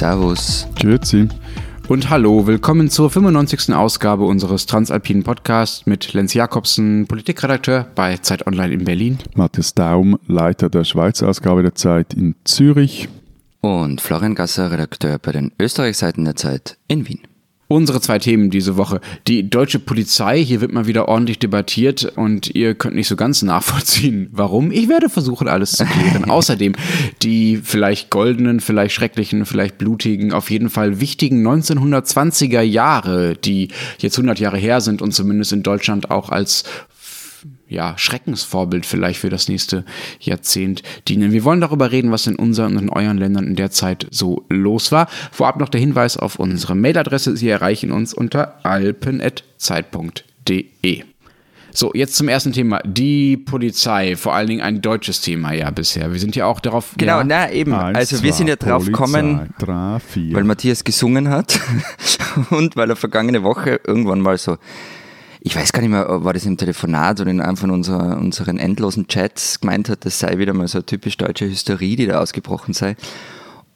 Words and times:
Servus. 0.00 0.66
Grüezi. 0.76 1.28
Und 1.86 2.08
hallo, 2.08 2.46
willkommen 2.46 2.88
zur 2.88 3.10
95. 3.10 3.74
Ausgabe 3.74 4.24
unseres 4.24 4.64
Transalpinen 4.64 5.24
Podcasts 5.24 5.84
mit 5.84 6.14
Lenz 6.14 6.32
Jakobsen, 6.32 7.06
Politikredakteur 7.06 7.86
bei 7.94 8.16
Zeit 8.16 8.46
Online 8.46 8.72
in 8.72 8.84
Berlin. 8.84 9.18
Matthias 9.34 9.74
Daum, 9.74 10.18
Leiter 10.26 10.70
der 10.70 10.84
Schweizer 10.84 11.28
Ausgabe 11.28 11.60
der 11.60 11.74
Zeit 11.74 12.14
in 12.14 12.34
Zürich. 12.44 13.10
Und 13.60 14.00
Florian 14.00 14.34
Gasser, 14.34 14.70
Redakteur 14.70 15.18
bei 15.18 15.32
den 15.32 15.52
Österreichseiten 15.60 16.24
der 16.24 16.34
Zeit 16.34 16.78
in 16.88 17.06
Wien. 17.06 17.20
Unsere 17.72 18.00
zwei 18.00 18.18
Themen 18.18 18.50
diese 18.50 18.76
Woche. 18.76 19.00
Die 19.28 19.48
deutsche 19.48 19.78
Polizei, 19.78 20.44
hier 20.44 20.60
wird 20.60 20.72
mal 20.72 20.88
wieder 20.88 21.06
ordentlich 21.06 21.38
debattiert 21.38 22.04
und 22.16 22.52
ihr 22.52 22.74
könnt 22.74 22.96
nicht 22.96 23.06
so 23.06 23.14
ganz 23.14 23.42
nachvollziehen, 23.42 24.28
warum. 24.32 24.72
Ich 24.72 24.88
werde 24.88 25.08
versuchen, 25.08 25.46
alles 25.46 25.70
zu 25.70 25.84
klären. 25.84 26.24
Außerdem 26.28 26.74
die 27.22 27.60
vielleicht 27.62 28.10
goldenen, 28.10 28.58
vielleicht 28.58 28.96
schrecklichen, 28.96 29.46
vielleicht 29.46 29.78
blutigen, 29.78 30.32
auf 30.32 30.50
jeden 30.50 30.68
Fall 30.68 30.98
wichtigen 30.98 31.46
1920er 31.46 32.60
Jahre, 32.60 33.36
die 33.36 33.68
jetzt 34.00 34.18
100 34.18 34.40
Jahre 34.40 34.58
her 34.58 34.80
sind 34.80 35.00
und 35.00 35.12
zumindest 35.12 35.52
in 35.52 35.62
Deutschland 35.62 36.10
auch 36.10 36.30
als 36.30 36.64
ja, 37.70 37.96
Schreckensvorbild 37.96 38.84
vielleicht 38.84 39.20
für 39.20 39.30
das 39.30 39.48
nächste 39.48 39.86
Jahrzehnt 40.18 40.82
dienen. 41.08 41.32
Wir 41.32 41.44
wollen 41.44 41.60
darüber 41.60 41.92
reden, 41.92 42.10
was 42.10 42.26
in 42.26 42.34
unseren 42.36 42.76
und 42.76 42.82
in 42.82 42.90
euren 42.90 43.16
Ländern 43.16 43.46
in 43.46 43.56
der 43.56 43.70
Zeit 43.70 44.06
so 44.10 44.44
los 44.48 44.92
war. 44.92 45.06
Vorab 45.30 45.60
noch 45.60 45.68
der 45.68 45.80
Hinweis 45.80 46.16
auf 46.16 46.40
unsere 46.40 46.74
Mailadresse. 46.74 47.36
Sie 47.36 47.48
erreichen 47.48 47.92
uns 47.92 48.12
unter 48.12 48.58
alpen.zeit.de. 48.64 51.04
So, 51.72 51.92
jetzt 51.94 52.16
zum 52.16 52.26
ersten 52.26 52.52
Thema. 52.52 52.80
Die 52.84 53.36
Polizei, 53.36 54.16
vor 54.16 54.34
allen 54.34 54.48
Dingen 54.48 54.60
ein 54.60 54.82
deutsches 54.82 55.20
Thema 55.20 55.52
ja 55.52 55.70
bisher. 55.70 56.12
Wir 56.12 56.18
sind 56.18 56.34
ja 56.34 56.46
auch 56.46 56.58
darauf. 56.58 56.94
Genau, 56.96 57.18
ja, 57.18 57.24
na 57.24 57.48
eben. 57.52 57.72
Eins, 57.72 57.96
also 57.96 58.24
wir 58.24 58.32
zwei, 58.32 58.36
sind 58.36 58.48
ja 58.48 58.56
drauf 58.56 58.84
gekommen, 58.84 59.54
weil 59.60 60.42
Matthias 60.42 60.82
gesungen 60.82 61.28
hat 61.28 61.60
und 62.50 62.74
weil 62.74 62.90
er 62.90 62.96
vergangene 62.96 63.44
Woche 63.44 63.78
irgendwann 63.86 64.20
mal 64.20 64.36
so, 64.36 64.58
ich 65.42 65.56
weiß 65.56 65.72
gar 65.72 65.80
nicht 65.80 65.90
mehr, 65.90 66.06
war 66.24 66.32
das 66.32 66.44
im 66.44 66.56
Telefonat 66.56 67.20
oder 67.20 67.30
in 67.30 67.40
einem 67.40 67.56
von 67.56 67.70
unserer, 67.70 68.18
unseren 68.18 68.58
endlosen 68.58 69.08
Chats 69.08 69.60
gemeint 69.60 69.88
hat, 69.88 70.04
das 70.04 70.18
sei 70.18 70.38
wieder 70.38 70.52
mal 70.52 70.68
so 70.68 70.78
eine 70.78 70.86
typisch 70.86 71.16
deutsche 71.16 71.46
Hysterie, 71.46 71.96
die 71.96 72.06
da 72.06 72.20
ausgebrochen 72.20 72.74
sei. 72.74 72.96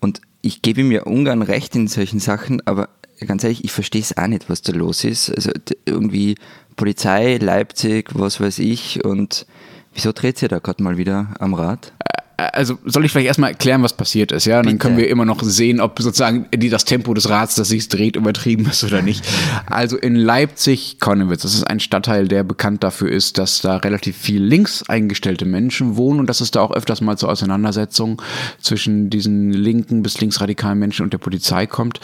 Und 0.00 0.20
ich 0.42 0.60
gebe 0.60 0.82
ihm 0.82 0.92
ja 0.92 1.04
ungern 1.04 1.40
recht 1.40 1.74
in 1.74 1.88
solchen 1.88 2.20
Sachen, 2.20 2.60
aber 2.66 2.90
ganz 3.26 3.44
ehrlich, 3.44 3.64
ich 3.64 3.72
verstehe 3.72 4.02
es 4.02 4.16
auch 4.16 4.26
nicht, 4.26 4.50
was 4.50 4.60
da 4.60 4.72
los 4.72 5.04
ist. 5.04 5.30
Also 5.34 5.50
irgendwie 5.86 6.36
Polizei, 6.76 7.38
Leipzig, 7.38 8.10
was 8.12 8.40
weiß 8.40 8.58
ich 8.58 9.04
und 9.04 9.46
wieso 9.94 10.12
dreht 10.12 10.38
sie 10.38 10.48
da 10.48 10.58
gerade 10.58 10.82
mal 10.82 10.98
wieder 10.98 11.34
am 11.38 11.54
Rad? 11.54 11.92
Also 12.36 12.78
soll 12.84 13.04
ich 13.04 13.12
vielleicht 13.12 13.28
erstmal 13.28 13.50
erklären, 13.50 13.82
was 13.82 13.92
passiert 13.92 14.32
ist, 14.32 14.44
ja? 14.44 14.58
Und 14.58 14.66
dann 14.66 14.78
können 14.78 14.96
wir 14.96 15.08
immer 15.08 15.24
noch 15.24 15.42
sehen, 15.42 15.80
ob 15.80 16.00
sozusagen 16.00 16.46
die, 16.54 16.68
das 16.68 16.84
Tempo 16.84 17.14
des 17.14 17.28
Rads, 17.28 17.54
das 17.54 17.68
sich 17.68 17.88
dreht, 17.88 18.16
übertrieben 18.16 18.66
ist 18.66 18.82
oder 18.84 19.02
nicht. 19.02 19.24
Also 19.66 19.96
in 19.96 20.16
Leipzig-Konnewitz, 20.16 21.42
das 21.42 21.54
ist 21.54 21.64
ein 21.64 21.80
Stadtteil, 21.80 22.26
der 22.28 22.42
bekannt 22.42 22.82
dafür 22.82 23.10
ist, 23.10 23.38
dass 23.38 23.60
da 23.60 23.76
relativ 23.76 24.16
viel 24.16 24.42
links 24.42 24.82
eingestellte 24.88 25.44
Menschen 25.44 25.96
wohnen 25.96 26.20
und 26.20 26.28
dass 26.28 26.40
es 26.40 26.50
da 26.50 26.60
auch 26.60 26.72
öfters 26.72 27.00
mal 27.00 27.16
zu 27.16 27.28
Auseinandersetzungen 27.28 28.16
zwischen 28.60 29.10
diesen 29.10 29.52
linken 29.52 30.02
bis 30.02 30.20
linksradikalen 30.20 30.78
Menschen 30.78 31.04
und 31.04 31.12
der 31.12 31.18
Polizei 31.18 31.66
kommt. 31.66 32.00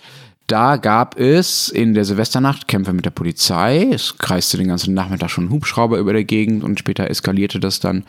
Da 0.50 0.78
gab 0.78 1.16
es 1.16 1.68
in 1.68 1.94
der 1.94 2.04
Silvesternacht 2.04 2.66
Kämpfe 2.66 2.92
mit 2.92 3.04
der 3.04 3.10
Polizei. 3.10 3.88
Es 3.92 4.18
kreiste 4.18 4.56
den 4.56 4.66
ganzen 4.66 4.94
Nachmittag 4.94 5.30
schon 5.30 5.44
ein 5.44 5.50
Hubschrauber 5.50 5.98
über 5.98 6.12
der 6.12 6.24
Gegend 6.24 6.64
und 6.64 6.76
später 6.76 7.08
eskalierte 7.08 7.60
das 7.60 7.78
dann 7.78 8.02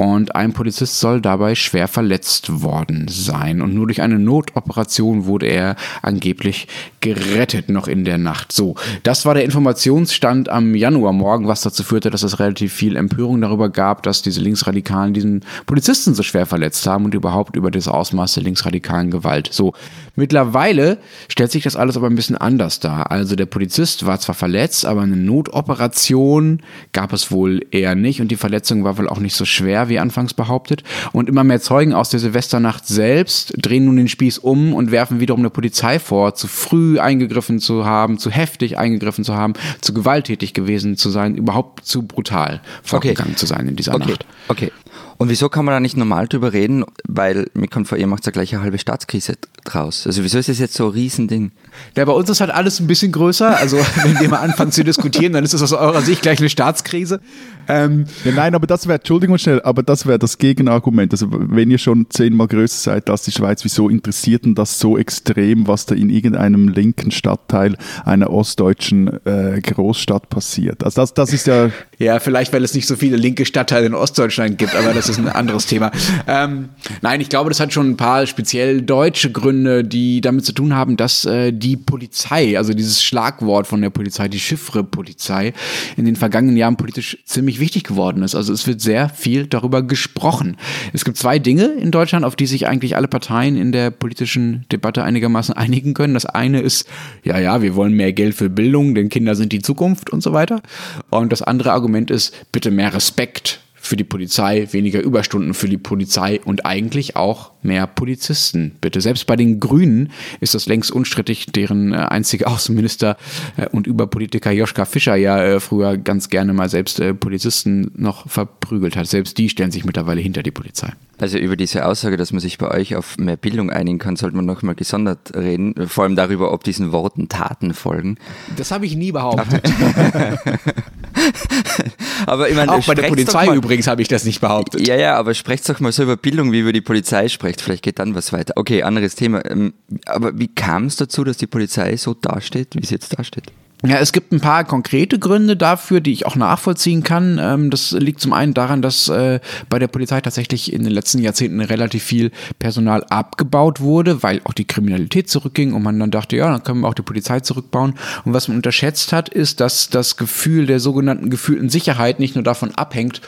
und 0.00 0.34
ein 0.34 0.54
Polizist 0.54 0.98
soll 0.98 1.20
dabei 1.20 1.54
schwer 1.54 1.86
verletzt 1.86 2.62
worden 2.62 3.04
sein. 3.10 3.60
Und 3.60 3.74
nur 3.74 3.86
durch 3.86 4.00
eine 4.00 4.18
Notoperation 4.18 5.26
wurde 5.26 5.44
er 5.44 5.76
angeblich 6.00 6.68
gerettet, 7.00 7.68
noch 7.68 7.86
in 7.86 8.06
der 8.06 8.16
Nacht. 8.16 8.50
So, 8.50 8.76
das 9.02 9.26
war 9.26 9.34
der 9.34 9.44
Informationsstand 9.44 10.48
am 10.48 10.74
Januarmorgen, 10.74 11.48
was 11.48 11.60
dazu 11.60 11.82
führte, 11.82 12.08
dass 12.08 12.22
es 12.22 12.38
relativ 12.38 12.72
viel 12.72 12.96
Empörung 12.96 13.42
darüber 13.42 13.68
gab, 13.68 14.02
dass 14.02 14.22
diese 14.22 14.40
Linksradikalen 14.40 15.12
diesen 15.12 15.44
Polizisten 15.66 16.14
so 16.14 16.22
schwer 16.22 16.46
verletzt 16.46 16.86
haben 16.86 17.04
und 17.04 17.12
überhaupt 17.12 17.54
über 17.54 17.70
das 17.70 17.86
Ausmaß 17.86 18.32
der 18.32 18.44
linksradikalen 18.44 19.10
Gewalt. 19.10 19.50
So, 19.52 19.74
mittlerweile 20.16 20.96
stellt 21.28 21.52
sich 21.52 21.64
das 21.64 21.76
alles 21.76 21.98
aber 21.98 22.06
ein 22.06 22.16
bisschen 22.16 22.38
anders 22.38 22.80
dar. 22.80 23.10
Also 23.10 23.36
der 23.36 23.44
Polizist 23.44 24.06
war 24.06 24.18
zwar 24.18 24.34
verletzt, 24.34 24.86
aber 24.86 25.02
eine 25.02 25.18
Notoperation 25.18 26.62
gab 26.92 27.12
es 27.12 27.30
wohl 27.30 27.66
eher 27.70 27.94
nicht 27.94 28.22
und 28.22 28.28
die 28.28 28.36
Verletzung 28.36 28.82
war 28.82 28.96
wohl 28.96 29.06
auch 29.06 29.20
nicht 29.20 29.36
so 29.36 29.44
schwer, 29.44 29.89
wie 29.90 29.98
anfangs 29.98 30.32
behauptet. 30.32 30.82
Und 31.12 31.28
immer 31.28 31.44
mehr 31.44 31.60
Zeugen 31.60 31.92
aus 31.92 32.08
der 32.08 32.18
Silvesternacht 32.20 32.86
selbst 32.86 33.52
drehen 33.58 33.84
nun 33.84 33.96
den 33.96 34.08
Spieß 34.08 34.38
um 34.38 34.72
und 34.72 34.90
werfen 34.90 35.20
wiederum 35.20 35.42
der 35.42 35.50
Polizei 35.50 35.98
vor, 35.98 36.34
zu 36.34 36.46
früh 36.48 36.98
eingegriffen 36.98 37.58
zu 37.58 37.84
haben, 37.84 38.18
zu 38.18 38.30
heftig 38.30 38.78
eingegriffen 38.78 39.24
zu 39.24 39.34
haben, 39.34 39.52
zu 39.82 39.92
gewalttätig 39.92 40.54
gewesen 40.54 40.96
zu 40.96 41.10
sein, 41.10 41.34
überhaupt 41.34 41.84
zu 41.84 42.02
brutal 42.04 42.62
vorgegangen 42.82 43.36
zu 43.36 43.44
sein 43.44 43.68
in 43.68 43.76
dieser 43.76 43.94
Okay, 43.94 44.12
Nacht. 44.12 44.26
okay. 44.48 44.72
Und 45.18 45.28
wieso 45.28 45.50
kann 45.50 45.66
man 45.66 45.74
da 45.74 45.80
nicht 45.80 45.98
normal 45.98 46.28
drüber 46.28 46.54
reden? 46.54 46.82
Weil 47.06 47.50
mir 47.52 47.68
kommt 47.68 47.88
vor, 47.88 47.98
ihr 47.98 48.06
macht 48.06 48.24
ja 48.24 48.32
gleich 48.32 48.54
eine 48.54 48.62
halbe 48.62 48.78
Staatskrise 48.78 49.34
draus. 49.64 50.06
Also 50.06 50.24
wieso 50.24 50.38
ist 50.38 50.48
das 50.48 50.58
jetzt 50.58 50.72
so 50.72 50.86
ein 50.86 50.92
Riesending? 50.92 51.52
Ja, 51.96 52.04
bei 52.04 52.12
uns 52.12 52.28
ist 52.30 52.40
halt 52.40 52.50
alles 52.50 52.80
ein 52.80 52.86
bisschen 52.86 53.12
größer. 53.12 53.56
Also, 53.56 53.78
wenn 54.02 54.18
wir 54.20 54.28
mal 54.28 54.40
anfangen 54.40 54.72
zu 54.72 54.84
diskutieren, 54.84 55.32
dann 55.32 55.44
ist 55.44 55.54
es 55.54 55.62
aus 55.62 55.72
eurer 55.72 56.02
Sicht 56.02 56.22
gleich 56.22 56.38
eine 56.38 56.48
Staatskrise. 56.48 57.20
Ähm, 57.68 58.06
Ja, 58.24 58.32
nein, 58.32 58.54
aber 58.54 58.66
das 58.66 58.86
wäre, 58.86 58.98
Entschuldigung 58.98 59.38
schnell, 59.38 59.62
aber 59.62 59.82
das 59.82 60.06
wäre 60.06 60.18
das 60.18 60.38
Gegenargument. 60.38 61.12
Also 61.12 61.28
wenn 61.30 61.70
ihr 61.70 61.78
schon 61.78 62.06
zehnmal 62.10 62.48
größer 62.48 62.92
seid 62.92 63.10
als 63.10 63.22
die 63.22 63.32
Schweiz, 63.32 63.64
wieso 63.64 63.88
interessiert 63.88 64.44
denn 64.44 64.54
das 64.54 64.78
so 64.78 64.98
extrem, 64.98 65.66
was 65.66 65.86
da 65.86 65.94
in 65.94 66.10
irgendeinem 66.10 66.68
linken 66.68 67.10
Stadtteil 67.10 67.76
einer 68.04 68.30
ostdeutschen 68.30 69.24
äh, 69.24 69.60
Großstadt 69.60 70.28
passiert? 70.28 70.84
Also 70.84 71.00
das, 71.00 71.14
das 71.14 71.32
ist 71.32 71.46
ja, 71.46 71.70
Ja, 71.98 72.18
vielleicht, 72.18 72.52
weil 72.52 72.64
es 72.64 72.74
nicht 72.74 72.86
so 72.86 72.96
viele 72.96 73.16
linke 73.16 73.44
Stadtteile 73.44 73.86
in 73.86 73.94
Ostdeutschland 73.94 74.58
gibt, 74.58 74.74
aber 74.74 74.94
das 74.94 75.08
ist 75.08 75.18
ein 75.18 75.28
anderes 75.28 75.66
Thema. 75.66 75.90
Ähm, 76.26 76.70
nein, 77.02 77.20
ich 77.20 77.28
glaube, 77.28 77.50
das 77.50 77.60
hat 77.60 77.72
schon 77.72 77.90
ein 77.90 77.96
paar 77.96 78.26
speziell 78.26 78.82
deutsche 78.82 79.30
Gründe, 79.30 79.84
die 79.84 80.20
damit 80.20 80.44
zu 80.44 80.52
tun 80.52 80.74
haben, 80.74 80.96
dass 80.96 81.24
äh, 81.24 81.52
die 81.60 81.76
Polizei, 81.76 82.56
also 82.58 82.74
dieses 82.74 83.02
Schlagwort 83.02 83.66
von 83.66 83.80
der 83.80 83.90
Polizei, 83.90 84.28
die 84.28 84.40
Chiffre-Polizei, 84.40 85.52
in 85.96 86.04
den 86.04 86.16
vergangenen 86.16 86.56
Jahren 86.56 86.76
politisch 86.76 87.18
ziemlich 87.24 87.60
wichtig 87.60 87.84
geworden 87.84 88.22
ist. 88.22 88.34
Also 88.34 88.52
es 88.52 88.66
wird 88.66 88.80
sehr 88.80 89.08
viel 89.08 89.46
darüber 89.46 89.82
gesprochen. 89.82 90.56
Es 90.92 91.04
gibt 91.04 91.16
zwei 91.16 91.38
Dinge 91.38 91.66
in 91.66 91.90
Deutschland, 91.90 92.24
auf 92.24 92.36
die 92.36 92.46
sich 92.46 92.66
eigentlich 92.66 92.96
alle 92.96 93.08
Parteien 93.08 93.56
in 93.56 93.72
der 93.72 93.90
politischen 93.90 94.66
Debatte 94.72 95.04
einigermaßen 95.04 95.54
einigen 95.54 95.94
können. 95.94 96.14
Das 96.14 96.26
eine 96.26 96.60
ist, 96.60 96.88
ja, 97.22 97.38
ja, 97.38 97.62
wir 97.62 97.74
wollen 97.74 97.94
mehr 97.94 98.12
Geld 98.12 98.34
für 98.34 98.50
Bildung, 98.50 98.94
denn 98.94 99.08
Kinder 99.08 99.34
sind 99.34 99.52
die 99.52 99.62
Zukunft 99.62 100.10
und 100.10 100.22
so 100.22 100.32
weiter. 100.32 100.62
Und 101.10 101.30
das 101.32 101.42
andere 101.42 101.72
Argument 101.72 102.10
ist, 102.10 102.34
bitte 102.52 102.70
mehr 102.70 102.94
Respekt 102.94 103.60
für 103.90 103.96
die 103.96 104.04
Polizei, 104.04 104.68
weniger 104.70 105.00
Überstunden 105.00 105.52
für 105.52 105.68
die 105.68 105.76
Polizei 105.76 106.40
und 106.44 106.64
eigentlich 106.64 107.16
auch 107.16 107.50
mehr 107.60 107.88
Polizisten. 107.88 108.76
Bitte. 108.80 109.00
Selbst 109.00 109.26
bei 109.26 109.34
den 109.34 109.58
Grünen 109.58 110.12
ist 110.38 110.54
das 110.54 110.66
längst 110.66 110.92
unstrittig, 110.92 111.46
deren 111.46 111.92
äh, 111.92 111.96
einziger 111.96 112.46
Außenminister 112.52 113.16
äh, 113.56 113.66
und 113.66 113.88
Überpolitiker 113.88 114.52
Joschka 114.52 114.84
Fischer 114.84 115.16
ja 115.16 115.42
äh, 115.42 115.58
früher 115.58 115.98
ganz 115.98 116.28
gerne 116.28 116.52
mal 116.52 116.68
selbst 116.68 117.02
Polizisten 117.18 117.90
noch 117.96 118.28
verprügelt 118.30 118.94
hat. 118.94 119.08
Selbst 119.08 119.36
die 119.38 119.48
stellen 119.48 119.72
sich 119.72 119.84
mittlerweile 119.84 120.20
hinter 120.20 120.44
die 120.44 120.52
Polizei. 120.52 120.92
Also 121.18 121.38
über 121.38 121.56
diese 121.56 121.84
Aussage, 121.84 122.16
dass 122.16 122.30
man 122.32 122.40
sich 122.40 122.58
bei 122.58 122.70
euch 122.70 122.94
auf 122.94 123.18
mehr 123.18 123.36
Bildung 123.36 123.70
einigen 123.70 123.98
kann, 123.98 124.14
sollte 124.14 124.36
man 124.36 124.46
nochmal 124.46 124.76
gesondert 124.76 125.34
reden. 125.34 125.74
Vor 125.88 126.04
allem 126.04 126.14
darüber, 126.14 126.52
ob 126.52 126.62
diesen 126.62 126.92
Worten 126.92 127.28
Taten 127.28 127.74
folgen. 127.74 128.18
Das 128.56 128.70
habe 128.70 128.86
ich 128.86 128.94
nie 128.94 129.10
behauptet. 129.10 129.64
Aber 132.26 132.48
ich 132.48 132.56
meine, 132.56 132.72
auch 132.72 132.84
bei 132.86 132.94
der 132.94 133.08
Polizei 133.08 133.46
mal, 133.46 133.56
übrigens 133.56 133.86
habe 133.86 134.02
ich 134.02 134.08
das 134.08 134.24
nicht 134.24 134.40
behauptet. 134.40 134.86
Ja, 134.86 134.96
ja, 134.96 135.16
aber 135.16 135.34
sprecht 135.34 135.68
doch 135.68 135.80
mal 135.80 135.92
so 135.92 136.02
über 136.02 136.16
Bildung, 136.16 136.52
wie 136.52 136.60
über 136.60 136.72
die 136.72 136.80
Polizei 136.80 137.28
sprecht. 137.28 137.60
Vielleicht 137.60 137.82
geht 137.82 137.98
dann 137.98 138.14
was 138.14 138.32
weiter. 138.32 138.54
Okay, 138.56 138.82
anderes 138.82 139.14
Thema. 139.14 139.44
Ähm, 139.48 139.72
Aber 140.06 140.38
wie 140.38 140.48
kam 140.48 140.86
es 140.86 140.96
dazu, 140.96 141.24
dass 141.24 141.36
die 141.36 141.46
Polizei 141.46 141.96
so 141.96 142.14
dasteht, 142.14 142.74
wie 142.74 142.84
sie 142.84 142.94
jetzt 142.94 143.18
dasteht? 143.18 143.52
Ja, 143.82 143.96
es 143.96 144.12
gibt 144.12 144.30
ein 144.30 144.40
paar 144.40 144.64
konkrete 144.64 145.18
Gründe 145.18 145.56
dafür, 145.56 146.00
die 146.00 146.12
ich 146.12 146.26
auch 146.26 146.36
nachvollziehen 146.36 147.02
kann. 147.02 147.38
Ähm, 147.40 147.70
das 147.70 147.92
liegt 147.92 148.20
zum 148.20 148.34
einen 148.34 148.52
daran, 148.52 148.82
dass 148.82 149.08
äh, 149.08 149.40
bei 149.70 149.78
der 149.78 149.88
Polizei 149.88 150.20
tatsächlich 150.20 150.72
in 150.72 150.84
den 150.84 150.92
letzten 150.92 151.18
Jahrzehnten 151.18 151.60
relativ 151.60 152.02
viel 152.02 152.30
Personal 152.58 153.04
abgebaut 153.04 153.80
wurde, 153.80 154.22
weil 154.22 154.42
auch 154.44 154.52
die 154.52 154.66
Kriminalität 154.66 155.30
zurückging 155.30 155.72
und 155.72 155.82
man 155.82 155.98
dann 155.98 156.10
dachte, 156.10 156.36
ja, 156.36 156.50
dann 156.50 156.62
können 156.62 156.80
wir 156.80 156.88
auch 156.88 156.94
die 156.94 157.02
Polizei 157.02 157.40
zurückbauen. 157.40 157.94
Und 158.26 158.34
was 158.34 158.48
man 158.48 158.58
unterschätzt 158.58 159.14
hat, 159.14 159.30
ist, 159.30 159.60
dass 159.60 159.88
das 159.88 160.18
Gefühl 160.18 160.66
der 160.66 160.78
sogenannten 160.78 161.30
gefühlten 161.30 161.70
Sicherheit 161.70 162.20
nicht 162.20 162.34
nur 162.34 162.44
davon 162.44 162.74
abhängt, 162.74 163.22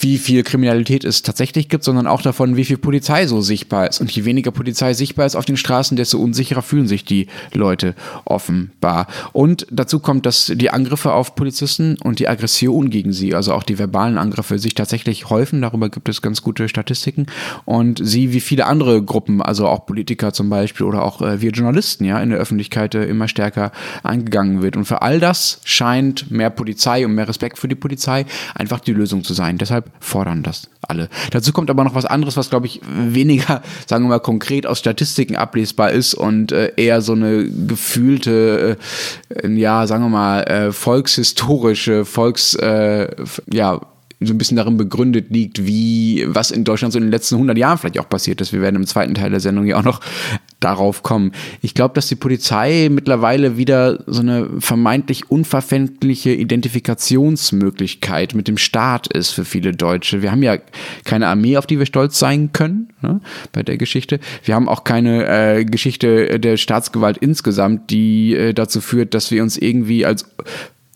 wie 0.00 0.18
viel 0.18 0.42
Kriminalität 0.42 1.04
es 1.04 1.22
tatsächlich 1.22 1.68
gibt, 1.68 1.84
sondern 1.84 2.06
auch 2.06 2.22
davon, 2.22 2.56
wie 2.56 2.64
viel 2.64 2.78
Polizei 2.78 3.26
so 3.26 3.42
sichtbar 3.42 3.88
ist. 3.88 4.00
Und 4.00 4.10
je 4.10 4.24
weniger 4.24 4.50
Polizei 4.50 4.94
sichtbar 4.94 5.26
ist 5.26 5.36
auf 5.36 5.44
den 5.44 5.58
Straßen, 5.58 5.96
desto 5.96 6.18
unsicherer 6.18 6.62
fühlen 6.62 6.86
sich 6.86 7.04
die 7.04 7.26
Leute 7.52 7.94
offenbar. 8.24 9.06
Und 9.32 9.66
dazu 9.70 10.00
kommt, 10.00 10.24
dass 10.24 10.52
die 10.54 10.70
Angriffe 10.70 11.12
auf 11.12 11.34
Polizisten 11.34 11.96
und 12.02 12.18
die 12.18 12.28
Aggression 12.28 12.88
gegen 12.88 13.12
sie, 13.12 13.34
also 13.34 13.52
auch 13.52 13.62
die 13.62 13.78
verbalen 13.78 14.16
Angriffe, 14.16 14.58
sich 14.58 14.74
tatsächlich 14.74 15.28
häufen. 15.28 15.60
Darüber 15.60 15.90
gibt 15.90 16.08
es 16.08 16.22
ganz 16.22 16.42
gute 16.42 16.68
Statistiken. 16.68 17.26
Und 17.66 18.00
sie, 18.02 18.32
wie 18.32 18.40
viele 18.40 18.66
andere 18.66 19.02
Gruppen, 19.02 19.42
also 19.42 19.68
auch 19.68 19.84
Politiker 19.84 20.32
zum 20.32 20.48
Beispiel 20.48 20.86
oder 20.86 21.04
auch 21.04 21.20
äh, 21.20 21.42
wir 21.42 21.50
Journalisten, 21.50 22.04
ja, 22.04 22.20
in 22.20 22.30
der 22.30 22.38
Öffentlichkeit 22.38 22.94
äh, 22.94 23.04
immer 23.04 23.28
stärker 23.28 23.70
eingegangen 24.02 24.62
wird. 24.62 24.76
Und 24.76 24.86
für 24.86 25.02
all 25.02 25.20
das 25.20 25.60
scheint 25.64 26.30
mehr 26.30 26.50
Polizei 26.50 27.04
und 27.04 27.14
mehr 27.14 27.28
Respekt 27.28 27.58
für 27.58 27.68
die 27.68 27.74
Polizei 27.74 28.24
einfach 28.54 28.80
die 28.80 28.92
Lösung 28.92 29.24
zu 29.24 29.34
sein. 29.34 29.58
Deshalb 29.58 29.89
fordern 29.98 30.42
das 30.42 30.68
alle. 30.82 31.08
Dazu 31.30 31.52
kommt 31.52 31.70
aber 31.70 31.84
noch 31.84 31.94
was 31.94 32.04
anderes, 32.04 32.36
was 32.36 32.50
glaube 32.50 32.66
ich 32.66 32.80
weniger, 32.86 33.62
sagen 33.86 34.04
wir 34.04 34.08
mal, 34.10 34.20
konkret 34.20 34.66
aus 34.66 34.78
Statistiken 34.78 35.36
ablesbar 35.36 35.90
ist 35.90 36.14
und 36.14 36.52
äh, 36.52 36.72
eher 36.76 37.00
so 37.00 37.12
eine 37.12 37.48
gefühlte, 37.48 38.76
äh, 39.30 39.48
ja, 39.48 39.86
sagen 39.86 40.04
wir 40.04 40.10
mal, 40.10 40.42
äh, 40.42 40.72
volkshistorische, 40.72 42.04
Volks, 42.04 42.54
äh, 42.54 43.08
ja, 43.52 43.80
so 44.20 44.34
ein 44.34 44.38
bisschen 44.38 44.56
darin 44.56 44.76
begründet 44.76 45.30
liegt, 45.30 45.66
wie, 45.66 46.26
was 46.28 46.50
in 46.50 46.64
Deutschland 46.64 46.92
so 46.92 46.98
in 46.98 47.06
den 47.06 47.10
letzten 47.10 47.36
100 47.36 47.56
Jahren 47.56 47.78
vielleicht 47.78 47.98
auch 47.98 48.08
passiert 48.08 48.42
ist. 48.42 48.52
Wir 48.52 48.60
werden 48.60 48.76
im 48.76 48.86
zweiten 48.86 49.14
Teil 49.14 49.30
der 49.30 49.40
Sendung 49.40 49.64
ja 49.64 49.78
auch 49.78 49.82
noch 49.82 50.00
darauf 50.60 51.02
kommen. 51.02 51.32
Ich 51.62 51.72
glaube, 51.72 51.94
dass 51.94 52.08
die 52.08 52.16
Polizei 52.16 52.88
mittlerweile 52.90 53.56
wieder 53.56 54.04
so 54.06 54.20
eine 54.20 54.46
vermeintlich 54.58 55.30
unverfängliche 55.30 56.32
Identifikationsmöglichkeit 56.32 58.34
mit 58.34 58.46
dem 58.46 58.58
Staat 58.58 59.06
ist 59.06 59.30
für 59.30 59.46
viele 59.46 59.72
Deutsche. 59.72 60.20
Wir 60.20 60.30
haben 60.30 60.42
ja 60.42 60.58
keine 61.04 61.28
Armee, 61.28 61.56
auf 61.56 61.66
die 61.66 61.78
wir 61.78 61.86
stolz 61.86 62.18
sein 62.18 62.52
können 62.52 62.92
ne, 63.00 63.22
bei 63.52 63.62
der 63.62 63.78
Geschichte. 63.78 64.20
Wir 64.44 64.54
haben 64.54 64.68
auch 64.68 64.84
keine 64.84 65.26
äh, 65.26 65.64
Geschichte 65.64 66.38
der 66.38 66.58
Staatsgewalt 66.58 67.16
insgesamt, 67.16 67.90
die 67.90 68.34
äh, 68.34 68.52
dazu 68.52 68.82
führt, 68.82 69.14
dass 69.14 69.30
wir 69.30 69.42
uns 69.42 69.56
irgendwie 69.56 70.04
als 70.04 70.26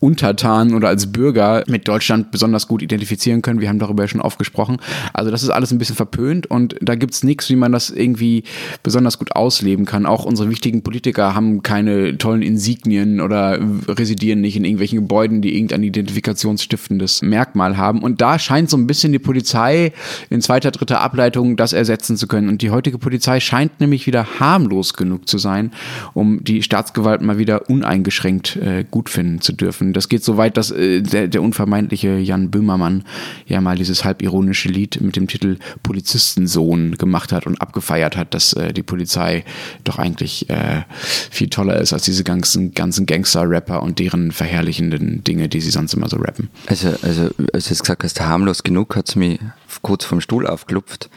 Untertan 0.04 0.74
oder 0.74 0.88
als 0.88 1.10
Bürger 1.10 1.64
mit 1.66 1.88
Deutschland 1.88 2.30
besonders 2.30 2.68
gut 2.68 2.82
identifizieren 2.82 3.40
können. 3.40 3.62
Wir 3.62 3.70
haben 3.70 3.78
darüber 3.78 4.02
ja 4.02 4.08
schon 4.08 4.20
oft 4.20 4.38
gesprochen. 4.38 4.76
Also 5.14 5.30
das 5.30 5.42
ist 5.42 5.48
alles 5.48 5.72
ein 5.72 5.78
bisschen 5.78 5.96
verpönt 5.96 6.46
und 6.46 6.76
da 6.82 6.94
gibt 6.94 7.14
es 7.14 7.24
nichts, 7.24 7.48
wie 7.48 7.56
man 7.56 7.72
das 7.72 7.88
irgendwie 7.88 8.44
besonders 8.82 9.18
gut 9.18 9.34
ausleben 9.34 9.86
kann. 9.86 10.04
Auch 10.04 10.26
unsere 10.26 10.50
wichtigen 10.50 10.82
Politiker 10.82 11.34
haben 11.34 11.62
keine 11.62 12.18
tollen 12.18 12.42
Insignien 12.42 13.22
oder 13.22 13.58
residieren 13.88 14.42
nicht 14.42 14.56
in 14.56 14.66
irgendwelchen 14.66 14.98
Gebäuden, 14.98 15.40
die 15.40 15.54
irgendein 15.54 15.82
identifikationsstiftendes 15.82 17.22
Merkmal 17.22 17.78
haben. 17.78 18.02
Und 18.02 18.20
da 18.20 18.38
scheint 18.38 18.68
so 18.68 18.76
ein 18.76 18.86
bisschen 18.86 19.10
die 19.10 19.18
Polizei 19.18 19.94
in 20.28 20.42
zweiter, 20.42 20.70
dritter 20.70 21.00
Ableitung 21.00 21.56
das 21.56 21.72
ersetzen 21.72 22.18
zu 22.18 22.26
können. 22.26 22.50
Und 22.50 22.60
die 22.60 22.68
heutige 22.68 22.98
Polizei 22.98 23.40
scheint 23.40 23.80
nämlich 23.80 24.06
wieder 24.06 24.38
harmlos 24.38 24.92
genug 24.92 25.30
zu 25.30 25.38
sein, 25.38 25.72
um 26.12 26.44
die 26.44 26.62
Staatsgewalt 26.62 27.22
mal 27.22 27.38
wieder 27.38 27.70
uneingeschränkt 27.70 28.56
äh, 28.56 28.84
gut 28.90 29.08
finden 29.08 29.40
zu 29.40 29.54
dürfen 29.54 29.93
das 29.96 30.08
geht 30.08 30.24
so 30.24 30.36
weit, 30.36 30.56
dass 30.56 30.70
äh, 30.70 31.02
der, 31.02 31.28
der 31.28 31.42
unvermeintliche 31.42 32.18
Jan 32.18 32.50
Böhmermann 32.50 33.04
ja 33.46 33.60
mal 33.60 33.76
dieses 33.76 34.04
halbironische 34.04 34.68
Lied 34.68 35.00
mit 35.00 35.16
dem 35.16 35.26
Titel 35.26 35.58
Polizistensohn 35.82 36.96
gemacht 36.96 37.32
hat 37.32 37.46
und 37.46 37.60
abgefeiert 37.60 38.16
hat, 38.16 38.34
dass 38.34 38.52
äh, 38.52 38.72
die 38.72 38.82
Polizei 38.82 39.44
doch 39.84 39.98
eigentlich 39.98 40.50
äh, 40.50 40.82
viel 41.30 41.48
toller 41.48 41.80
ist 41.80 41.92
als 41.92 42.04
diese 42.04 42.24
ganzen, 42.24 42.72
ganzen 42.72 43.06
Gangster-Rapper 43.06 43.82
und 43.82 43.98
deren 43.98 44.32
verherrlichenden 44.32 45.24
Dinge, 45.24 45.48
die 45.48 45.60
sie 45.60 45.70
sonst 45.70 45.94
immer 45.94 46.08
so 46.08 46.16
rappen. 46.16 46.50
Also, 46.66 46.88
also 47.02 47.30
als 47.52 47.64
du 47.64 47.70
jetzt 47.70 47.80
gesagt 47.80 48.04
hast, 48.04 48.20
harmlos 48.20 48.62
genug, 48.62 48.96
hat 48.96 49.08
es 49.08 49.16
mich 49.16 49.38
kurz 49.82 50.04
vom 50.04 50.20
Stuhl 50.20 50.46
aufgelupft. 50.46 51.08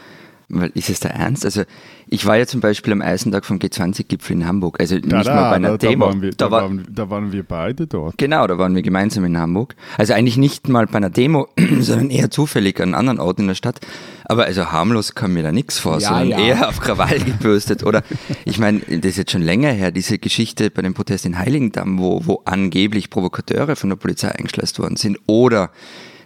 Weil 0.50 0.70
ist 0.74 0.88
es 0.88 1.00
der 1.00 1.10
Ernst? 1.12 1.44
Also 1.44 1.64
ich 2.06 2.24
war 2.24 2.38
ja 2.38 2.46
zum 2.46 2.62
Beispiel 2.62 2.94
am 2.94 3.02
Eisentag 3.02 3.44
vom 3.44 3.58
G20-Gipfel 3.58 4.34
in 4.36 4.46
Hamburg. 4.46 4.80
Also 4.80 4.94
nicht 4.94 5.12
Da, 5.12 5.22
da, 5.22 5.34
mal 5.34 5.50
bei 5.50 5.56
einer 5.56 5.70
da, 5.72 5.76
Demo. 5.76 6.06
Da 6.06 6.10
waren, 6.12 6.22
wir, 6.22 6.30
Da 6.30 6.50
war- 6.50 6.62
waren, 6.62 6.86
da 6.90 7.10
waren 7.10 7.32
wir 7.32 7.42
beide 7.42 7.86
dort. 7.86 8.16
Genau, 8.16 8.46
da 8.46 8.56
waren 8.56 8.74
wir 8.74 8.80
gemeinsam 8.80 9.24
in 9.26 9.36
Hamburg. 9.36 9.76
Also 9.98 10.14
eigentlich 10.14 10.38
nicht 10.38 10.66
mal 10.70 10.86
bei 10.86 10.94
einer 10.96 11.10
Demo, 11.10 11.48
sondern 11.80 12.08
eher 12.08 12.30
zufällig 12.30 12.80
an 12.80 12.94
anderen 12.94 13.20
Orten 13.20 13.42
in 13.42 13.48
der 13.48 13.54
Stadt. 13.56 13.80
Aber 14.24 14.44
also 14.44 14.72
harmlos 14.72 15.14
kam 15.14 15.34
mir 15.34 15.42
da 15.42 15.52
nichts 15.52 15.78
vor, 15.78 16.00
Ja, 16.00 16.08
sondern 16.08 16.28
ja. 16.28 16.38
eher 16.38 16.68
auf 16.70 16.80
Krawall 16.80 17.18
gebürstet. 17.20 17.84
Oder 17.84 18.02
ich 18.46 18.58
meine, 18.58 18.80
das 18.80 19.04
ist 19.10 19.16
jetzt 19.18 19.32
schon 19.32 19.42
länger 19.42 19.70
her, 19.72 19.90
diese 19.90 20.18
Geschichte 20.18 20.70
bei 20.70 20.80
dem 20.80 20.94
Protest 20.94 21.26
in 21.26 21.38
Heiligendamm, 21.38 21.98
wo, 21.98 22.22
wo 22.24 22.40
angeblich 22.46 23.10
Provokateure 23.10 23.76
von 23.76 23.90
der 23.90 23.96
Polizei 23.96 24.28
eingeschleust 24.30 24.78
worden 24.78 24.96
sind. 24.96 25.18
Oder 25.26 25.70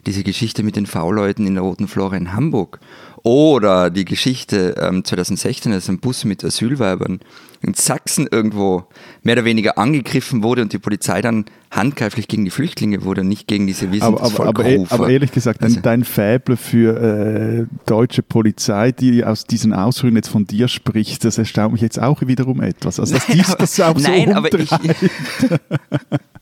diese 0.07 0.25
Geschichte 0.25 0.65
mit 0.65 0.75
den 0.75 0.87
V-Leuten 0.87 1.47
in 1.47 1.55
der 1.55 1.63
Roten 1.63 1.87
Flora 1.87 2.17
in 2.17 2.33
Hamburg. 2.33 2.81
Oder 3.25 3.91
die 3.91 4.05
Geschichte 4.05 4.75
ähm, 4.81 5.05
2016, 5.05 5.73
als 5.73 5.89
ein 5.89 6.01
Bus 6.01 6.25
mit 6.25 6.43
Asylweibern 6.45 7.21
in 7.61 7.75
Sachsen 7.75 8.27
irgendwo 8.29 8.85
mehr 9.23 9.35
oder 9.37 9.45
weniger 9.45 9.79
angegriffen 9.79 10.43
wurde 10.43 10.63
und 10.63 10.73
die 10.73 10.81
Polizei 10.81 11.23
dann 11.23 11.45
handgreiflich 11.71 12.27
gegen 12.27 12.45
die 12.45 12.51
Flüchtlinge 12.51 13.05
wurde, 13.05 13.23
nicht 13.23 13.47
gegen 13.47 13.69
diese 13.69 13.89
sind 13.89 14.03
Aber, 14.03 14.21
aber, 14.23 14.47
aber, 14.47 14.87
aber 14.89 15.09
ehrlich 15.09 15.31
gesagt, 15.31 15.63
Also- 15.63 15.79
dein, 15.81 16.03
Faible 16.03 16.57
für 16.57 17.01
äh, 17.01 17.67
deutsche 17.87 18.23
Polizei, 18.23 18.91
die 18.91 19.25
aus 19.25 19.45
diesen 19.45 19.73
Ausführungen 19.73 20.17
jetzt 20.17 20.29
von 20.29 20.45
dir 20.45 20.67
spricht, 20.67 21.25
das 21.25 21.39
erstaunt 21.39 21.73
mich 21.75 21.83
jetzt 21.83 22.03
auch 22.03 22.21
wiederum 22.23 22.61
etwas. 22.61 22.99
Also, 22.99 23.15
dass 23.15 23.27
dies 23.27 23.55
das 23.57 23.79
auch 23.81 23.95
Nein, 23.97 24.31
so 24.31 24.35
aber 24.35 24.59
ich. 24.59 24.71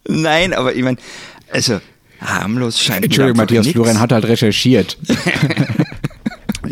Nein, 0.09 0.55
aber 0.55 0.75
ich 0.75 0.83
meine, 0.83 0.97
also 1.53 1.81
harmlos 2.23 2.81
scheint 2.81 3.01
mir 3.01 3.05
Entschuldigung, 3.07 3.37
Matthias. 3.37 3.69
Florian 3.69 4.01
hat 4.01 4.13
halt 4.13 4.25
recherchiert. 4.25 4.97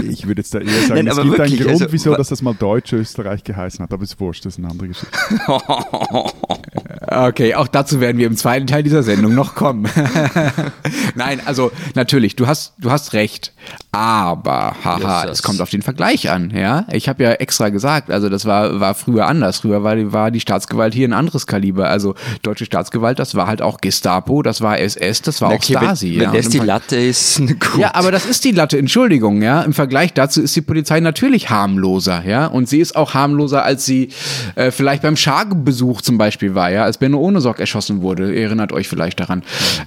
Ich 0.09 0.27
würde 0.27 0.41
jetzt 0.41 0.55
da 0.55 0.59
eher 0.61 0.67
sagen, 0.83 0.95
Nein, 0.95 1.07
es 1.07 1.13
aber 1.15 1.23
gibt 1.25 1.39
wirklich, 1.39 1.61
einen 1.61 1.69
Grund, 1.71 1.83
also, 1.83 1.93
wieso 1.93 2.15
dass 2.15 2.29
das 2.29 2.43
mal 2.43 2.55
Deutsch-Österreich 2.55 3.45
geheißen 3.45 3.83
hat, 3.83 3.93
aber 3.93 4.03
ist 4.03 4.19
wurscht, 4.21 4.45
das 4.47 4.55
ist 4.55 4.59
eine 4.59 4.69
andere 4.71 4.89
Geschichte. 4.89 5.17
Okay, 7.11 7.55
auch 7.55 7.69
dazu 7.69 8.01
werden 8.01 8.19
wir 8.19 8.27
im 8.27 8.37
zweiten 8.37 8.67
Teil 8.67 8.83
dieser 8.83 9.03
Sendung 9.03 9.35
noch 9.35 9.55
kommen. 9.55 9.89
Nein, 11.15 11.41
also 11.47 11.71
natürlich, 11.95 12.37
du 12.37 12.47
hast, 12.47 12.75
du 12.79 12.91
hast 12.91 13.15
recht. 13.15 13.53
Aber, 13.93 14.75
haha, 14.85 15.25
Yes, 15.25 15.39
es 15.39 15.43
kommt 15.43 15.61
auf 15.63 15.71
den 15.71 15.81
Vergleich 15.81 16.31
an, 16.31 16.51
ja. 16.51 16.87
Ich 16.93 17.09
habe 17.09 17.23
ja 17.23 17.33
extra 17.33 17.71
gesagt, 17.71 18.11
also 18.11 18.29
das 18.29 18.45
war, 18.45 18.79
war 18.81 18.95
früher 18.95 19.27
anders. 19.27 19.61
Früher 19.61 19.83
war, 19.83 19.97
die- 19.97 20.13
war 20.13 20.31
die 20.31 20.41
Staatsgewalt 20.41 20.93
hier 20.93 21.09
ein 21.09 21.13
anderes 21.15 21.47
Kaliber. 21.47 21.89
Also 21.89 22.15
deutsche 22.43 22.67
Staatsgewalt, 22.67 23.19
das 23.19 23.35
war 23.35 23.47
halt 23.47 23.63
auch 23.63 23.81
Gestapo, 23.81 24.43
das 24.43 24.61
war 24.61 24.79
SS, 24.79 25.23
das 25.23 25.41
war 25.41 25.49
auch 25.49 25.55
Okay, 25.55 25.75
wenn- 25.75 25.83
Stasi. 25.83 26.15
Wenn 26.17 26.23
ja. 26.25 26.33
das 26.33 26.47
Und 26.47 26.55
die 26.55 26.59
Latte 26.59 26.97
ist, 26.97 27.39
gut. 27.47 27.79
ja, 27.79 27.95
aber 27.95 28.13
das 28.13 28.27
ist 28.27 28.45
die 28.45 28.53
Latte, 28.53 28.77
Entschuldigung, 28.79 29.41
ja. 29.43 29.63
Im 29.63 29.73
Vergleich 29.73 29.98
dazu 30.07 30.43
ist 30.43 30.55
die 30.55 30.61
Polizei 30.61 31.01
natürlich 31.01 31.51
harmloser, 31.51 32.25
ja. 32.25 32.47
Und 32.47 32.69
sie 32.69 32.81
ist 32.81 32.97
auch 32.97 33.15
harmloser, 33.15 33.65
als 33.65 33.85
sie 33.85 34.09
äh, 34.55 34.71
vielleicht 34.71 35.03
beim 35.03 35.17
Schargebesuch 35.17 36.01
zum 36.01 36.19
Beispiel 36.19 36.55
war, 36.55 36.71
ja, 36.71 36.85
als 36.85 36.99
Benno 36.99 37.19
Ohnesorg 37.19 37.61
erschossen 37.61 38.03
wurde. 38.03 38.33
Ihr 38.35 38.45
erinnert 38.45 38.73
euch 38.73 38.89
vielleicht 38.89 39.21
daran, 39.21 39.43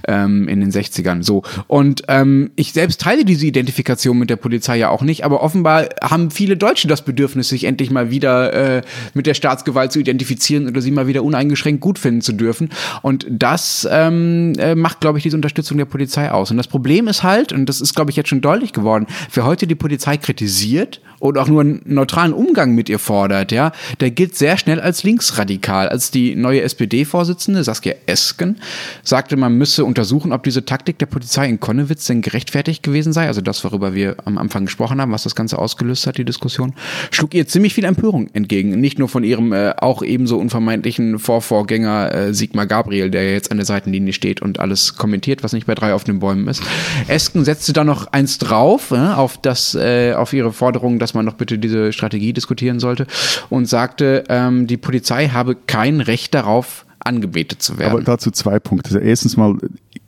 ähm, 0.06 0.48
in 0.48 0.60
den 0.60 0.70
60ern. 0.70 1.22
So. 1.22 1.42
Und 1.66 2.02
ähm, 2.08 2.50
ich 2.56 2.72
selbst 2.72 3.00
teile 3.00 3.24
diese 3.24 3.46
Identifikation 3.46 4.18
mit 4.18 4.30
der 4.30 4.36
Polizei 4.36 4.76
ja 4.76 4.90
auch 4.90 5.02
nicht, 5.02 5.24
aber 5.24 5.42
offenbar 5.42 5.86
haben 6.02 6.30
viele 6.30 6.56
Deutsche 6.56 6.88
das 6.88 7.02
Bedürfnis, 7.02 7.48
sich 7.48 7.64
endlich 7.64 7.90
mal 7.90 8.10
wieder 8.10 8.52
äh, 8.52 8.82
mit 9.14 9.26
der 9.26 9.34
Staatsgewalt 9.34 9.92
zu 9.92 10.00
identifizieren 10.00 10.68
oder 10.68 10.80
sie 10.80 10.90
mal 10.90 11.06
wieder 11.06 11.22
uneingeschränkt 11.22 11.80
gut 11.80 11.98
finden 11.98 12.20
zu 12.20 12.32
dürfen. 12.32 12.70
Und 13.02 13.26
das 13.30 13.88
ähm, 13.90 14.52
äh, 14.58 14.74
macht, 14.74 15.00
glaube 15.00 15.18
ich, 15.18 15.22
diese 15.22 15.36
Unterstützung 15.36 15.78
der 15.78 15.84
Polizei 15.86 16.30
aus. 16.30 16.50
Und 16.50 16.56
das 16.56 16.68
Problem 16.68 17.08
ist 17.08 17.22
halt, 17.22 17.52
und 17.52 17.66
das 17.66 17.80
ist, 17.80 17.94
glaube 17.94 18.10
ich, 18.10 18.16
jetzt 18.16 18.28
schon 18.28 18.40
deutlich 18.40 18.72
geworden, 18.72 19.06
wer 19.32 19.46
heute 19.46 19.66
die 19.66 19.74
Polizei 19.74 19.91
kritisiert 19.98 21.00
oder 21.22 21.42
auch 21.42 21.48
nur 21.48 21.60
einen 21.60 21.82
neutralen 21.84 22.32
Umgang 22.32 22.74
mit 22.74 22.88
ihr 22.88 22.98
fordert, 22.98 23.52
ja, 23.52 23.70
der 24.00 24.10
gilt 24.10 24.34
sehr 24.34 24.56
schnell 24.56 24.80
als 24.80 25.04
linksradikal. 25.04 25.88
Als 25.88 26.10
die 26.10 26.34
neue 26.34 26.62
SPD-Vorsitzende 26.62 27.62
Saskia 27.62 27.94
Esken 28.06 28.56
sagte, 29.04 29.36
man 29.36 29.56
müsse 29.56 29.84
untersuchen, 29.84 30.32
ob 30.32 30.42
diese 30.42 30.64
Taktik 30.64 30.98
der 30.98 31.06
Polizei 31.06 31.48
in 31.48 31.60
Konnewitz 31.60 32.06
denn 32.06 32.22
gerechtfertigt 32.22 32.82
gewesen 32.82 33.12
sei, 33.12 33.28
also 33.28 33.40
das, 33.40 33.62
worüber 33.62 33.94
wir 33.94 34.16
am 34.24 34.36
Anfang 34.36 34.64
gesprochen 34.64 35.00
haben, 35.00 35.12
was 35.12 35.22
das 35.22 35.36
Ganze 35.36 35.60
ausgelöst 35.60 36.08
hat, 36.08 36.18
die 36.18 36.24
Diskussion, 36.24 36.74
schlug 37.12 37.34
ihr 37.34 37.46
ziemlich 37.46 37.74
viel 37.74 37.84
Empörung 37.84 38.28
entgegen. 38.32 38.80
Nicht 38.80 38.98
nur 38.98 39.08
von 39.08 39.22
ihrem 39.22 39.52
äh, 39.52 39.74
auch 39.76 40.02
ebenso 40.02 40.38
unvermeintlichen 40.38 41.20
Vorvorgänger 41.20 42.12
äh, 42.12 42.34
Sigmar 42.34 42.66
Gabriel, 42.66 43.10
der 43.10 43.32
jetzt 43.32 43.52
an 43.52 43.58
der 43.58 43.66
Seitenlinie 43.66 44.12
steht 44.12 44.42
und 44.42 44.58
alles 44.58 44.96
kommentiert, 44.96 45.44
was 45.44 45.52
nicht 45.52 45.68
bei 45.68 45.76
drei 45.76 45.94
auf 45.94 46.02
den 46.02 46.18
Bäumen 46.18 46.48
ist. 46.48 46.64
Esken 47.06 47.44
setzte 47.44 47.72
da 47.72 47.84
noch 47.84 48.08
eins 48.08 48.38
drauf, 48.38 48.90
äh, 48.90 48.96
auf 48.96 49.38
das, 49.40 49.76
äh, 49.82 50.14
auf 50.14 50.32
ihre 50.32 50.52
Forderung, 50.52 50.98
dass 50.98 51.14
man 51.14 51.26
doch 51.26 51.34
bitte 51.34 51.58
diese 51.58 51.92
Strategie 51.92 52.32
diskutieren 52.32 52.80
sollte 52.80 53.06
und 53.50 53.66
sagte, 53.66 54.24
ähm, 54.28 54.66
die 54.66 54.76
Polizei 54.76 55.28
habe 55.28 55.54
kein 55.54 56.00
Recht 56.00 56.34
darauf, 56.34 56.86
angebetet 57.04 57.62
zu 57.62 57.78
werden. 57.78 57.92
Aber 57.92 58.02
dazu 58.02 58.30
zwei 58.30 58.58
Punkte. 58.58 58.94
Also 58.94 58.98
erstens 58.98 59.36
mal 59.36 59.56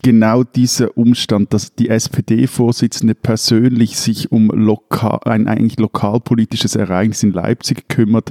genau 0.03 0.45
dieser 0.45 0.97
Umstand, 0.97 1.53
dass 1.53 1.75
die 1.75 1.89
SPD-Vorsitzende 1.89 3.15
persönlich 3.15 3.99
sich 3.99 4.31
um 4.31 4.49
lokal, 4.49 5.21
ein 5.25 5.49
eigentlich 5.49 5.79
lokalpolitisches 5.79 6.77
Ereignis 6.77 7.23
in 7.23 7.33
Leipzig 7.33 7.89
kümmert, 7.89 8.31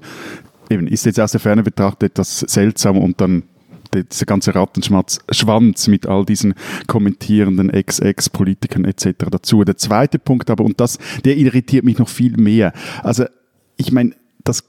eben 0.69 0.87
ist 0.87 1.05
jetzt 1.05 1.19
aus 1.19 1.31
der 1.31 1.41
Ferne 1.41 1.63
betrachtet 1.63 2.11
etwas 2.11 2.39
seltsam 2.39 2.97
und 2.97 3.19
dann 3.19 3.43
dieser 3.95 4.25
ganze 4.25 4.55
Rattenschwanz 4.55 5.87
mit 5.87 6.07
all 6.07 6.25
diesen 6.25 6.53
kommentierenden 6.87 7.69
Ex-Ex-Politikern 7.69 8.85
etc. 8.85 9.25
dazu. 9.29 9.63
Der 9.63 9.77
zweite 9.77 10.19
Punkt 10.19 10.49
aber, 10.49 10.63
und 10.63 10.79
das, 10.79 10.97
der 11.25 11.37
irritiert 11.37 11.85
mich 11.85 11.97
noch 11.99 12.09
viel 12.09 12.37
mehr. 12.37 12.73
Also, 13.03 13.25
ich 13.77 13.91
meine, 13.91 14.15
das 14.43 14.63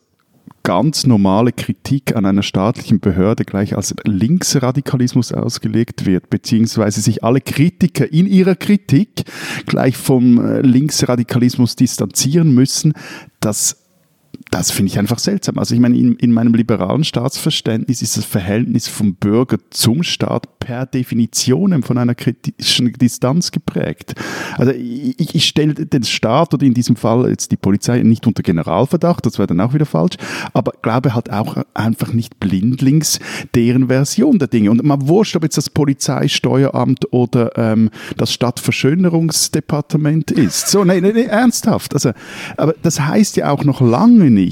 ganz 0.64 1.06
normale 1.06 1.52
Kritik 1.52 2.16
an 2.16 2.24
einer 2.24 2.42
staatlichen 2.42 2.98
Behörde 2.98 3.44
gleich 3.44 3.76
als 3.76 3.94
Linksradikalismus 4.04 5.30
ausgelegt 5.32 6.06
wird, 6.06 6.30
beziehungsweise 6.30 7.02
sich 7.02 7.22
alle 7.22 7.42
Kritiker 7.42 8.10
in 8.10 8.26
ihrer 8.26 8.54
Kritik 8.54 9.24
gleich 9.66 9.96
vom 9.96 10.44
äh, 10.44 10.60
Linksradikalismus 10.62 11.76
distanzieren 11.76 12.54
müssen, 12.54 12.94
das 13.40 13.83
das 14.54 14.70
finde 14.70 14.92
ich 14.92 15.00
einfach 15.00 15.18
seltsam. 15.18 15.58
Also 15.58 15.74
ich 15.74 15.80
meine, 15.80 15.96
in, 15.96 16.14
in, 16.14 16.30
meinem 16.30 16.54
liberalen 16.54 17.02
Staatsverständnis 17.02 18.02
ist 18.02 18.16
das 18.16 18.24
Verhältnis 18.24 18.86
vom 18.86 19.16
Bürger 19.16 19.58
zum 19.70 20.04
Staat 20.04 20.60
per 20.60 20.86
Definition 20.86 21.82
von 21.82 21.98
einer 21.98 22.14
kritischen 22.14 22.92
Distanz 22.92 23.50
geprägt. 23.50 24.14
Also 24.56 24.70
ich, 24.70 25.34
ich 25.34 25.46
stelle 25.46 25.74
den 25.74 26.04
Staat 26.04 26.54
oder 26.54 26.64
in 26.64 26.72
diesem 26.72 26.94
Fall 26.94 27.28
jetzt 27.28 27.50
die 27.50 27.56
Polizei 27.56 27.98
nicht 28.02 28.28
unter 28.28 28.44
Generalverdacht, 28.44 29.26
das 29.26 29.38
wäre 29.38 29.48
dann 29.48 29.60
auch 29.60 29.74
wieder 29.74 29.86
falsch, 29.86 30.18
aber 30.52 30.70
glaube 30.82 31.16
halt 31.16 31.32
auch 31.32 31.56
einfach 31.74 32.12
nicht 32.12 32.38
blindlings 32.38 33.18
deren 33.56 33.88
Version 33.88 34.38
der 34.38 34.46
Dinge. 34.46 34.70
Und 34.70 34.84
man 34.84 35.08
wurscht, 35.08 35.34
ob 35.34 35.42
jetzt 35.42 35.56
das 35.56 35.68
Polizeisteueramt 35.68 37.12
oder 37.12 37.58
ähm, 37.58 37.90
das 38.16 38.32
Stadtverschönerungsdepartement 38.32 40.30
ist. 40.30 40.68
So, 40.68 40.84
nein, 40.84 41.02
nee, 41.02 41.12
nee, 41.12 41.24
ernsthaft. 41.24 41.92
Also, 41.92 42.12
aber 42.56 42.76
das 42.82 43.00
heißt 43.00 43.36
ja 43.36 43.50
auch 43.50 43.64
noch 43.64 43.80
lange 43.80 44.30
nicht, 44.30 44.43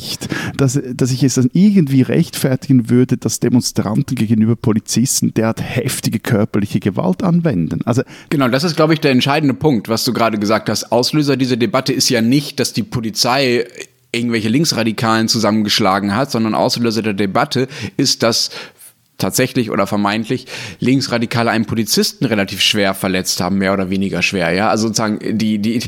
dass, 0.57 0.81
dass 0.95 1.11
ich 1.11 1.23
es 1.23 1.35
dann 1.35 1.51
irgendwie 1.53 2.03
rechtfertigen 2.03 2.91
würde, 2.91 3.17
dass 3.17 3.41
Demonstranten 3.41 4.17
gegenüber 4.17 4.57
Polizisten 4.57 5.35
derart 5.35 5.63
heftige 5.63 6.19
körperliche 6.19 6.81
Gewalt 6.81 7.23
anwenden. 7.23 7.81
Also 7.85 8.03
genau, 8.31 8.49
das 8.49 8.65
ist, 8.65 8.77
glaube 8.77 8.95
ich, 8.95 9.01
der 9.01 9.11
entscheidende 9.11 9.55
Punkt, 9.55 9.89
was 9.89 10.05
du 10.05 10.13
gerade 10.13 10.39
gesagt 10.39 10.69
hast. 10.69 10.93
Auslöser 10.93 11.37
dieser 11.37 11.57
Debatte 11.57 11.93
ist 11.93 12.09
ja 12.09 12.21
nicht, 12.21 12.61
dass 12.61 12.73
die 12.73 12.83
Polizei 12.83 13.67
irgendwelche 14.13 14.49
Linksradikalen 14.49 15.29
zusammengeschlagen 15.29 16.15
hat, 16.15 16.31
sondern 16.31 16.55
Auslöser 16.55 17.03
der 17.03 17.15
Debatte 17.15 17.67
ist, 17.97 18.23
dass 18.23 18.51
tatsächlich 19.19 19.71
oder 19.71 19.87
vermeintlich 19.87 20.47
Linksradikale 20.81 21.51
einen 21.51 21.65
Polizisten 21.65 22.25
relativ 22.25 22.61
schwer 22.61 22.95
verletzt 22.95 23.41
haben, 23.41 23.59
mehr 23.59 23.73
oder 23.73 23.89
weniger 23.89 24.21
schwer. 24.21 24.53
Ja, 24.53 24.69
also 24.69 24.89
sozusagen 24.89 25.39
die 25.39 25.59
die 25.59 25.81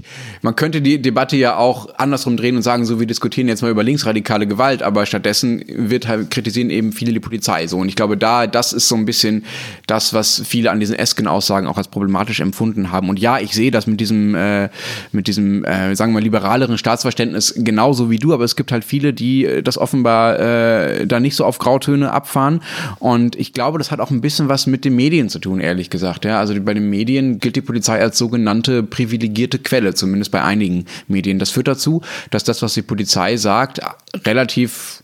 man 0.42 0.54
könnte 0.54 0.80
die 0.80 1.02
Debatte 1.02 1.36
ja 1.36 1.56
auch 1.56 1.88
andersrum 1.96 2.36
drehen 2.36 2.56
und 2.56 2.62
sagen, 2.62 2.84
so 2.84 3.00
wir 3.00 3.06
diskutieren 3.06 3.48
jetzt 3.48 3.62
mal 3.62 3.70
über 3.70 3.82
linksradikale 3.82 4.46
Gewalt, 4.46 4.82
aber 4.82 5.04
stattdessen 5.04 5.64
wird 5.68 6.06
halt 6.06 6.30
kritisieren 6.30 6.70
eben 6.70 6.92
viele 6.92 7.12
die 7.12 7.20
Polizei 7.20 7.66
so. 7.66 7.78
Und 7.78 7.88
ich 7.88 7.96
glaube 7.96 8.16
da 8.16 8.46
das 8.46 8.72
ist 8.72 8.88
so 8.88 8.94
ein 8.94 9.04
bisschen 9.04 9.44
das, 9.86 10.14
was 10.14 10.42
viele 10.46 10.70
an 10.70 10.78
diesen 10.78 10.94
Esken-Aussagen 10.94 11.66
auch 11.66 11.76
als 11.76 11.88
problematisch 11.88 12.40
empfunden 12.40 12.92
haben. 12.92 13.08
Und 13.08 13.18
ja, 13.18 13.38
ich 13.38 13.52
sehe 13.52 13.70
das 13.70 13.86
mit 13.86 14.00
diesem 14.00 14.34
äh, 14.34 14.68
mit 15.12 15.26
diesem 15.26 15.64
äh, 15.64 15.96
sagen 15.96 16.12
wir 16.12 16.20
mal 16.20 16.22
liberaleren 16.22 16.78
Staatsverständnis 16.78 17.54
genauso 17.56 18.10
wie 18.10 18.18
du, 18.18 18.32
aber 18.32 18.44
es 18.44 18.54
gibt 18.54 18.70
halt 18.70 18.84
viele, 18.84 19.12
die 19.12 19.44
äh, 19.44 19.62
das 19.62 19.76
offenbar 19.76 20.38
äh, 20.38 21.06
da 21.06 21.18
nicht 21.18 21.34
so 21.34 21.44
auf 21.44 21.58
Grautöne 21.58 22.12
abfahren. 22.12 22.60
Und 23.00 23.23
und 23.24 23.36
ich 23.36 23.54
glaube, 23.54 23.78
das 23.78 23.90
hat 23.90 24.00
auch 24.00 24.10
ein 24.10 24.20
bisschen 24.20 24.48
was 24.48 24.66
mit 24.66 24.84
den 24.84 24.94
Medien 24.94 25.30
zu 25.30 25.38
tun, 25.38 25.58
ehrlich 25.58 25.88
gesagt. 25.88 26.26
Ja, 26.26 26.38
also 26.38 26.54
bei 26.60 26.74
den 26.74 26.90
Medien 26.90 27.38
gilt 27.38 27.56
die 27.56 27.62
Polizei 27.62 27.98
als 28.00 28.18
sogenannte 28.18 28.82
privilegierte 28.82 29.58
Quelle, 29.58 29.94
zumindest 29.94 30.30
bei 30.30 30.42
einigen 30.42 30.84
Medien. 31.08 31.38
Das 31.38 31.50
führt 31.50 31.68
dazu, 31.68 32.02
dass 32.30 32.44
das, 32.44 32.60
was 32.60 32.74
die 32.74 32.82
Polizei 32.82 33.38
sagt, 33.38 33.80
relativ 34.26 35.02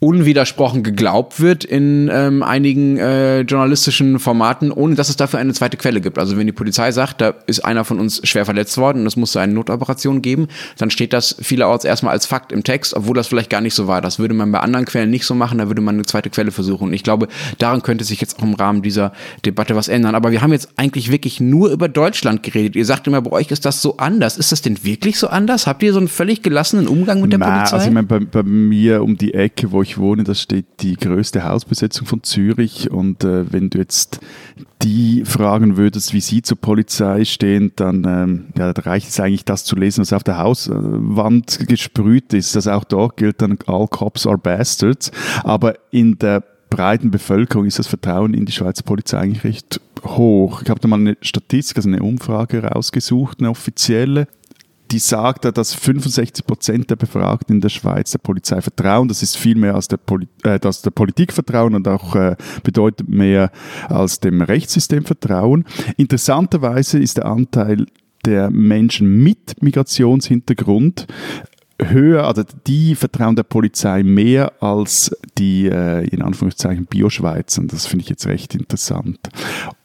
unwidersprochen 0.00 0.84
geglaubt 0.84 1.40
wird 1.40 1.64
in 1.64 2.08
ähm, 2.12 2.44
einigen 2.44 2.98
äh, 2.98 3.40
journalistischen 3.40 4.20
Formaten, 4.20 4.70
ohne 4.70 4.94
dass 4.94 5.08
es 5.08 5.16
dafür 5.16 5.40
eine 5.40 5.52
zweite 5.54 5.76
Quelle 5.76 6.00
gibt. 6.00 6.20
Also 6.20 6.36
wenn 6.36 6.46
die 6.46 6.52
Polizei 6.52 6.92
sagt, 6.92 7.20
da 7.20 7.34
ist 7.46 7.64
einer 7.64 7.84
von 7.84 7.98
uns 7.98 8.20
schwer 8.22 8.44
verletzt 8.44 8.78
worden 8.78 9.00
und 9.00 9.06
es 9.08 9.16
musste 9.16 9.40
eine 9.40 9.54
Notoperation 9.54 10.22
geben, 10.22 10.46
dann 10.76 10.90
steht 10.90 11.12
das 11.12 11.34
vielerorts 11.40 11.84
erstmal 11.84 12.12
als 12.12 12.26
Fakt 12.26 12.52
im 12.52 12.62
Text, 12.62 12.94
obwohl 12.94 13.16
das 13.16 13.26
vielleicht 13.26 13.50
gar 13.50 13.60
nicht 13.60 13.74
so 13.74 13.88
war. 13.88 14.00
Das 14.00 14.20
würde 14.20 14.34
man 14.34 14.52
bei 14.52 14.60
anderen 14.60 14.86
Quellen 14.86 15.10
nicht 15.10 15.26
so 15.26 15.34
machen, 15.34 15.58
da 15.58 15.66
würde 15.66 15.82
man 15.82 15.96
eine 15.96 16.04
zweite 16.04 16.30
Quelle 16.30 16.52
versuchen. 16.52 16.88
Und 16.88 16.92
ich 16.92 17.02
glaube, 17.02 17.26
daran 17.58 17.82
könnte 17.82 18.04
sich 18.04 18.20
jetzt 18.20 18.38
auch 18.38 18.44
im 18.44 18.54
Rahmen 18.54 18.82
dieser 18.82 19.12
Debatte 19.44 19.74
was 19.74 19.88
ändern. 19.88 20.14
Aber 20.14 20.30
wir 20.30 20.42
haben 20.42 20.52
jetzt 20.52 20.68
eigentlich 20.76 21.10
wirklich 21.10 21.40
nur 21.40 21.70
über 21.70 21.88
Deutschland 21.88 22.44
geredet. 22.44 22.76
Ihr 22.76 22.84
sagt 22.84 23.08
immer, 23.08 23.20
bei 23.20 23.32
euch 23.32 23.50
ist 23.50 23.64
das 23.64 23.82
so 23.82 23.96
anders. 23.96 24.38
Ist 24.38 24.52
das 24.52 24.62
denn 24.62 24.84
wirklich 24.84 25.18
so 25.18 25.26
anders? 25.26 25.66
Habt 25.66 25.82
ihr 25.82 25.92
so 25.92 25.98
einen 25.98 26.08
völlig 26.08 26.42
gelassenen 26.42 26.86
Umgang 26.86 27.20
mit 27.20 27.32
der 27.32 27.40
Na, 27.40 27.56
Polizei? 27.56 27.76
Also 27.76 27.88
ich 27.88 27.92
meine, 27.92 28.06
bei, 28.06 28.20
bei 28.20 28.44
mir 28.44 29.02
um 29.02 29.16
die 29.16 29.34
Ecke, 29.34 29.72
wo 29.72 29.82
ich 29.82 29.87
ich 29.88 29.98
wohne, 29.98 30.24
da 30.24 30.34
steht 30.34 30.66
die 30.80 30.94
größte 30.94 31.44
Hausbesetzung 31.44 32.06
von 32.06 32.22
Zürich. 32.22 32.90
Und 32.90 33.24
äh, 33.24 33.52
wenn 33.52 33.70
du 33.70 33.78
jetzt 33.78 34.20
die 34.82 35.24
fragen 35.24 35.76
würdest, 35.76 36.12
wie 36.12 36.20
sie 36.20 36.42
zur 36.42 36.58
Polizei 36.58 37.24
stehen, 37.24 37.72
dann 37.76 38.04
ähm, 38.04 38.46
ja, 38.56 38.72
da 38.72 38.82
reicht 38.82 39.08
es 39.08 39.20
eigentlich, 39.20 39.44
das 39.44 39.64
zu 39.64 39.76
lesen, 39.76 40.02
was 40.02 40.12
auf 40.12 40.24
der 40.24 40.38
Hauswand 40.38 41.66
gesprüht 41.66 42.32
ist. 42.34 42.54
Also 42.56 42.72
auch 42.72 42.84
dort 42.84 43.16
gilt 43.16 43.42
dann, 43.42 43.58
all 43.66 43.88
cops 43.88 44.26
are 44.26 44.38
bastards. 44.38 45.10
Aber 45.42 45.74
in 45.90 46.18
der 46.18 46.44
breiten 46.70 47.10
Bevölkerung 47.10 47.66
ist 47.66 47.78
das 47.78 47.86
Vertrauen 47.86 48.34
in 48.34 48.44
die 48.44 48.52
Schweizer 48.52 48.82
Polizei 48.82 49.18
eigentlich 49.18 49.44
recht 49.44 49.80
hoch. 50.04 50.62
Ich 50.62 50.70
habe 50.70 50.80
da 50.80 50.88
mal 50.88 51.00
eine 51.00 51.16
Statistik, 51.22 51.78
also 51.78 51.88
eine 51.88 52.02
Umfrage 52.02 52.62
rausgesucht, 52.62 53.40
eine 53.40 53.50
offizielle 53.50 54.28
die 54.90 54.98
sagt, 54.98 55.44
dass 55.56 55.74
65 55.74 56.46
Prozent 56.46 56.90
der 56.90 56.96
Befragten 56.96 57.56
in 57.56 57.60
der 57.60 57.68
Schweiz 57.68 58.10
der 58.10 58.18
Polizei 58.18 58.60
vertrauen. 58.60 59.08
Das 59.08 59.22
ist 59.22 59.36
viel 59.36 59.56
mehr 59.56 59.74
als 59.74 59.88
der, 59.88 59.98
Poli 59.98 60.28
äh, 60.44 60.58
als 60.62 60.82
der 60.82 60.90
Politik 60.90 61.32
vertrauen 61.32 61.74
und 61.74 61.86
auch 61.88 62.14
äh, 62.14 62.36
bedeutet 62.62 63.08
mehr 63.08 63.50
als 63.88 64.20
dem 64.20 64.40
Rechtssystem 64.40 65.04
vertrauen. 65.04 65.64
Interessanterweise 65.96 66.98
ist 66.98 67.18
der 67.18 67.26
Anteil 67.26 67.86
der 68.24 68.50
Menschen 68.50 69.22
mit 69.22 69.62
Migrationshintergrund 69.62 71.06
höher, 71.80 72.26
also 72.26 72.42
die 72.66 72.94
vertrauen 72.94 73.36
der 73.36 73.44
Polizei 73.44 74.02
mehr 74.02 74.52
als 74.60 75.16
die 75.38 75.66
äh, 75.66 76.06
in 76.08 76.22
Anführungszeichen 76.22 76.86
Bio-Schweizer. 76.86 77.62
Das 77.66 77.86
finde 77.86 78.02
ich 78.02 78.10
jetzt 78.10 78.26
recht 78.26 78.54
interessant. 78.54 79.18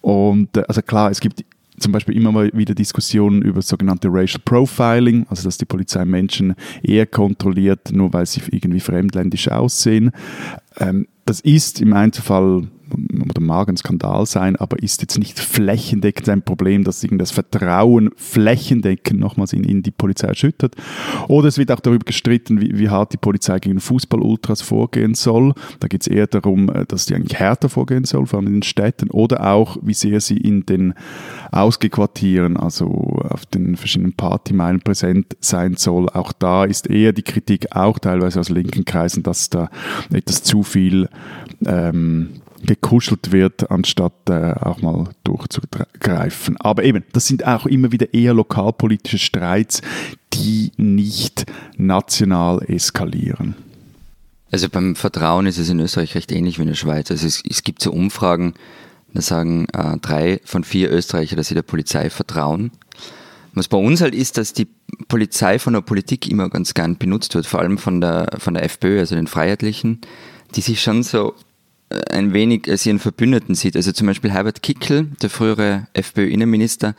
Und 0.00 0.56
äh, 0.56 0.64
also 0.66 0.82
klar, 0.82 1.10
es 1.10 1.20
gibt 1.20 1.44
zum 1.78 1.92
Beispiel 1.92 2.16
immer 2.16 2.32
mal 2.32 2.50
wieder 2.52 2.74
Diskussionen 2.74 3.42
über 3.42 3.62
sogenannte 3.62 4.08
Racial 4.10 4.40
Profiling, 4.44 5.26
also 5.28 5.44
dass 5.44 5.58
die 5.58 5.64
Polizei 5.64 6.04
Menschen 6.04 6.54
eher 6.82 7.06
kontrolliert, 7.06 7.92
nur 7.92 8.12
weil 8.12 8.26
sie 8.26 8.40
irgendwie 8.50 8.80
fremdländisch 8.80 9.48
aussehen. 9.48 10.12
Ähm, 10.78 11.08
das 11.24 11.40
ist 11.40 11.80
im 11.80 11.92
Einzelfall 11.92 12.68
oder 12.90 13.40
mag 13.40 13.68
ein 13.68 13.76
Skandal 13.76 14.26
sein, 14.26 14.56
aber 14.56 14.82
ist 14.82 15.00
jetzt 15.00 15.18
nicht 15.18 15.38
flächendeckend 15.38 16.28
ein 16.28 16.42
Problem, 16.42 16.84
dass 16.84 17.06
das 17.10 17.30
Vertrauen 17.30 18.10
flächendeckend 18.16 19.20
nochmals 19.20 19.52
in, 19.52 19.64
in 19.64 19.82
die 19.82 19.90
Polizei 19.90 20.28
erschüttert. 20.28 20.74
Oder 21.28 21.48
es 21.48 21.58
wird 21.58 21.70
auch 21.72 21.80
darüber 21.80 22.04
gestritten, 22.04 22.60
wie, 22.60 22.78
wie 22.78 22.88
hart 22.88 23.12
die 23.12 23.18
Polizei 23.18 23.58
gegen 23.58 23.80
Fußball-Ultras 23.80 24.62
vorgehen 24.62 25.14
soll. 25.14 25.54
Da 25.80 25.88
geht 25.88 26.02
es 26.02 26.06
eher 26.06 26.26
darum, 26.26 26.68
äh, 26.68 26.84
dass 26.86 27.06
die 27.06 27.14
eigentlich 27.14 27.38
härter 27.38 27.68
vorgehen 27.68 28.04
soll, 28.04 28.26
vor 28.26 28.38
allem 28.38 28.48
in 28.48 28.54
den 28.54 28.62
Städten. 28.62 29.10
Oder 29.10 29.52
auch, 29.52 29.78
wie 29.82 29.94
sehr 29.94 30.20
sie 30.20 30.36
in 30.36 30.66
den 30.66 30.94
Ausgequartieren, 31.52 32.56
also 32.56 32.86
auf 33.28 33.46
den 33.46 33.76
verschiedenen 33.76 34.12
Partymeilen 34.14 34.80
präsent 34.80 35.36
sein 35.40 35.76
soll. 35.76 36.08
Auch 36.10 36.32
da 36.32 36.64
ist 36.64 36.88
eher 36.88 37.12
die 37.12 37.22
Kritik, 37.22 37.74
auch 37.74 37.98
teilweise 37.98 38.40
aus 38.40 38.48
linken 38.48 38.84
Kreisen, 38.84 39.22
dass 39.22 39.50
da 39.50 39.70
etwas 40.12 40.42
zu 40.42 40.62
viel 40.62 41.08
ähm, 41.66 42.30
gekuschelt 42.66 43.32
wird, 43.32 43.70
anstatt 43.70 44.28
äh, 44.28 44.52
auch 44.52 44.80
mal 44.80 45.08
durchzugreifen. 45.24 46.56
Aber 46.58 46.84
eben, 46.84 47.04
das 47.12 47.26
sind 47.26 47.46
auch 47.46 47.66
immer 47.66 47.92
wieder 47.92 48.12
eher 48.14 48.34
lokalpolitische 48.34 49.18
Streits, 49.18 49.82
die 50.32 50.72
nicht 50.76 51.46
national 51.76 52.62
eskalieren. 52.68 53.54
Also 54.50 54.68
beim 54.68 54.94
Vertrauen 54.94 55.46
ist 55.46 55.58
es 55.58 55.68
in 55.68 55.80
Österreich 55.80 56.14
recht 56.14 56.30
ähnlich 56.30 56.58
wie 56.58 56.62
in 56.62 56.68
der 56.68 56.74
Schweiz. 56.74 57.10
Also 57.10 57.26
es, 57.26 57.42
es 57.48 57.62
gibt 57.62 57.82
so 57.82 57.92
Umfragen, 57.92 58.54
da 59.12 59.20
sagen 59.20 59.66
äh, 59.72 59.96
drei 59.98 60.40
von 60.44 60.64
vier 60.64 60.90
Österreicher, 60.90 61.36
dass 61.36 61.48
sie 61.48 61.54
der 61.54 61.62
Polizei 61.62 62.10
vertrauen. 62.10 62.70
Was 63.54 63.68
bei 63.68 63.76
uns 63.76 64.00
halt 64.00 64.14
ist, 64.14 64.36
dass 64.36 64.52
die 64.52 64.68
Polizei 65.08 65.58
von 65.58 65.74
der 65.74 65.80
Politik 65.80 66.28
immer 66.28 66.50
ganz 66.50 66.74
gern 66.74 66.98
benutzt 66.98 67.34
wird, 67.34 67.46
vor 67.46 67.60
allem 67.60 67.78
von 67.78 68.00
der, 68.00 68.28
von 68.38 68.54
der 68.54 68.64
FPÖ, 68.64 68.98
also 68.98 69.14
den 69.14 69.28
Freiheitlichen, 69.28 70.00
die 70.56 70.60
sich 70.60 70.82
schon 70.82 71.02
so 71.04 71.34
ein 72.10 72.32
wenig 72.32 72.68
als 72.68 72.84
ihren 72.86 72.98
Verbündeten 72.98 73.54
sieht. 73.54 73.76
Also 73.76 73.92
zum 73.92 74.06
Beispiel 74.06 74.30
Herbert 74.30 74.62
Kickel, 74.62 75.08
der 75.22 75.30
frühere 75.30 75.86
FPÖ-Innenminister, 75.92 76.94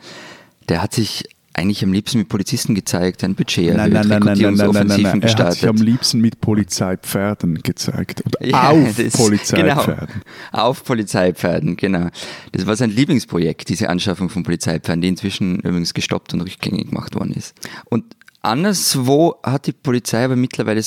der 0.68 0.82
hat 0.82 0.94
sich 0.94 1.24
eigentlich 1.56 1.82
am 1.82 1.92
liebsten 1.92 2.18
mit 2.18 2.28
Polizisten 2.28 2.74
gezeigt, 2.74 3.24
ein 3.24 3.34
Budget 3.34 3.74
erhöht, 3.74 3.92
nein, 3.92 4.08
nein, 4.08 4.22
Rekrutierungsoffensiven 4.22 5.02
nein, 5.02 5.20
gestartet. 5.20 5.62
Er 5.62 5.68
hat 5.68 5.76
sich 5.76 5.80
am 5.80 5.86
liebsten 5.86 6.20
mit 6.20 6.40
Polizeipferden 6.40 7.62
gezeigt. 7.62 8.22
Oder 8.26 8.46
ja, 8.46 8.70
auf 8.70 8.96
das, 8.96 9.16
Polizeipferden. 9.16 10.06
Genau, 10.06 10.62
auf 10.64 10.84
Polizeipferden, 10.84 11.76
genau. 11.76 12.08
Das 12.52 12.66
war 12.66 12.76
sein 12.76 12.90
Lieblingsprojekt, 12.90 13.70
diese 13.70 13.88
Anschaffung 13.88 14.28
von 14.28 14.42
Polizeipferden, 14.42 15.00
die 15.00 15.08
inzwischen 15.08 15.60
übrigens 15.60 15.94
gestoppt 15.94 16.34
und 16.34 16.42
rückgängig 16.42 16.90
gemacht 16.90 17.14
worden 17.14 17.32
ist. 17.32 17.54
Und 17.86 18.04
anderswo 18.42 19.36
hat 19.42 19.66
die 19.66 19.72
Polizei 19.72 20.24
aber 20.26 20.36
mittlerweile 20.36 20.82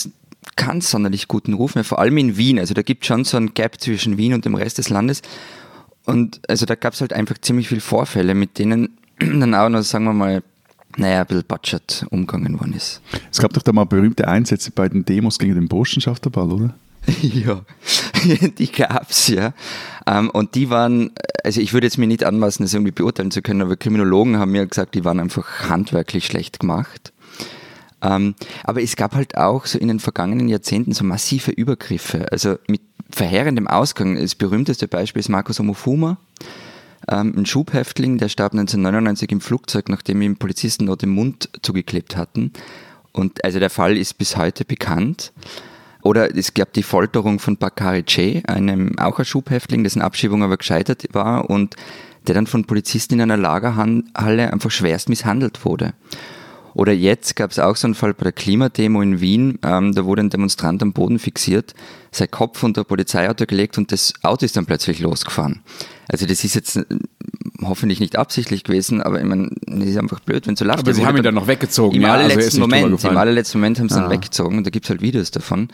keinen 0.55 0.81
sonderlich 0.81 1.27
guten 1.27 1.53
Ruf 1.53 1.75
mehr, 1.75 1.83
vor 1.83 1.99
allem 1.99 2.17
in 2.17 2.37
Wien. 2.37 2.59
Also 2.59 2.73
da 2.73 2.81
gibt 2.81 3.03
es 3.03 3.07
schon 3.07 3.25
so 3.25 3.37
ein 3.37 3.53
Gap 3.53 3.79
zwischen 3.79 4.17
Wien 4.17 4.33
und 4.33 4.45
dem 4.45 4.55
Rest 4.55 4.77
des 4.77 4.89
Landes. 4.89 5.21
Und 6.05 6.41
also 6.47 6.65
da 6.65 6.75
gab 6.75 6.93
es 6.93 7.01
halt 7.01 7.13
einfach 7.13 7.37
ziemlich 7.39 7.69
viele 7.69 7.81
Vorfälle, 7.81 8.33
mit 8.33 8.57
denen 8.57 8.97
dann 9.19 9.53
auch 9.53 9.69
noch, 9.69 9.83
sagen 9.83 10.05
wir 10.05 10.13
mal, 10.13 10.43
naja, 10.97 11.21
ein 11.21 11.27
bisschen 11.27 11.45
Budget 11.47 12.05
umgegangen 12.09 12.59
worden 12.59 12.73
ist. 12.73 13.01
Es 13.31 13.39
gab 13.39 13.53
doch 13.53 13.61
da 13.61 13.71
mal 13.71 13.85
berühmte 13.85 14.27
Einsätze 14.27 14.71
bei 14.71 14.89
den 14.89 15.05
Demos 15.05 15.37
gegen 15.37 15.55
den 15.55 15.67
Burschenschafterball, 15.67 16.51
oder? 16.51 16.73
ja, 17.21 17.61
die 18.57 18.71
gab's 18.71 19.27
ja. 19.27 19.53
Ähm, 20.07 20.29
und 20.29 20.55
die 20.55 20.69
waren, 20.69 21.11
also 21.43 21.61
ich 21.61 21.73
würde 21.73 21.87
jetzt 21.87 21.97
mir 21.97 22.07
nicht 22.07 22.23
anmaßen, 22.23 22.65
das 22.65 22.73
irgendwie 22.73 22.91
beurteilen 22.91 23.31
zu 23.31 23.41
können, 23.41 23.61
aber 23.61 23.77
Kriminologen 23.77 24.37
haben 24.37 24.51
mir 24.51 24.65
gesagt, 24.65 24.95
die 24.95 25.05
waren 25.05 25.19
einfach 25.19 25.69
handwerklich 25.69 26.25
schlecht 26.25 26.59
gemacht. 26.59 27.13
Ähm, 28.01 28.35
aber 28.63 28.81
es 28.81 28.95
gab 28.95 29.15
halt 29.15 29.37
auch 29.37 29.65
so 29.65 29.77
in 29.77 29.89
den 29.89 29.99
vergangenen 29.99 30.47
Jahrzehnten 30.47 30.93
so 30.93 31.03
massive 31.03 31.51
Übergriffe, 31.51 32.31
also 32.31 32.57
mit 32.67 32.81
verheerendem 33.09 33.67
Ausgang. 33.67 34.15
Das 34.15 34.35
berühmteste 34.35 34.87
Beispiel 34.87 35.19
ist 35.19 35.29
Markus 35.29 35.59
Omofuma, 35.59 36.17
ähm, 37.09 37.33
ein 37.37 37.45
Schubhäftling, 37.45 38.17
der 38.17 38.29
starb 38.29 38.53
1999 38.53 39.31
im 39.31 39.41
Flugzeug, 39.41 39.89
nachdem 39.89 40.21
ihm 40.21 40.37
Polizisten 40.37 40.85
dort 40.85 41.01
den 41.01 41.09
Mund 41.09 41.49
zugeklebt 41.61 42.15
hatten. 42.15 42.53
Und 43.11 43.43
also 43.43 43.59
der 43.59 43.69
Fall 43.69 43.97
ist 43.97 44.17
bis 44.17 44.37
heute 44.37 44.65
bekannt. 44.65 45.33
Oder 46.01 46.35
es 46.35 46.53
gab 46.53 46.71
die 46.73 46.83
Folterung 46.83 47.39
von 47.39 47.57
Bakari 47.57 48.03
Che, 48.03 48.43
einem 48.47 48.97
auch 48.99 49.19
ein 49.19 49.25
Schubhäftling, 49.25 49.83
dessen 49.83 50.01
Abschiebung 50.01 50.43
aber 50.43 50.57
gescheitert 50.57 51.03
war 51.11 51.49
und 51.49 51.75
der 52.27 52.35
dann 52.35 52.47
von 52.47 52.65
Polizisten 52.65 53.15
in 53.15 53.21
einer 53.21 53.37
Lagerhalle 53.37 54.53
einfach 54.53 54.71
schwerst 54.71 55.09
misshandelt 55.09 55.65
wurde. 55.65 55.93
Oder 56.73 56.93
jetzt 56.93 57.35
gab 57.35 57.51
es 57.51 57.59
auch 57.59 57.75
so 57.75 57.87
einen 57.87 57.95
Fall 57.95 58.13
bei 58.13 58.23
der 58.23 58.31
Klimademo 58.31 59.01
in 59.01 59.21
Wien, 59.21 59.59
ähm, 59.63 59.93
da 59.93 60.05
wurde 60.05 60.21
ein 60.21 60.29
Demonstrant 60.29 60.81
am 60.81 60.93
Boden 60.93 61.19
fixiert, 61.19 61.73
sein 62.11 62.29
Kopf 62.31 62.61
unter 62.63 62.83
Polizeiauto 62.83 63.45
gelegt 63.45 63.77
und 63.77 63.91
das 63.91 64.13
Auto 64.21 64.45
ist 64.45 64.55
dann 64.55 64.65
plötzlich 64.65 64.99
losgefahren. 64.99 65.61
Also 66.07 66.25
das 66.25 66.43
ist 66.43 66.55
jetzt 66.55 66.77
äh, 66.77 66.85
hoffentlich 67.61 67.99
nicht 67.99 68.17
absichtlich 68.17 68.63
gewesen, 68.63 69.01
aber 69.01 69.19
ich 69.19 69.25
meine, 69.25 69.49
das 69.65 69.89
ist 69.89 69.97
einfach 69.97 70.19
blöd, 70.19 70.47
wenn 70.47 70.55
so 70.55 70.65
läuft. 70.65 70.79
Aber 70.79 70.93
sie 70.93 71.05
haben 71.05 71.17
ihn 71.17 71.23
dann 71.23 71.35
noch 71.35 71.47
weggezogen. 71.47 71.95
Im 71.95 72.03
ja, 72.03 72.13
allerletzten 72.13 72.43
also 72.45 72.59
Moment, 72.61 73.03
im 73.03 73.17
allerletzten 73.17 73.59
Moment 73.59 73.79
haben 73.79 73.89
sie 73.89 73.95
Ah. 73.95 74.01
dann 74.01 74.11
weggezogen 74.11 74.57
und 74.57 74.65
da 74.65 74.69
gibt 74.69 74.85
es 74.85 74.89
halt 74.89 75.01
Videos 75.01 75.31
davon. 75.31 75.69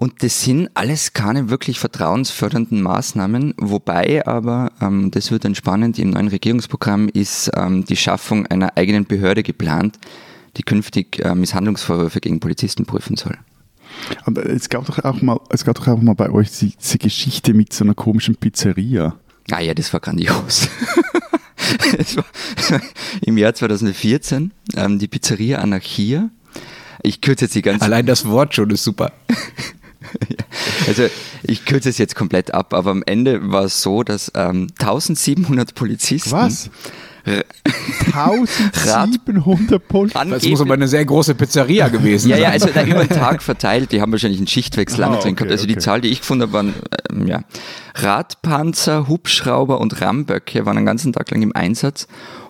Und 0.00 0.22
das 0.22 0.42
sind 0.44 0.70
alles 0.74 1.12
keine 1.12 1.50
wirklich 1.50 1.80
vertrauensfördernden 1.80 2.80
Maßnahmen, 2.82 3.54
wobei 3.58 4.24
aber, 4.24 4.70
ähm, 4.80 5.10
das 5.10 5.32
wird 5.32 5.44
dann 5.44 5.56
spannend, 5.56 5.98
im 5.98 6.10
neuen 6.10 6.28
Regierungsprogramm 6.28 7.08
ist 7.08 7.50
ähm, 7.56 7.84
die 7.84 7.96
Schaffung 7.96 8.46
einer 8.46 8.76
eigenen 8.76 9.06
Behörde 9.06 9.42
geplant, 9.42 9.98
die 10.56 10.62
künftig 10.62 11.18
äh, 11.24 11.34
Misshandlungsvorwürfe 11.34 12.20
gegen 12.20 12.38
Polizisten 12.38 12.86
prüfen 12.86 13.16
soll. 13.16 13.36
Aber 14.24 14.46
es 14.46 14.68
gab 14.68 14.86
doch 14.86 15.00
auch 15.04 15.20
mal, 15.20 15.40
es 15.50 15.64
gab 15.64 15.74
doch 15.74 15.88
auch 15.88 16.00
mal 16.00 16.14
bei 16.14 16.30
euch 16.30 16.52
die- 16.58 16.76
diese 16.80 16.98
Geschichte 16.98 17.52
mit 17.52 17.72
so 17.72 17.82
einer 17.82 17.94
komischen 17.94 18.36
Pizzeria. 18.36 19.16
Ah 19.50 19.60
ja, 19.60 19.74
das 19.74 19.92
war 19.92 19.98
grandios. 20.00 20.68
Es 21.98 22.16
war 22.16 22.24
Im 23.20 23.36
Jahr 23.36 23.52
2014 23.52 24.52
ähm, 24.76 24.98
die 25.00 25.08
Pizzeria 25.08 25.58
Anarchia. 25.58 26.30
Ich 27.02 27.20
kürze 27.20 27.44
jetzt 27.46 27.54
die 27.56 27.62
ganze 27.62 27.84
Allein 27.84 28.06
das 28.06 28.24
Wort 28.26 28.54
schon 28.54 28.70
ist 28.70 28.84
super. 28.84 29.12
Also 30.86 31.04
ich 31.42 31.64
kürze 31.64 31.88
es 31.90 31.98
jetzt 31.98 32.14
komplett 32.14 32.54
ab, 32.54 32.72
aber 32.72 32.90
am 32.90 33.02
Ende 33.04 33.52
war 33.52 33.64
es 33.64 33.82
so, 33.82 34.02
dass 34.02 34.32
ähm, 34.34 34.68
1700 34.78 35.74
Polizisten 35.74 36.32
Was? 36.32 36.70
Äh, 37.24 37.42
1700 38.14 39.86
Pol 39.86 40.08
Das 40.08 40.44
muss 40.44 40.60
aber 40.60 40.74
eine 40.74 40.88
sehr 40.88 41.04
große 41.04 41.34
Pizzeria 41.34 41.88
gewesen 41.88 42.30
ja, 42.30 42.36
sein. 42.36 42.42
ja, 42.42 42.50
also 42.50 42.68
da 42.72 42.82
über 42.84 43.04
den 43.04 43.16
Tag 43.16 43.42
verteilt, 43.48 43.92
die 43.92 44.00
haben 44.00 44.12
wahrscheinlich 44.12 44.38
einen 44.40 44.46
Schichtwechsel 44.46 45.04
Ah, 45.04 45.14
okay, 45.14 45.32
gehabt. 45.32 45.50
Also 45.50 45.66
die 45.66 45.74
okay. 45.74 45.82
Zahl, 45.82 46.00
die 46.00 46.08
ich 46.08 46.20
gefunden 46.20 46.42
habe, 46.42 46.52
waren 46.54 46.74
ähm, 47.10 47.26
ja, 47.26 47.42
Radpanzer, 47.94 49.08
Hubschrauber 49.08 49.80
und 49.80 50.00
Ramböcke 50.00 50.64
waren 50.64 50.76
den 50.76 50.86
ganzen 50.86 51.12
Tag 51.12 51.30
lang 51.30 51.42
im 51.42 51.54
Einsatz, 51.54 52.06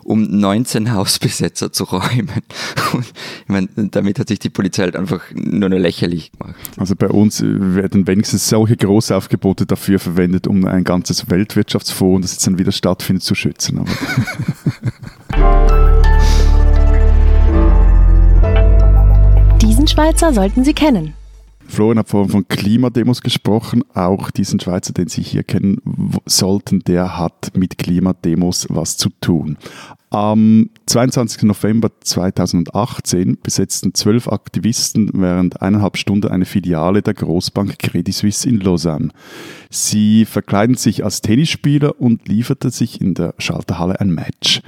um 0.08 0.22
19 0.22 0.92
Hausbesetzer 0.92 1.70
zu 1.70 1.84
räumen. 1.84 2.42
Und 2.94 3.04
ich 3.04 3.48
meine, 3.48 3.68
damit 3.90 4.18
hat 4.18 4.28
sich 4.28 4.38
die 4.38 4.48
Polizei 4.48 4.84
halt 4.84 4.96
einfach 4.96 5.20
nur 5.34 5.68
noch 5.68 5.76
lächerlich 5.76 6.32
gemacht. 6.32 6.54
Also 6.78 6.96
bei 6.96 7.08
uns 7.08 7.42
werden 7.44 8.06
wenigstens 8.06 8.48
solche 8.48 8.76
Großaufgebote 8.76 9.66
dafür 9.66 9.98
verwendet, 9.98 10.46
um 10.46 10.66
ein 10.66 10.84
ganzes 10.84 11.28
Weltwirtschaftsforum, 11.30 12.22
das 12.22 12.32
jetzt 12.32 12.46
dann 12.46 12.58
wieder 12.58 12.72
stattfindet, 12.72 13.22
zu 13.22 13.34
schützen. 13.34 13.80
Aber 13.80 13.90
Diesen 19.60 19.86
Schweizer 19.86 20.33
sollten 20.33 20.64
Sie 20.64 20.72
kennen. 20.72 21.17
Florian 21.68 21.98
hat 21.98 22.09
vorhin 22.09 22.31
von 22.31 22.48
Klimademos 22.48 23.20
gesprochen. 23.20 23.85
Auch 23.94 24.31
diesen 24.31 24.59
Schweizer, 24.59 24.92
den 24.92 25.09
Sie 25.09 25.22
hier 25.22 25.44
kennen 25.44 25.81
sollten, 26.24 26.81
der 26.81 27.18
hat 27.18 27.52
mit 27.54 27.78
Klimademos 27.78 28.66
was 28.70 28.96
zu 28.96 29.11
tun. 29.20 29.59
Am 30.11 30.71
22. 30.87 31.42
November 31.42 31.90
2018 32.01 33.37
besetzten 33.42 33.92
zwölf 33.92 34.27
Aktivisten 34.29 35.11
während 35.12 35.61
eineinhalb 35.61 35.99
Stunden 35.99 36.29
eine 36.29 36.47
Filiale 36.47 37.03
der 37.03 37.12
Großbank 37.12 37.79
Credit 37.79 38.14
Suisse 38.14 38.49
in 38.49 38.61
Lausanne. 38.61 39.11
Sie 39.68 40.25
verkleiden 40.25 40.77
sich 40.77 41.05
als 41.05 41.21
Tennisspieler 41.21 42.01
und 42.01 42.27
lieferten 42.27 42.71
sich 42.71 43.03
in 43.03 43.12
der 43.12 43.35
Schalterhalle 43.37 44.01
ein 44.01 44.14
Match. 44.14 44.62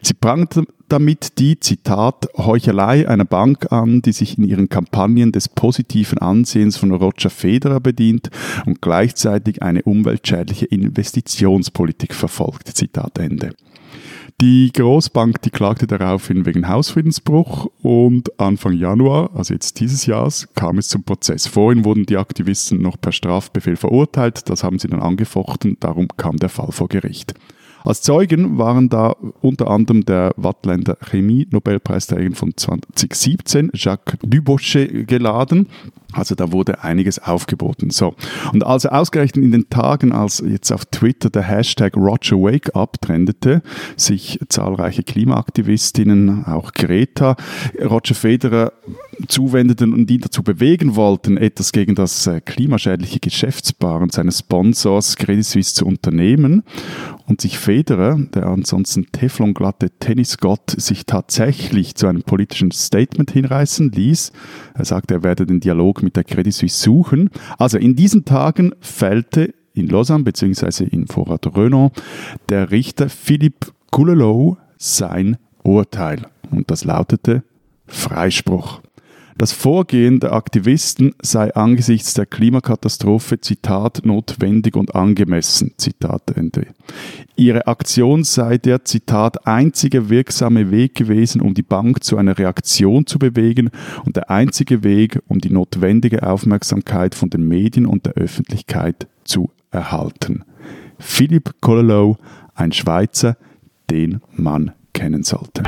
Sie 0.00 0.14
prangten 0.14 0.66
damit 0.88 1.38
die, 1.40 1.60
Zitat, 1.60 2.28
Heuchelei 2.38 3.06
einer 3.06 3.24
Bank 3.24 3.72
an, 3.72 4.00
die 4.00 4.12
sich 4.12 4.38
in 4.38 4.44
ihren 4.44 4.68
Kampagnen 4.70 5.32
des 5.32 5.48
positiven 5.48 6.18
Ansehens 6.18 6.76
von 6.78 6.92
Roger 6.92 7.28
Federer 7.28 7.80
bedient 7.80 8.30
und 8.64 8.80
gleichzeitig 8.80 9.62
eine 9.62 9.82
umweltschädliche 9.82 10.66
Investitionspolitik 10.66 12.14
verfolgt. 12.14 12.68
Zitat 12.68 13.18
Ende. 13.18 13.50
Die 14.42 14.70
Großbank, 14.70 15.40
die 15.40 15.50
klagte 15.50 15.86
daraufhin 15.86 16.44
wegen 16.44 16.68
Hausfriedensbruch 16.68 17.70
und 17.80 18.38
Anfang 18.38 18.74
Januar, 18.74 19.30
also 19.34 19.54
jetzt 19.54 19.80
dieses 19.80 20.04
Jahres, 20.04 20.48
kam 20.54 20.76
es 20.76 20.88
zum 20.88 21.04
Prozess. 21.04 21.46
Vorhin 21.46 21.86
wurden 21.86 22.04
die 22.04 22.18
Aktivisten 22.18 22.82
noch 22.82 23.00
per 23.00 23.12
Strafbefehl 23.12 23.76
verurteilt, 23.76 24.50
das 24.50 24.62
haben 24.62 24.78
sie 24.78 24.88
dann 24.88 25.00
angefochten, 25.00 25.78
darum 25.80 26.08
kam 26.18 26.36
der 26.36 26.50
Fall 26.50 26.70
vor 26.70 26.88
Gericht. 26.88 27.32
Als 27.86 28.02
Zeugen 28.02 28.58
waren 28.58 28.88
da 28.88 29.14
unter 29.40 29.70
anderem 29.70 30.04
der 30.04 30.32
Wattländer 30.36 30.96
Chemie-Nobelpreisträger 31.08 32.34
von 32.34 32.56
2017, 32.56 33.70
Jacques 33.74 34.18
Dubochet, 34.24 35.06
geladen. 35.06 35.68
Also 36.12 36.34
da 36.34 36.50
wurde 36.50 36.82
einiges 36.82 37.20
aufgeboten. 37.20 37.90
So. 37.90 38.14
Und 38.52 38.66
also 38.66 38.88
ausgerechnet 38.88 39.44
in 39.44 39.52
den 39.52 39.70
Tagen, 39.70 40.10
als 40.10 40.42
jetzt 40.44 40.72
auf 40.72 40.84
Twitter 40.86 41.30
der 41.30 41.42
Hashtag 41.42 41.96
Roger 41.96 42.38
Wake 42.38 42.74
Up 42.74 43.00
trendete, 43.00 43.62
sich 43.96 44.40
zahlreiche 44.48 45.04
Klimaaktivistinnen, 45.04 46.44
auch 46.46 46.72
Greta, 46.72 47.36
Roger 47.80 48.14
Federer 48.14 48.72
zuwendeten 49.28 49.92
und 49.92 50.10
ihn 50.10 50.20
dazu 50.20 50.42
bewegen 50.42 50.96
wollten, 50.96 51.36
etwas 51.36 51.72
gegen 51.72 51.94
das 51.94 52.26
äh, 52.26 52.40
klimaschädliche 52.40 53.20
Geschäftspaaren 53.20 54.10
seines 54.10 54.40
Sponsors 54.40 55.16
Credit 55.16 55.44
Suisse 55.44 55.74
zu 55.74 55.86
unternehmen 55.86 56.64
und 57.26 57.40
sich 57.40 57.58
Federer, 57.58 58.18
der 58.34 58.46
ansonsten 58.46 59.06
teflonglatte 59.12 59.90
Tennisgott, 59.90 60.70
sich 60.70 61.06
tatsächlich 61.06 61.94
zu 61.94 62.06
einem 62.06 62.22
politischen 62.22 62.70
Statement 62.70 63.30
hinreißen 63.30 63.90
ließ. 63.90 64.32
Er 64.74 64.84
sagte, 64.84 65.14
er 65.14 65.22
werde 65.22 65.46
den 65.46 65.60
Dialog 65.60 66.02
mit 66.02 66.16
der 66.16 66.24
Credit 66.24 66.54
Suisse 66.54 66.82
suchen. 66.82 67.30
Also 67.58 67.78
in 67.78 67.96
diesen 67.96 68.24
Tagen 68.24 68.74
fällte 68.80 69.54
in 69.74 69.88
Lausanne 69.88 70.24
bzw. 70.24 70.84
in 70.84 71.06
Vorrat 71.06 71.46
Renault 71.56 71.92
der 72.48 72.70
Richter 72.70 73.08
Philippe 73.08 73.68
Coulelot 73.90 74.56
sein 74.78 75.36
Urteil. 75.62 76.26
Und 76.50 76.70
das 76.70 76.84
lautete 76.84 77.42
Freispruch. 77.86 78.80
Das 79.38 79.52
Vorgehen 79.52 80.18
der 80.18 80.32
Aktivisten 80.32 81.14
sei 81.20 81.54
angesichts 81.54 82.14
der 82.14 82.24
Klimakatastrophe, 82.24 83.38
Zitat, 83.38 84.00
notwendig 84.04 84.76
und 84.76 84.94
angemessen, 84.94 85.74
Zitat 85.76 86.30
Ende. 86.34 86.68
Ihre 87.36 87.66
Aktion 87.66 88.24
sei 88.24 88.56
der, 88.56 88.86
Zitat, 88.86 89.46
einzige 89.46 90.08
wirksame 90.08 90.70
Weg 90.70 90.94
gewesen, 90.94 91.42
um 91.42 91.52
die 91.52 91.62
Bank 91.62 92.02
zu 92.02 92.16
einer 92.16 92.38
Reaktion 92.38 93.06
zu 93.06 93.18
bewegen 93.18 93.68
und 94.06 94.16
der 94.16 94.30
einzige 94.30 94.82
Weg, 94.82 95.20
um 95.28 95.38
die 95.38 95.50
notwendige 95.50 96.26
Aufmerksamkeit 96.26 97.14
von 97.14 97.28
den 97.28 97.46
Medien 97.46 97.84
und 97.84 98.06
der 98.06 98.14
Öffentlichkeit 98.14 99.06
zu 99.24 99.50
erhalten. 99.70 100.44
Philipp 100.98 101.60
Coelho, 101.60 102.16
ein 102.54 102.72
Schweizer, 102.72 103.36
den 103.90 104.22
man 104.34 104.72
kennen 104.94 105.24
sollte. 105.24 105.62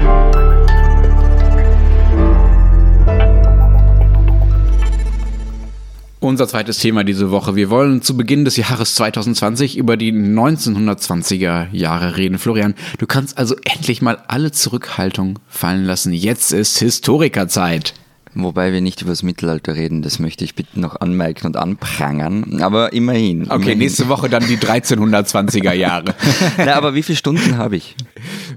Unser 6.20 6.48
zweites 6.48 6.78
Thema 6.78 7.04
diese 7.04 7.30
Woche. 7.30 7.54
Wir 7.54 7.70
wollen 7.70 8.02
zu 8.02 8.16
Beginn 8.16 8.44
des 8.44 8.56
Jahres 8.56 8.96
2020 8.96 9.76
über 9.76 9.96
die 9.96 10.12
1920er 10.12 11.68
Jahre 11.70 12.16
reden. 12.16 12.38
Florian, 12.38 12.74
du 12.98 13.06
kannst 13.06 13.38
also 13.38 13.54
endlich 13.64 14.02
mal 14.02 14.24
alle 14.26 14.50
Zurückhaltung 14.50 15.38
fallen 15.46 15.84
lassen. 15.84 16.12
Jetzt 16.12 16.52
ist 16.52 16.80
Historikerzeit. 16.80 17.94
Wobei 18.40 18.72
wir 18.72 18.80
nicht 18.80 19.02
über 19.02 19.10
das 19.10 19.22
Mittelalter 19.22 19.74
reden, 19.74 20.02
das 20.02 20.18
möchte 20.18 20.44
ich 20.44 20.54
bitte 20.54 20.78
noch 20.78 21.00
anmerken 21.00 21.46
und 21.46 21.56
anprangern. 21.56 22.60
Aber 22.62 22.92
immerhin. 22.92 23.42
Okay, 23.42 23.54
immerhin. 23.56 23.78
nächste 23.78 24.08
Woche 24.08 24.28
dann 24.28 24.46
die 24.46 24.56
1320er 24.56 25.72
Jahre. 25.72 26.14
Na, 26.58 26.74
aber 26.74 26.94
wie 26.94 27.02
viele 27.02 27.16
Stunden 27.16 27.56
habe 27.58 27.76
ich? 27.76 27.96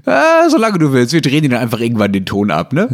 Ah, 0.06 0.48
solange 0.48 0.78
du 0.78 0.92
willst. 0.92 1.12
Wir 1.12 1.20
drehen 1.20 1.48
dann 1.50 1.60
einfach 1.60 1.80
irgendwann 1.80 2.12
den 2.12 2.24
Ton 2.26 2.50
ab, 2.50 2.72
ne? 2.72 2.88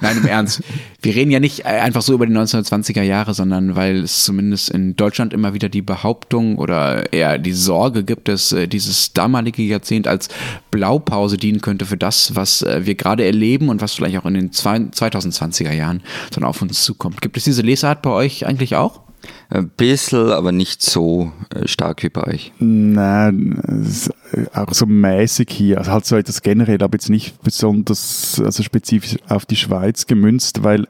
Nein, 0.00 0.18
im 0.18 0.26
Ernst. 0.26 0.62
Wir 1.02 1.14
reden 1.14 1.30
ja 1.30 1.40
nicht 1.40 1.64
einfach 1.66 2.02
so 2.02 2.14
über 2.14 2.26
die 2.26 2.32
1920er 2.32 3.02
Jahre, 3.02 3.34
sondern 3.34 3.76
weil 3.76 4.02
es 4.02 4.24
zumindest 4.24 4.70
in 4.70 4.96
Deutschland 4.96 5.32
immer 5.32 5.54
wieder 5.54 5.68
die 5.68 5.82
Behauptung 5.82 6.58
oder 6.58 7.12
eher 7.12 7.38
die 7.38 7.52
Sorge 7.52 8.04
gibt, 8.04 8.28
dass 8.28 8.52
äh, 8.52 8.66
dieses 8.68 9.12
damalige 9.12 9.62
Jahrzehnt 9.62 10.06
als 10.08 10.28
Blaupause 10.70 11.36
dienen 11.36 11.60
könnte 11.60 11.86
für 11.86 11.96
das, 11.96 12.34
was 12.34 12.62
äh, 12.62 12.84
wir 12.84 12.94
gerade 12.94 13.24
erleben 13.24 13.68
und 13.68 13.80
was 13.80 13.94
vielleicht 13.94 14.18
auch 14.18 14.26
in 14.26 14.34
den 14.34 14.52
zwei- 14.52 14.78
2020er 14.78 15.72
Jahren 15.72 16.02
dann 16.32 16.44
auf 16.44 16.62
uns 16.62 16.82
zukommt. 16.84 17.20
Gibt 17.20 17.36
es 17.36 17.44
diese 17.44 17.62
Lesart 17.62 18.02
bei 18.02 18.10
euch 18.10 18.46
eigentlich 18.46 18.76
auch? 18.76 19.02
Ein 19.50 19.68
bisschen, 19.70 20.30
aber 20.30 20.52
nicht 20.52 20.82
so 20.82 21.32
äh, 21.54 21.66
stark 21.66 22.02
wie 22.02 22.08
bei 22.08 22.26
euch. 22.26 22.52
Nein, 22.58 23.60
es 23.82 24.08
ist 24.08 24.56
auch 24.56 24.72
so 24.72 24.86
mäßig 24.86 25.48
hier. 25.50 25.78
Also 25.78 25.90
halt 25.90 26.06
so 26.06 26.16
etwas 26.16 26.42
generell, 26.42 26.82
aber 26.82 26.94
jetzt 26.94 27.08
nicht 27.08 27.42
besonders, 27.42 28.40
also 28.44 28.62
spezifisch 28.62 29.16
auf 29.28 29.46
die 29.46 29.56
Schweiz 29.56 30.06
gemünzt, 30.06 30.64
weil 30.64 30.86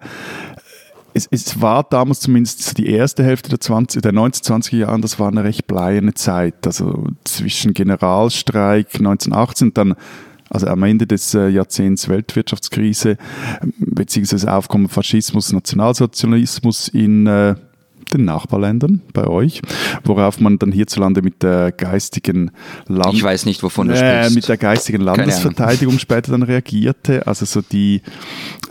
es, 1.14 1.28
es 1.30 1.60
war 1.60 1.84
damals 1.84 2.20
zumindest 2.20 2.78
die 2.78 2.90
erste 2.90 3.24
Hälfte 3.24 3.48
der, 3.50 3.60
20, 3.60 4.02
der 4.02 4.12
1920er 4.12 4.76
Jahren, 4.76 5.02
das 5.02 5.18
war 5.18 5.28
eine 5.28 5.44
recht 5.44 5.66
bleierne 5.66 6.14
Zeit. 6.14 6.66
Also 6.66 7.06
zwischen 7.24 7.74
Generalstreik 7.74 8.94
1918, 8.94 9.74
dann 9.74 9.94
also 10.50 10.66
am 10.66 10.82
Ende 10.82 11.06
des 11.06 11.34
äh, 11.34 11.48
Jahrzehnts 11.48 12.08
Weltwirtschaftskrise, 12.08 13.16
beziehungsweise 13.78 14.52
Aufkommen 14.52 14.88
Faschismus, 14.88 15.52
Nationalsozialismus 15.52 16.88
in 16.88 17.26
äh, 17.26 17.54
den 18.12 18.24
Nachbarländern 18.24 19.02
bei 19.12 19.26
euch, 19.26 19.60
worauf 20.04 20.40
man 20.40 20.58
dann 20.58 20.72
hierzulande 20.72 21.22
mit 21.22 21.42
der 21.42 21.72
geistigen 21.72 22.50
Land 22.86 23.14
Ich 23.14 23.22
weiß 23.22 23.46
nicht, 23.46 23.62
wovon 23.62 23.88
du 23.88 23.94
äh, 23.94 23.96
sprichst. 24.22 24.34
mit 24.34 24.48
der 24.48 24.56
geistigen. 24.56 25.02
Landesverteidigung 25.02 25.98
später 25.98 26.32
dann 26.32 26.42
reagierte. 26.42 27.26
Also 27.26 27.44
so 27.44 27.60
die, 27.60 28.02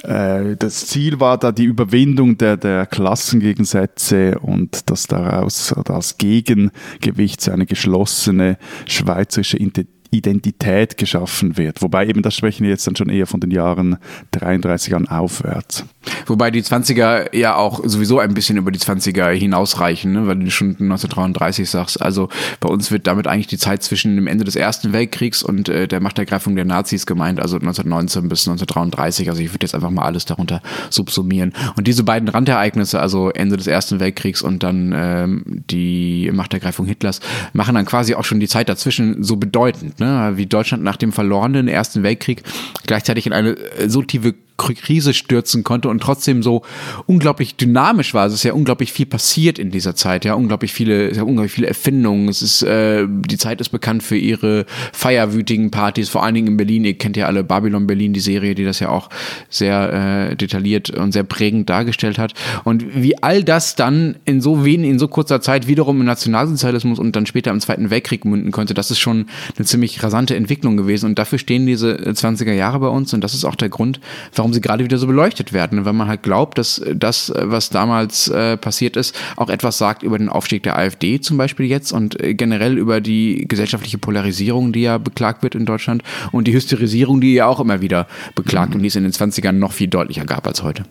äh, 0.03 0.55
das 0.57 0.87
Ziel 0.87 1.19
war 1.19 1.37
da 1.37 1.51
die 1.51 1.65
Überwindung 1.65 2.37
der, 2.37 2.57
der 2.57 2.85
Klassengegensätze 2.85 4.39
und 4.39 4.89
dass 4.89 5.07
daraus 5.07 5.75
oder 5.75 5.95
als 5.95 6.17
Gegengewicht 6.17 7.41
so 7.41 7.51
eine 7.51 7.65
geschlossene 7.65 8.57
schweizerische 8.87 9.57
Inte- 9.57 9.85
Identität 10.17 10.97
geschaffen 10.97 11.57
wird. 11.57 11.81
Wobei 11.81 12.07
eben, 12.07 12.21
das 12.21 12.35
sprechen 12.35 12.63
wir 12.63 12.69
jetzt 12.69 12.87
dann 12.87 12.95
schon 12.95 13.09
eher 13.09 13.27
von 13.27 13.39
den 13.39 13.51
Jahren 13.51 13.97
33 14.31 14.95
an 14.95 15.07
aufwärts. 15.07 15.85
Wobei 16.25 16.51
die 16.51 16.61
20er 16.61 17.35
ja 17.35 17.55
auch 17.55 17.81
sowieso 17.83 18.19
ein 18.19 18.33
bisschen 18.33 18.57
über 18.57 18.71
die 18.71 18.79
20er 18.79 19.31
hinausreichen, 19.31 20.11
ne? 20.13 20.27
weil 20.27 20.37
du 20.37 20.49
schon 20.51 20.69
1933 20.69 21.69
sagst. 21.69 22.01
Also 22.01 22.29
bei 22.59 22.69
uns 22.69 22.91
wird 22.91 23.07
damit 23.07 23.27
eigentlich 23.27 23.47
die 23.47 23.57
Zeit 23.57 23.83
zwischen 23.83 24.15
dem 24.15 24.27
Ende 24.27 24.43
des 24.43 24.55
Ersten 24.55 24.93
Weltkriegs 24.93 25.43
und 25.43 25.69
äh, 25.69 25.87
der 25.87 25.99
Machtergreifung 25.99 26.55
der 26.55 26.65
Nazis 26.65 27.05
gemeint, 27.05 27.39
also 27.39 27.57
1919 27.57 28.29
bis 28.29 28.47
1933. 28.47 29.29
Also 29.29 29.41
ich 29.41 29.53
würde 29.53 29.65
jetzt 29.65 29.75
einfach 29.75 29.89
mal 29.89 30.03
alles 30.03 30.25
darunter 30.25 30.61
subsumieren. 30.89 31.53
Und 31.75 31.87
diese 31.87 32.03
beiden 32.03 32.29
Randereignisse, 32.29 32.99
also 32.99 33.29
Ende 33.29 33.57
des 33.57 33.67
Ersten 33.67 33.99
Weltkriegs 33.99 34.41
und 34.41 34.63
dann 34.63 34.93
ähm, 34.95 35.43
die 35.69 36.29
Machtergreifung 36.33 36.85
Hitlers, 36.85 37.19
machen 37.53 37.75
dann 37.75 37.85
quasi 37.85 38.15
auch 38.15 38.23
schon 38.23 38.39
die 38.39 38.47
Zeit 38.47 38.69
dazwischen 38.69 39.23
so 39.23 39.37
bedeutend, 39.37 39.99
ne? 39.99 40.33
wie 40.35 40.45
Deutschland 40.45 40.83
nach 40.83 40.97
dem 40.97 41.11
verlorenen 41.11 41.67
Ersten 41.67 42.03
Weltkrieg 42.03 42.43
gleichzeitig 42.85 43.25
in 43.27 43.33
eine 43.33 43.51
äh, 43.51 43.89
so 43.89 44.01
tiefe 44.01 44.33
Krise 44.57 45.13
stürzen 45.13 45.63
konnte 45.63 45.87
und 45.89 46.01
trotzdem 46.01 46.43
so 46.43 46.63
unglaublich 47.05 47.55
dynamisch 47.55 48.13
war. 48.13 48.23
Also 48.23 48.33
es 48.33 48.41
ist 48.41 48.43
ja 48.43 48.53
unglaublich 48.53 48.91
viel 48.91 49.05
passiert 49.05 49.59
in 49.59 49.71
dieser 49.71 49.95
Zeit, 49.95 50.25
ja, 50.25 50.33
unglaublich 50.33 50.73
viele, 50.73 51.13
ja 51.13 51.23
unglaublich 51.23 51.53
viele 51.53 51.67
Erfindungen. 51.67 52.27
Es 52.27 52.41
ist, 52.41 52.63
äh, 52.63 53.05
die 53.07 53.37
Zeit 53.37 53.61
ist 53.61 53.69
bekannt 53.69 54.03
für 54.03 54.17
ihre 54.17 54.65
feierwütigen 54.93 55.71
Partys, 55.71 56.09
vor 56.09 56.23
allen 56.23 56.35
Dingen 56.35 56.47
in 56.47 56.57
Berlin. 56.57 56.85
Ihr 56.85 56.97
kennt 56.97 57.17
ja 57.17 57.27
alle 57.27 57.43
Babylon 57.43 57.87
Berlin, 57.87 58.13
die 58.13 58.19
Serie, 58.19 58.55
die 58.55 58.65
das 58.65 58.79
ja 58.79 58.89
auch 58.89 59.09
sehr 59.49 60.29
äh, 60.31 60.35
detailliert 60.35 60.89
und 60.89 61.11
sehr 61.11 61.23
prägend 61.23 61.69
dargestellt 61.69 62.17
hat. 62.17 62.33
Und 62.63 62.83
wie 62.95 63.21
all 63.21 63.43
das 63.43 63.75
dann 63.75 64.17
in 64.25 64.41
so 64.41 64.65
wenig, 64.65 64.89
in 64.89 64.99
so 64.99 65.07
kurzer 65.07 65.41
Zeit 65.41 65.67
wiederum 65.67 65.99
im 65.99 66.05
Nationalsozialismus 66.05 66.99
und 66.99 67.15
dann 67.15 67.25
später 67.25 67.51
im 67.51 67.59
Zweiten 67.59 67.89
Weltkrieg 67.89 68.25
münden 68.25 68.51
konnte, 68.51 68.73
das 68.73 68.91
ist 68.91 68.99
schon 68.99 69.27
eine 69.55 69.65
ziemlich 69.65 70.01
rasante 70.03 70.35
Entwicklung 70.35 70.77
gewesen. 70.77 71.05
Und 71.05 71.19
dafür 71.19 71.39
stehen 71.39 71.65
diese 71.65 71.95
20er 71.95 72.53
Jahre 72.53 72.79
bei 72.79 72.87
uns 72.87 73.13
und 73.13 73.23
das 73.23 73.33
ist 73.33 73.45
auch 73.45 73.55
der 73.55 73.69
Grund, 73.69 73.99
warum 74.35 74.46
sie 74.53 74.61
gerade 74.61 74.83
wieder 74.83 74.97
so 74.97 75.07
beleuchtet 75.07 75.53
werden, 75.53 75.85
weil 75.85 75.93
man 75.93 76.07
halt 76.07 76.23
glaubt, 76.23 76.57
dass 76.57 76.81
das, 76.93 77.31
was 77.35 77.69
damals 77.69 78.27
äh, 78.27 78.57
passiert 78.57 78.97
ist, 78.97 79.15
auch 79.35 79.49
etwas 79.49 79.77
sagt 79.77 80.03
über 80.03 80.17
den 80.17 80.29
Aufstieg 80.29 80.63
der 80.63 80.77
AfD 80.77 81.19
zum 81.19 81.37
Beispiel 81.37 81.65
jetzt 81.65 81.91
und 81.91 82.21
äh, 82.21 82.33
generell 82.33 82.77
über 82.77 83.01
die 83.01 83.45
gesellschaftliche 83.47 83.97
Polarisierung, 83.97 84.73
die 84.73 84.81
ja 84.81 84.97
beklagt 84.97 85.43
wird 85.43 85.55
in 85.55 85.65
Deutschland 85.65 86.03
und 86.31 86.47
die 86.47 86.53
Hysterisierung, 86.53 87.21
die 87.21 87.33
ja 87.33 87.47
auch 87.47 87.59
immer 87.59 87.81
wieder 87.81 88.07
beklagt 88.35 88.75
und 88.75 88.81
die 88.81 88.87
es 88.87 88.95
in 88.95 89.03
den 89.03 89.11
20ern 89.11 89.53
noch 89.53 89.71
viel 89.71 89.87
deutlicher 89.87 90.25
gab 90.25 90.47
als 90.47 90.63
heute. 90.63 90.83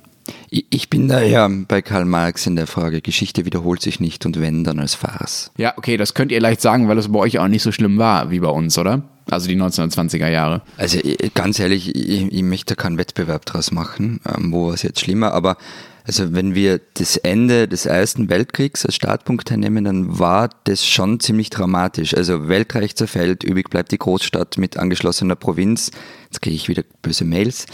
Ich 0.50 0.66
ich 0.70 0.90
bin 0.90 1.08
da 1.08 1.22
ja 1.22 1.48
bei 1.68 1.82
Karl 1.82 2.04
Marx 2.04 2.46
in 2.46 2.56
der 2.56 2.66
Frage, 2.66 3.00
Geschichte 3.00 3.44
wiederholt 3.44 3.80
sich 3.80 4.00
nicht 4.00 4.26
und 4.26 4.40
wenn, 4.40 4.64
dann 4.64 4.78
als 4.78 4.94
Farce. 4.94 5.50
Ja, 5.56 5.74
okay, 5.76 5.96
das 5.96 6.14
könnt 6.14 6.32
ihr 6.32 6.40
leicht 6.40 6.60
sagen, 6.60 6.88
weil 6.88 6.98
es 6.98 7.08
bei 7.08 7.18
euch 7.18 7.38
auch 7.38 7.48
nicht 7.48 7.62
so 7.62 7.72
schlimm 7.72 7.98
war 7.98 8.30
wie 8.30 8.40
bei 8.40 8.48
uns, 8.48 8.78
oder? 8.78 9.02
Also 9.28 9.48
die 9.48 9.56
1920er 9.56 10.28
Jahre. 10.28 10.62
Also 10.76 10.98
ich- 11.02 11.34
ganz 11.34 11.58
ehrlich, 11.58 11.94
ich, 11.94 12.32
ich 12.32 12.42
möchte 12.42 12.76
keinen 12.76 12.98
Wettbewerb 12.98 13.44
draus 13.44 13.72
machen, 13.72 14.20
ähm, 14.26 14.52
wo 14.52 14.70
es 14.70 14.82
jetzt 14.82 15.00
schlimmer, 15.00 15.32
aber 15.32 15.56
also 16.04 16.32
wenn 16.32 16.54
wir 16.54 16.80
das 16.94 17.16
Ende 17.16 17.66
des 17.66 17.84
Ersten 17.84 18.28
Weltkriegs 18.28 18.86
als 18.86 18.94
Startpunkt 18.94 19.50
hernehmen, 19.50 19.82
dann 19.84 20.20
war 20.20 20.48
das 20.62 20.86
schon 20.86 21.18
ziemlich 21.18 21.50
dramatisch. 21.50 22.14
Also 22.16 22.46
Weltreich 22.46 22.94
zerfällt, 22.94 23.42
übrig 23.42 23.68
bleibt 23.70 23.90
die 23.90 23.98
Großstadt 23.98 24.56
mit 24.58 24.76
angeschlossener 24.76 25.34
Provinz. 25.34 25.90
Jetzt 26.26 26.42
kriege 26.42 26.54
ich 26.54 26.68
wieder 26.68 26.84
böse 27.02 27.24
Mails. 27.24 27.66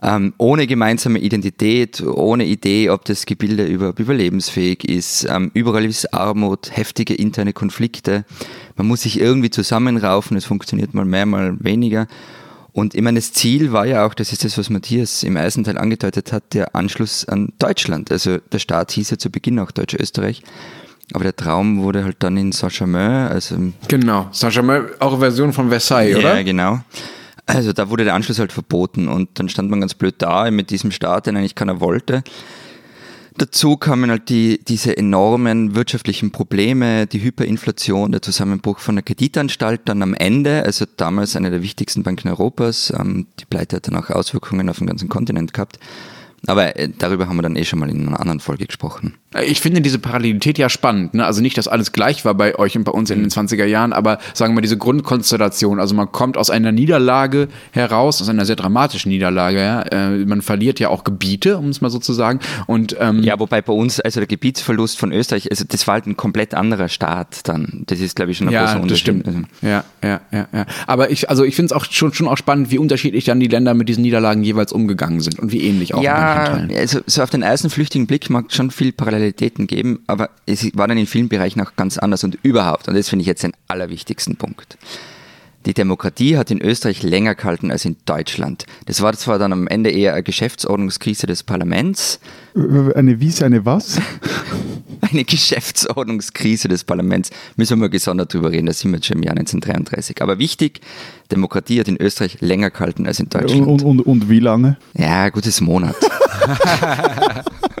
Ähm, 0.00 0.32
ohne 0.38 0.66
gemeinsame 0.68 1.18
Identität, 1.18 2.00
ohne 2.00 2.44
Idee, 2.44 2.90
ob 2.90 3.04
das 3.04 3.26
Gebilde 3.26 3.64
überhaupt 3.66 3.98
überlebensfähig 3.98 4.88
ist. 4.88 5.26
Ähm, 5.28 5.50
überall 5.54 5.84
ist 5.84 6.14
Armut, 6.14 6.76
heftige 6.76 7.14
interne 7.14 7.52
Konflikte. 7.52 8.24
Man 8.76 8.86
muss 8.86 9.02
sich 9.02 9.18
irgendwie 9.18 9.50
zusammenraufen, 9.50 10.36
es 10.36 10.44
funktioniert 10.44 10.94
mal 10.94 11.04
mehr, 11.04 11.26
mal 11.26 11.56
weniger. 11.58 12.06
Und 12.72 12.94
ich 12.94 13.02
meine, 13.02 13.18
das 13.18 13.32
Ziel 13.32 13.72
war 13.72 13.86
ja 13.86 14.06
auch, 14.06 14.14
das 14.14 14.30
ist 14.30 14.44
das, 14.44 14.56
was 14.56 14.70
Matthias 14.70 15.24
im 15.24 15.34
ersten 15.34 15.64
Teil 15.64 15.78
angedeutet 15.78 16.32
hat, 16.32 16.54
der 16.54 16.76
Anschluss 16.76 17.24
an 17.24 17.52
Deutschland. 17.58 18.12
Also 18.12 18.38
der 18.38 18.60
Staat 18.60 18.92
hieß 18.92 19.10
ja 19.10 19.18
zu 19.18 19.30
Beginn 19.30 19.58
auch 19.58 19.72
Deutsch-Österreich. 19.72 20.42
Aber 21.12 21.24
der 21.24 21.34
Traum 21.34 21.82
wurde 21.82 22.04
halt 22.04 22.16
dann 22.20 22.36
in 22.36 22.52
Saint-Germain, 22.52 23.28
also 23.28 23.56
Genau. 23.88 24.28
Saint-Germain, 24.30 24.84
auch 25.00 25.12
eine 25.12 25.18
Version 25.20 25.52
von 25.52 25.70
Versailles, 25.70 26.12
ja, 26.12 26.18
oder? 26.18 26.44
genau. 26.44 26.80
Also 27.48 27.72
da 27.72 27.88
wurde 27.88 28.04
der 28.04 28.14
Anschluss 28.14 28.38
halt 28.38 28.52
verboten 28.52 29.08
und 29.08 29.38
dann 29.38 29.48
stand 29.48 29.70
man 29.70 29.80
ganz 29.80 29.94
blöd 29.94 30.16
da 30.18 30.50
mit 30.50 30.68
diesem 30.68 30.90
Staat, 30.90 31.26
den 31.26 31.36
eigentlich 31.36 31.54
keiner 31.54 31.80
wollte. 31.80 32.22
Dazu 33.38 33.78
kamen 33.78 34.10
halt 34.10 34.28
die, 34.28 34.60
diese 34.62 34.96
enormen 34.96 35.74
wirtschaftlichen 35.74 36.30
Probleme, 36.30 37.06
die 37.06 37.22
Hyperinflation, 37.22 38.12
der 38.12 38.20
Zusammenbruch 38.20 38.80
von 38.80 38.96
der 38.96 39.02
Kreditanstalt 39.02 39.82
dann 39.86 40.02
am 40.02 40.12
Ende, 40.12 40.64
also 40.64 40.84
damals 40.96 41.36
eine 41.36 41.50
der 41.50 41.62
wichtigsten 41.62 42.02
Banken 42.02 42.28
Europas. 42.28 42.92
Ähm, 42.98 43.28
die 43.40 43.46
Pleite 43.46 43.76
hat 43.76 43.86
dann 43.86 43.96
auch 43.96 44.10
Auswirkungen 44.10 44.68
auf 44.68 44.78
den 44.78 44.88
ganzen 44.88 45.08
Kontinent 45.08 45.54
gehabt. 45.54 45.78
Aber 46.46 46.76
äh, 46.78 46.88
darüber 46.98 47.28
haben 47.28 47.36
wir 47.36 47.42
dann 47.42 47.56
eh 47.56 47.64
schon 47.64 47.78
mal 47.78 47.90
in 47.90 48.06
einer 48.08 48.20
anderen 48.20 48.40
Folge 48.40 48.66
gesprochen. 48.66 49.14
Ich 49.44 49.60
finde 49.60 49.80
diese 49.80 49.98
Parallelität 49.98 50.56
ja 50.56 50.68
spannend. 50.70 51.14
Ne? 51.14 51.26
Also 51.26 51.42
nicht, 51.42 51.58
dass 51.58 51.68
alles 51.68 51.92
gleich 51.92 52.24
war 52.24 52.34
bei 52.34 52.58
euch 52.58 52.76
und 52.76 52.84
bei 52.84 52.92
uns 52.92 53.10
in 53.10 53.20
den 53.20 53.28
20er 53.30 53.64
Jahren, 53.66 53.92
aber 53.92 54.18
sagen 54.32 54.52
wir 54.52 54.56
mal 54.56 54.60
diese 54.62 54.78
Grundkonstellation. 54.78 55.80
Also 55.80 55.94
man 55.94 56.10
kommt 56.12 56.36
aus 56.38 56.48
einer 56.50 56.72
Niederlage 56.72 57.48
heraus, 57.72 58.22
aus 58.22 58.28
einer 58.28 58.46
sehr 58.46 58.56
dramatischen 58.56 59.10
Niederlage. 59.10 59.58
Ja? 59.58 59.82
Äh, 59.82 60.24
man 60.24 60.40
verliert 60.42 60.80
ja 60.80 60.88
auch 60.88 61.04
Gebiete, 61.04 61.58
um 61.58 61.68
es 61.68 61.80
mal 61.80 61.90
so 61.90 61.98
zu 61.98 62.12
sagen. 62.12 62.40
Und 62.66 62.96
ähm, 62.98 63.22
Ja, 63.22 63.38
wobei 63.38 63.60
bei 63.60 63.72
uns, 63.72 64.00
also 64.00 64.20
der 64.20 64.26
Gebietsverlust 64.26 64.98
von 64.98 65.12
Österreich, 65.12 65.50
also 65.50 65.64
das 65.68 65.86
war 65.86 65.94
halt 65.94 66.06
ein 66.06 66.16
komplett 66.16 66.54
anderer 66.54 66.88
Staat 66.88 67.48
dann. 67.48 67.82
Das 67.86 68.00
ist, 68.00 68.16
glaube 68.16 68.30
ich, 68.30 68.38
schon 68.38 68.48
ein 68.48 68.54
großer 68.54 68.64
Ja, 68.64 68.74
das 68.74 68.82
Unterschied. 68.82 69.00
stimmt. 69.00 69.26
Also, 69.26 69.40
Ja, 69.62 69.84
ja, 70.02 70.20
ja, 70.32 70.48
ja. 70.52 70.66
Aber 70.86 71.10
ich, 71.10 71.28
also 71.28 71.44
ich 71.44 71.54
finde 71.56 71.66
es 71.66 71.72
auch 71.72 71.84
schon, 71.90 72.14
schon 72.14 72.28
auch 72.28 72.36
spannend, 72.38 72.70
wie 72.70 72.78
unterschiedlich 72.78 73.24
dann 73.24 73.40
die 73.40 73.48
Länder 73.48 73.74
mit 73.74 73.88
diesen 73.88 74.02
Niederlagen 74.02 74.42
jeweils 74.42 74.72
umgegangen 74.72 75.20
sind 75.20 75.38
und 75.38 75.52
wie 75.52 75.62
ähnlich 75.62 75.92
auch 75.94 76.02
manchen 76.02 76.27
Ja, 76.70 76.78
also 76.78 77.00
so 77.06 77.22
auf 77.22 77.30
den 77.30 77.42
ersten 77.42 77.70
flüchtigen 77.70 78.06
Blick 78.06 78.30
mag 78.30 78.46
es 78.48 78.54
schon 78.54 78.70
viel 78.70 78.92
Parallelitäten 78.92 79.66
geben, 79.66 80.02
aber 80.06 80.30
es 80.46 80.64
war 80.76 80.88
dann 80.88 80.98
in 80.98 81.06
vielen 81.06 81.28
Bereichen 81.28 81.60
auch 81.60 81.74
ganz 81.76 81.98
anders 81.98 82.24
und 82.24 82.38
überhaupt, 82.42 82.88
und 82.88 82.94
das 82.94 83.08
finde 83.08 83.22
ich 83.22 83.26
jetzt 83.26 83.42
den 83.42 83.52
allerwichtigsten 83.66 84.36
Punkt. 84.36 84.78
Die 85.66 85.74
Demokratie 85.74 86.36
hat 86.36 86.50
in 86.50 86.62
Österreich 86.62 87.02
länger 87.02 87.34
gehalten 87.34 87.70
als 87.70 87.84
in 87.84 87.96
Deutschland. 88.06 88.64
Das 88.86 89.02
war 89.02 89.12
zwar 89.14 89.38
dann 89.38 89.52
am 89.52 89.66
Ende 89.66 89.90
eher 89.90 90.14
eine 90.14 90.22
Geschäftsordnungskrise 90.22 91.26
des 91.26 91.42
Parlaments, 91.42 92.20
Eine 92.94 93.20
Wies, 93.20 93.42
eine 93.42 93.64
was? 93.64 94.00
eine 95.00 95.24
Geschäftsordnungskrise 95.24 96.68
des 96.68 96.84
Parlaments. 96.84 97.30
Müssen 97.56 97.72
wir 97.72 97.82
mal 97.82 97.90
gesondert 97.90 98.32
drüber 98.32 98.50
reden, 98.50 98.66
da 98.66 98.72
sind 98.72 98.92
wir 98.92 98.96
jetzt 98.98 99.06
schon 99.06 99.18
im 99.18 99.24
Jahr 99.24 99.36
1933. 99.36 100.22
Aber 100.22 100.38
wichtig, 100.38 100.80
Demokratie 101.30 101.80
hat 101.80 101.88
in 101.88 102.00
Österreich 102.00 102.40
länger 102.40 102.70
gehalten 102.70 103.06
als 103.06 103.20
in 103.20 103.28
Deutschland. 103.28 103.66
Und, 103.66 103.82
und, 103.82 104.00
und 104.00 104.28
wie 104.30 104.40
lange? 104.40 104.76
Ja, 104.94 105.28
gutes 105.28 105.60
Monat. 105.60 105.96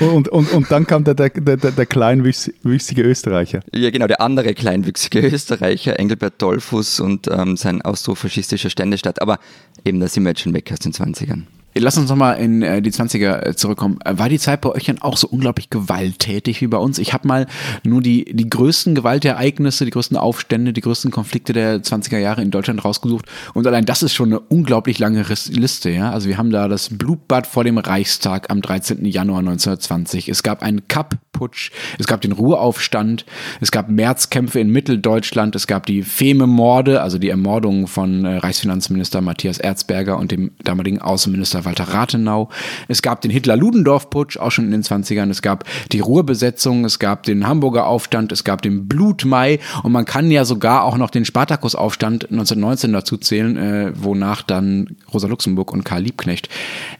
Und, 0.00 0.28
und, 0.28 0.52
und 0.52 0.70
dann 0.70 0.86
kam 0.86 1.04
der, 1.04 1.14
der, 1.14 1.30
der, 1.30 1.56
der 1.56 1.86
kleinwüchsige 1.86 3.02
Österreicher. 3.02 3.60
Ja, 3.72 3.90
genau, 3.90 4.06
der 4.06 4.20
andere 4.20 4.54
kleinwüchsige 4.54 5.20
Österreicher, 5.20 5.98
Engelbert 5.98 6.40
Dollfuß 6.42 7.00
und 7.00 7.28
ähm, 7.28 7.56
sein 7.56 7.82
austrofaschistischer 7.82 8.70
Ständestaat. 8.70 9.22
Aber 9.22 9.38
eben, 9.84 10.00
da 10.00 10.08
sind 10.08 10.24
wir 10.24 10.30
jetzt 10.30 10.40
schon 10.40 10.54
weg 10.54 10.70
aus 10.72 10.78
den 10.78 10.92
20ern. 10.92 11.42
Lass 11.78 11.98
uns 11.98 12.08
nochmal 12.08 12.38
in 12.38 12.62
äh, 12.62 12.80
die 12.80 12.90
20er 12.90 13.48
äh, 13.48 13.54
zurückkommen. 13.54 13.98
Äh, 14.04 14.18
war 14.18 14.30
die 14.30 14.38
Zeit 14.38 14.62
bei 14.62 14.70
euch 14.70 14.84
dann 14.84 15.02
auch 15.02 15.18
so 15.18 15.28
unglaublich 15.28 15.68
gewalttätig 15.68 16.62
wie 16.62 16.68
bei 16.68 16.78
uns? 16.78 16.98
Ich 16.98 17.12
habe 17.12 17.28
mal 17.28 17.46
nur 17.84 18.00
die, 18.00 18.24
die 18.24 18.48
größten 18.48 18.94
Gewaltereignisse, 18.94 19.84
die 19.84 19.90
größten 19.90 20.16
Aufstände, 20.16 20.72
die 20.72 20.80
größten 20.80 21.10
Konflikte 21.10 21.52
der 21.52 21.82
20er 21.82 22.18
Jahre 22.18 22.40
in 22.40 22.50
Deutschland 22.50 22.82
rausgesucht. 22.82 23.26
Und 23.52 23.66
allein 23.66 23.84
das 23.84 24.02
ist 24.02 24.14
schon 24.14 24.30
eine 24.30 24.40
unglaublich 24.40 24.98
lange 24.98 25.22
Liste. 25.50 25.90
Ja? 25.90 26.12
Also 26.12 26.28
wir 26.28 26.38
haben 26.38 26.50
da 26.50 26.66
das 26.68 26.88
Blutbad 26.88 27.46
vor 27.46 27.64
dem 27.64 27.76
Reichstag 27.76 28.50
am 28.50 28.62
13. 28.62 29.04
Januar 29.04 29.40
1920. 29.40 30.30
Es 30.30 30.42
gab 30.42 30.62
einen 30.62 30.88
Kapp-Putsch, 30.88 31.72
es 31.98 32.06
gab 32.06 32.22
den 32.22 32.32
Ruhraufstand, 32.32 33.26
es 33.60 33.70
gab 33.70 33.90
Märzkämpfe 33.90 34.60
in 34.60 34.70
Mitteldeutschland, 34.70 35.54
es 35.54 35.66
gab 35.66 35.84
die 35.84 36.02
Feme-Morde, 36.02 37.02
also 37.02 37.18
die 37.18 37.28
Ermordung 37.28 37.86
von 37.86 38.24
Reichsfinanzminister 38.24 39.20
Matthias 39.20 39.58
Erzberger 39.58 40.16
und 40.18 40.30
dem 40.30 40.52
damaligen 40.62 41.02
Außenminister 41.02 41.65
Walter 41.66 41.84
Rathenau. 41.84 42.48
Es 42.88 43.02
gab 43.02 43.20
den 43.20 43.30
Hitler-Ludendorff-Putsch, 43.30 44.38
auch 44.38 44.50
schon 44.50 44.64
in 44.66 44.70
den 44.70 44.82
20ern. 44.82 45.30
Es 45.30 45.42
gab 45.42 45.64
die 45.92 46.00
Ruhrbesetzung, 46.00 46.84
es 46.84 46.98
gab 46.98 47.24
den 47.24 47.46
Hamburger 47.46 47.86
Aufstand, 47.86 48.32
es 48.32 48.44
gab 48.44 48.62
den 48.62 48.88
Blutmai 48.88 49.58
und 49.82 49.92
man 49.92 50.04
kann 50.04 50.30
ja 50.30 50.44
sogar 50.44 50.84
auch 50.84 50.96
noch 50.96 51.10
den 51.10 51.24
Spartakus-Aufstand 51.24 52.30
1919 52.30 52.92
dazu 52.92 53.16
zählen, 53.18 53.56
äh, 53.56 53.92
wonach 53.94 54.42
dann 54.42 54.96
Rosa 55.12 55.28
Luxemburg 55.28 55.72
und 55.72 55.84
Karl 55.84 56.02
Liebknecht 56.02 56.48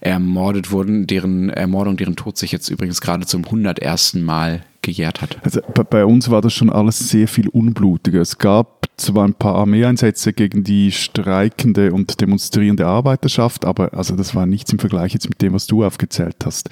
ermordet 0.01 0.71
wurden, 0.71 1.07
deren 1.07 1.49
Ermordung, 1.51 1.97
deren 1.97 2.17
Tod 2.17 2.37
sich 2.37 2.53
jetzt 2.53 2.69
übrigens 2.69 3.01
gerade 3.01 3.27
zum 3.27 3.45
101. 3.45 4.15
Mal 4.15 4.63
gejährt 4.87 5.21
hat. 5.21 5.39
Also 5.43 5.61
bei 5.91 6.05
uns 6.05 6.31
war 6.31 6.41
das 6.41 6.53
schon 6.53 6.71
alles 6.71 6.99
sehr 6.99 7.29
viel 7.29 7.49
unblutiger. 7.49 8.21
Es 8.21 8.39
gab 8.39 8.76
zwar 8.97 9.27
ein 9.27 9.35
paar 9.35 9.57
Armeeeinsätze 9.57 10.33
gegen 10.33 10.65
die 10.65 10.91
streikende 10.91 11.93
und 11.93 12.21
demonstrierende 12.21 12.87
Arbeiterschaft, 12.87 13.65
aber 13.65 13.95
also 13.95 14.17
das 14.17 14.35
war 14.35 14.47
nichts 14.47 14.73
im 14.73 14.79
Vergleich 14.79 15.13
jetzt 15.13 15.29
mit 15.29 15.43
dem, 15.43 15.53
was 15.53 15.67
du 15.67 15.85
aufgezählt 15.85 16.37
hast. 16.45 16.71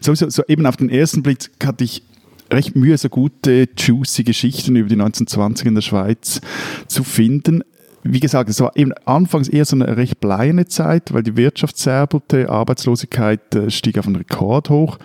Sowieso, 0.00 0.28
so 0.30 0.42
eben 0.48 0.66
auf 0.66 0.76
den 0.76 0.90
ersten 0.90 1.22
Blick 1.22 1.50
hatte 1.64 1.84
ich 1.84 2.02
recht 2.50 2.74
Mühe, 2.74 2.98
so 2.98 3.08
gute, 3.08 3.68
juicy 3.76 4.24
Geschichten 4.24 4.74
über 4.74 4.88
die 4.88 4.96
1920er 4.96 5.66
in 5.66 5.74
der 5.76 5.82
Schweiz 5.82 6.40
zu 6.88 7.04
finden 7.04 7.62
wie 8.02 8.20
gesagt, 8.20 8.48
es 8.48 8.60
war 8.60 8.72
eben 8.76 8.92
anfangs 9.04 9.48
eher 9.48 9.64
so 9.64 9.76
eine 9.76 9.96
recht 9.96 10.20
bleine 10.20 10.66
Zeit, 10.66 11.12
weil 11.12 11.22
die 11.22 11.36
Wirtschaft 11.36 11.76
zerbelte, 11.76 12.48
Arbeitslosigkeit 12.48 13.54
äh, 13.54 13.70
stieg 13.70 13.98
auf 13.98 14.06
einen 14.06 14.16
Rekord 14.16 14.70
hoch 14.70 14.98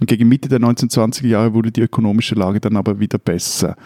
und 0.00 0.06
gegen 0.06 0.28
Mitte 0.28 0.48
der 0.48 0.58
1920er 0.60 1.28
Jahre 1.28 1.54
wurde 1.54 1.72
die 1.72 1.80
ökonomische 1.80 2.34
Lage 2.34 2.60
dann 2.60 2.76
aber 2.76 3.00
wieder 3.00 3.18
besser. 3.18 3.76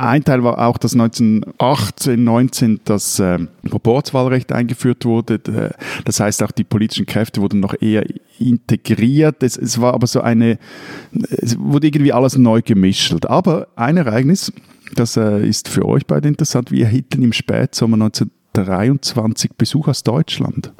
Ein 0.00 0.24
Teil 0.24 0.42
war 0.42 0.58
auch, 0.66 0.78
dass 0.78 0.94
1918, 0.94 2.24
19 2.24 2.80
das 2.86 3.18
äh, 3.18 3.38
Proporzwahlrecht 3.68 4.50
eingeführt 4.50 5.04
wurde. 5.04 5.38
Das 6.06 6.20
heißt, 6.20 6.42
auch 6.42 6.52
die 6.52 6.64
politischen 6.64 7.04
Kräfte 7.04 7.42
wurden 7.42 7.60
noch 7.60 7.74
eher 7.78 8.06
integriert. 8.38 9.42
Es, 9.42 9.58
es 9.58 9.78
war 9.78 9.92
aber 9.92 10.06
so 10.06 10.22
eine, 10.22 10.58
es 11.12 11.58
wurde 11.58 11.88
irgendwie 11.88 12.14
alles 12.14 12.38
neu 12.38 12.62
gemischelt. 12.62 13.28
Aber 13.28 13.68
ein 13.76 13.98
Ereignis, 13.98 14.50
das 14.94 15.18
äh, 15.18 15.46
ist 15.46 15.68
für 15.68 15.84
euch 15.84 16.06
beide 16.06 16.28
interessant. 16.28 16.70
Wir 16.70 16.86
erhielten 16.86 17.22
im 17.22 17.34
Spätsommer 17.34 17.96
1923 17.96 19.50
Besuch 19.58 19.86
aus 19.88 20.02
Deutschland. 20.02 20.72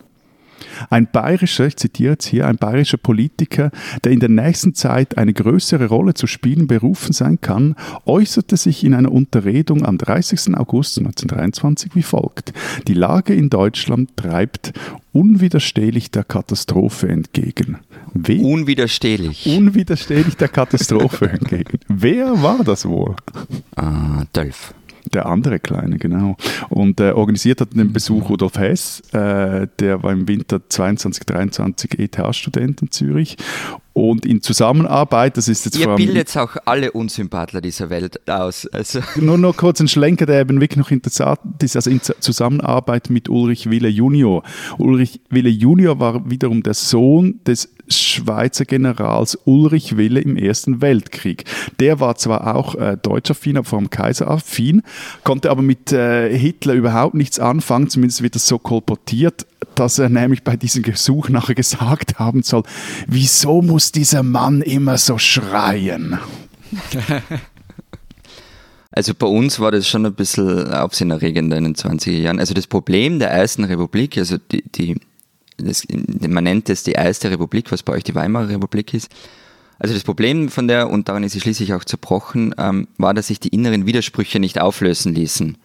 Ein 0.89 1.09
bayerischer, 1.11 1.67
ich 1.67 1.77
zitiere 1.77 2.13
jetzt 2.13 2.27
hier, 2.27 2.47
ein 2.47 2.57
bayerischer 2.57 2.97
Politiker, 2.99 3.71
der 4.05 4.13
in 4.13 4.21
der 4.21 4.29
nächsten 4.29 4.75
Zeit 4.75 5.19
eine 5.19 5.33
größere 5.33 5.87
Rolle 5.87 6.15
zu 6.15 6.27
spielen 6.27 6.67
berufen 6.67 7.13
sein 7.13 7.41
kann, 7.41 7.75
äußerte 8.07 8.57
sich 8.57 8.85
in 8.85 8.95
einer 8.95 9.13
Unterredung 9.13 9.85
am 9.85 9.99
30. 9.99 10.57
August 10.57 10.99
1923 10.99 11.95
wie 11.95 12.03
folgt. 12.03 12.53
Die 12.89 12.95
Lage 12.95 13.35
in 13.35 13.51
Deutschland 13.51 14.17
treibt 14.17 14.73
unwiderstehlich 15.13 16.11
der 16.11 16.25
Katastrophe 16.25 17.09
entgegen. 17.09 17.79
Wer? 18.15 18.45
Unwiderstehlich. 18.45 19.47
Unwiderstehlich 19.47 20.37
der 20.37 20.49
Katastrophe 20.49 21.31
entgegen. 21.31 21.79
Wer 21.89 22.43
war 22.43 22.63
das 22.65 22.87
wohl? 22.87 23.17
Ah, 23.77 24.25
Dolph. 24.33 24.75
Der 25.13 25.27
andere 25.27 25.59
Kleine, 25.59 25.99
genau. 25.99 26.37
Und 26.69 27.01
äh, 27.01 27.11
organisiert 27.11 27.61
hat 27.61 27.75
den 27.75 27.93
Besuch 27.93 28.29
Rudolf 28.29 28.57
Hess, 28.57 29.01
äh, 29.13 29.67
der 29.79 30.03
war 30.03 30.13
im 30.13 30.29
Winter 30.29 30.61
22, 30.69 31.25
23 31.27 31.99
ETH-Student 31.99 32.83
in 32.83 32.91
Zürich. 32.91 33.37
Und 33.93 34.25
in 34.25 34.41
Zusammenarbeit, 34.41 35.37
das 35.37 35.49
ist 35.49 35.65
jetzt 35.65 35.79
Ihr 35.79 35.95
bildet 35.97 36.35
auch 36.37 36.57
alle 36.65 36.93
Unsympathler 36.93 37.61
dieser 37.61 37.91
Welt 37.91 38.21
aus. 38.29 38.67
Also. 38.69 39.01
Nur 39.17 39.37
noch 39.37 39.57
kurz 39.57 39.81
ein 39.81 39.89
Schlenker, 39.89 40.27
der 40.27 40.41
eben 40.41 40.61
wirklich 40.61 40.79
noch 40.79 40.93
interessant 40.93 41.41
ist, 41.61 41.75
also 41.75 41.91
in 41.91 42.01
Zusammenarbeit 42.01 43.11
mit 43.11 43.29
Ulrich 43.29 43.69
Wille 43.69 43.89
Junior. 43.89 44.45
Ulrich 44.79 45.21
Wille 45.29 45.51
Junior 45.51 45.99
war 45.99 46.31
wiederum 46.31 46.63
der 46.63 46.75
Sohn 46.75 47.41
des 47.45 47.69
Schweizer 47.91 48.65
Generals 48.65 49.39
Ulrich 49.45 49.97
Wille 49.97 50.21
im 50.21 50.37
Ersten 50.37 50.81
Weltkrieg. 50.81 51.45
Der 51.79 52.01
war 52.01 52.17
zwar 52.17 52.55
auch 52.55 52.75
äh, 52.75 52.97
deutschaffin, 53.01 53.57
aber 53.57 53.67
vom 53.67 53.91
Kaiser 53.91 54.31
affin, 54.31 54.83
konnte 55.25 55.51
aber 55.51 55.63
mit 55.63 55.93
äh, 55.93 56.37
Hitler 56.37 56.75
überhaupt 56.75 57.15
nichts 57.15 57.39
anfangen, 57.39 57.89
zumindest 57.89 58.23
wird 58.23 58.35
das 58.35 58.47
so 58.47 58.59
kolportiert, 58.59 59.47
dass 59.75 59.99
er 59.99 60.09
nämlich 60.09 60.43
bei 60.43 60.57
diesem 60.57 60.83
Gesuch 60.83 61.29
nachher 61.29 61.55
gesagt 61.55 62.19
haben 62.19 62.43
soll, 62.43 62.63
wieso 63.07 63.63
muss 63.63 63.93
dieser 63.93 64.23
Mann 64.23 64.63
immer 64.63 64.99
so 64.99 65.19
schreien? 65.19 66.19
Also 68.93 69.15
bei 69.15 69.27
uns 69.27 69.61
war 69.61 69.71
das 69.71 69.87
schon 69.87 70.05
ein 70.05 70.15
bisschen 70.15 70.73
aufsehenerregender 70.73 71.57
in 71.57 71.65
den 71.65 71.75
20er 71.77 72.11
Jahren. 72.11 72.41
Also 72.41 72.55
das 72.55 72.67
Problem 72.67 73.21
der 73.21 73.31
Ersten 73.31 73.63
Republik, 73.63 74.19
also 74.19 74.37
die, 74.37 74.65
die 74.69 75.01
das, 75.63 75.87
man 76.29 76.45
nennt 76.45 76.69
es 76.69 76.83
die 76.83 76.93
erste 76.93 77.31
Republik, 77.31 77.71
was 77.73 77.83
bei 77.83 77.93
euch 77.93 78.05
die 78.05 78.15
Weimarer 78.15 78.49
Republik 78.49 78.95
ist. 78.95 79.11
Also 79.79 79.95
das 79.95 80.05
Problem 80.05 80.51
von 80.51 80.69
der, 80.69 80.91
und 80.91 81.09
daran 81.09 81.25
ist 81.25 81.33
sie 81.33 81.41
schließlich 81.41 81.73
auch 81.73 81.85
zerbrochen, 81.85 82.55
ähm, 82.59 82.87
war, 82.99 83.15
dass 83.15 83.29
sich 83.29 83.41
die 83.41 83.49
inneren 83.49 83.87
Widersprüche 83.87 84.39
nicht 84.39 84.61
auflösen 84.61 85.15
ließen. 85.15 85.57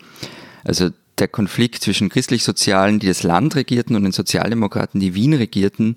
Also 0.64 0.90
der 1.18 1.28
Konflikt 1.28 1.84
zwischen 1.84 2.10
christlich-sozialen, 2.10 3.00
die 3.00 3.08
das 3.08 3.24
Land 3.24 3.56
regierten, 3.56 3.96
und 3.96 4.04
den 4.04 4.12
Sozialdemokraten, 4.12 5.00
die 5.00 5.16
Wien 5.16 5.34
regierten, 5.34 5.96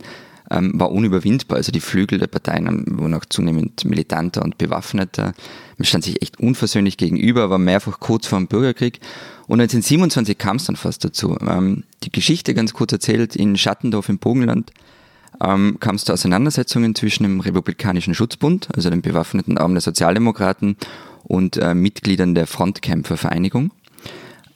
ähm, 0.51 0.73
war 0.75 0.91
unüberwindbar. 0.91 1.59
Also 1.59 1.73
die 1.73 1.81
Flügel 1.81 2.19
der 2.19 2.27
Parteien 2.27 2.85
wurden 2.99 3.15
auch 3.15 3.25
zunehmend 3.25 3.85
militanter 3.85 4.43
und 4.43 4.59
bewaffneter. 4.59 5.35
Man 5.79 5.87
stand 5.87 6.05
sich 6.05 6.21
echt 6.23 6.41
unversöhnlich 6.41 6.97
gegenüber, 6.97 7.51
war 7.51 7.59
mehrfach 7.59 8.01
kurz 8.01 8.27
vor 8.27 8.39
dem 8.39 8.49
Bürgerkrieg. 8.49 9.01
Und 9.47 9.61
1927 9.61 10.37
kam 10.37 10.57
es 10.57 10.65
dann 10.65 10.77
fast 10.77 11.05
dazu. 11.05 11.39
Ähm, 11.41 11.85
die 12.03 12.13
Geschichte 12.13 12.53
ganz 12.53 12.75
kurz 12.75 12.93
erzählt, 12.93 13.37
in 13.37 13.57
Schattendorf 13.57 14.09
im 14.09 14.19
Bogenland 14.19 14.73
ähm, 15.41 15.79
kam 15.79 15.95
es 15.95 16.05
zu 16.05 16.13
Auseinandersetzungen 16.13 16.95
zwischen 16.95 17.23
dem 17.23 17.41
Republikanischen 17.41 18.15
Schutzbund, 18.15 18.69
also 18.75 18.91
dem 18.91 19.03
bewaffneten 19.03 19.57
Arm 19.57 19.75
der 19.75 19.81
Sozialdemokraten, 19.81 20.77
und 21.25 21.57
äh, 21.59 21.75
Mitgliedern 21.75 22.35
der 22.35 22.47
Frontkämpfervereinigung. 22.47 23.71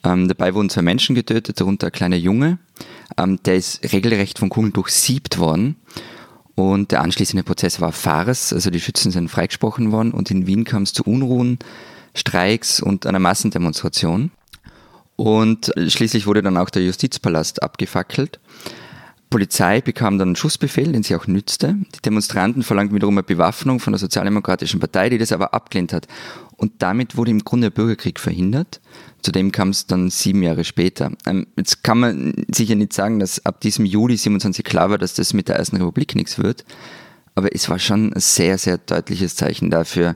Ähm, 0.03 0.27
dabei 0.27 0.53
wurden 0.53 0.69
zwei 0.69 0.81
Menschen 0.81 1.15
getötet, 1.15 1.59
darunter 1.61 1.87
ein 1.87 1.93
kleiner 1.93 2.15
Junge. 2.15 2.57
Ähm, 3.17 3.39
der 3.45 3.55
ist 3.55 3.93
regelrecht 3.93 4.39
von 4.39 4.49
Kugeln 4.49 4.73
durchsiebt 4.73 5.37
worden. 5.37 5.77
Und 6.55 6.91
der 6.91 7.01
anschließende 7.01 7.43
Prozess 7.43 7.81
war 7.81 7.91
Farce, 7.91 8.53
also 8.53 8.69
die 8.69 8.79
Schützen 8.79 9.11
sind 9.11 9.29
freigesprochen 9.29 9.91
worden 9.91 10.11
und 10.11 10.29
in 10.29 10.45
Wien 10.45 10.65
kam 10.65 10.83
es 10.83 10.93
zu 10.93 11.03
Unruhen, 11.03 11.57
Streiks 12.13 12.79
und 12.79 13.07
einer 13.07 13.19
Massendemonstration. 13.19 14.31
Und 15.15 15.71
schließlich 15.87 16.27
wurde 16.27 16.41
dann 16.43 16.57
auch 16.57 16.69
der 16.69 16.83
Justizpalast 16.83 17.63
abgefackelt. 17.63 18.39
Polizei 19.29 19.81
bekam 19.81 20.19
dann 20.19 20.29
einen 20.29 20.35
Schussbefehl, 20.35 20.91
den 20.91 21.01
sie 21.01 21.15
auch 21.15 21.25
nützte. 21.25 21.75
Die 21.95 22.01
Demonstranten 22.05 22.61
verlangten 22.61 22.95
wiederum 22.95 23.15
eine 23.17 23.23
Bewaffnung 23.23 23.79
von 23.79 23.93
der 23.93 23.99
Sozialdemokratischen 23.99 24.79
Partei, 24.79 25.09
die 25.09 25.17
das 25.17 25.31
aber 25.31 25.55
abgelehnt 25.55 25.91
hat. 25.91 26.07
Und 26.55 26.73
damit 26.83 27.17
wurde 27.17 27.31
im 27.31 27.43
Grunde 27.43 27.71
der 27.71 27.75
Bürgerkrieg 27.75 28.19
verhindert. 28.19 28.79
Zudem 29.23 29.51
kam 29.53 29.69
es 29.69 29.87
dann 29.87 30.09
sieben 30.09 30.43
Jahre 30.43 30.65
später. 30.65 31.11
Ähm, 31.25 31.47
jetzt 31.55 31.83
kann 31.83 31.99
man 31.99 32.33
sicher 32.53 32.75
nicht 32.75 32.93
sagen, 32.93 33.19
dass 33.19 33.45
ab 33.45 33.61
diesem 33.61 33.85
Juli 33.85 34.17
27 34.17 34.63
klar 34.65 34.89
war, 34.89 34.97
dass 34.97 35.13
das 35.13 35.33
mit 35.33 35.47
der 35.47 35.55
Ersten 35.55 35.77
Republik 35.77 36.15
nichts 36.15 36.37
wird. 36.37 36.65
Aber 37.33 37.55
es 37.55 37.69
war 37.69 37.79
schon 37.79 38.13
ein 38.13 38.19
sehr, 38.19 38.57
sehr 38.57 38.77
deutliches 38.77 39.35
Zeichen 39.35 39.71
dafür, 39.71 40.15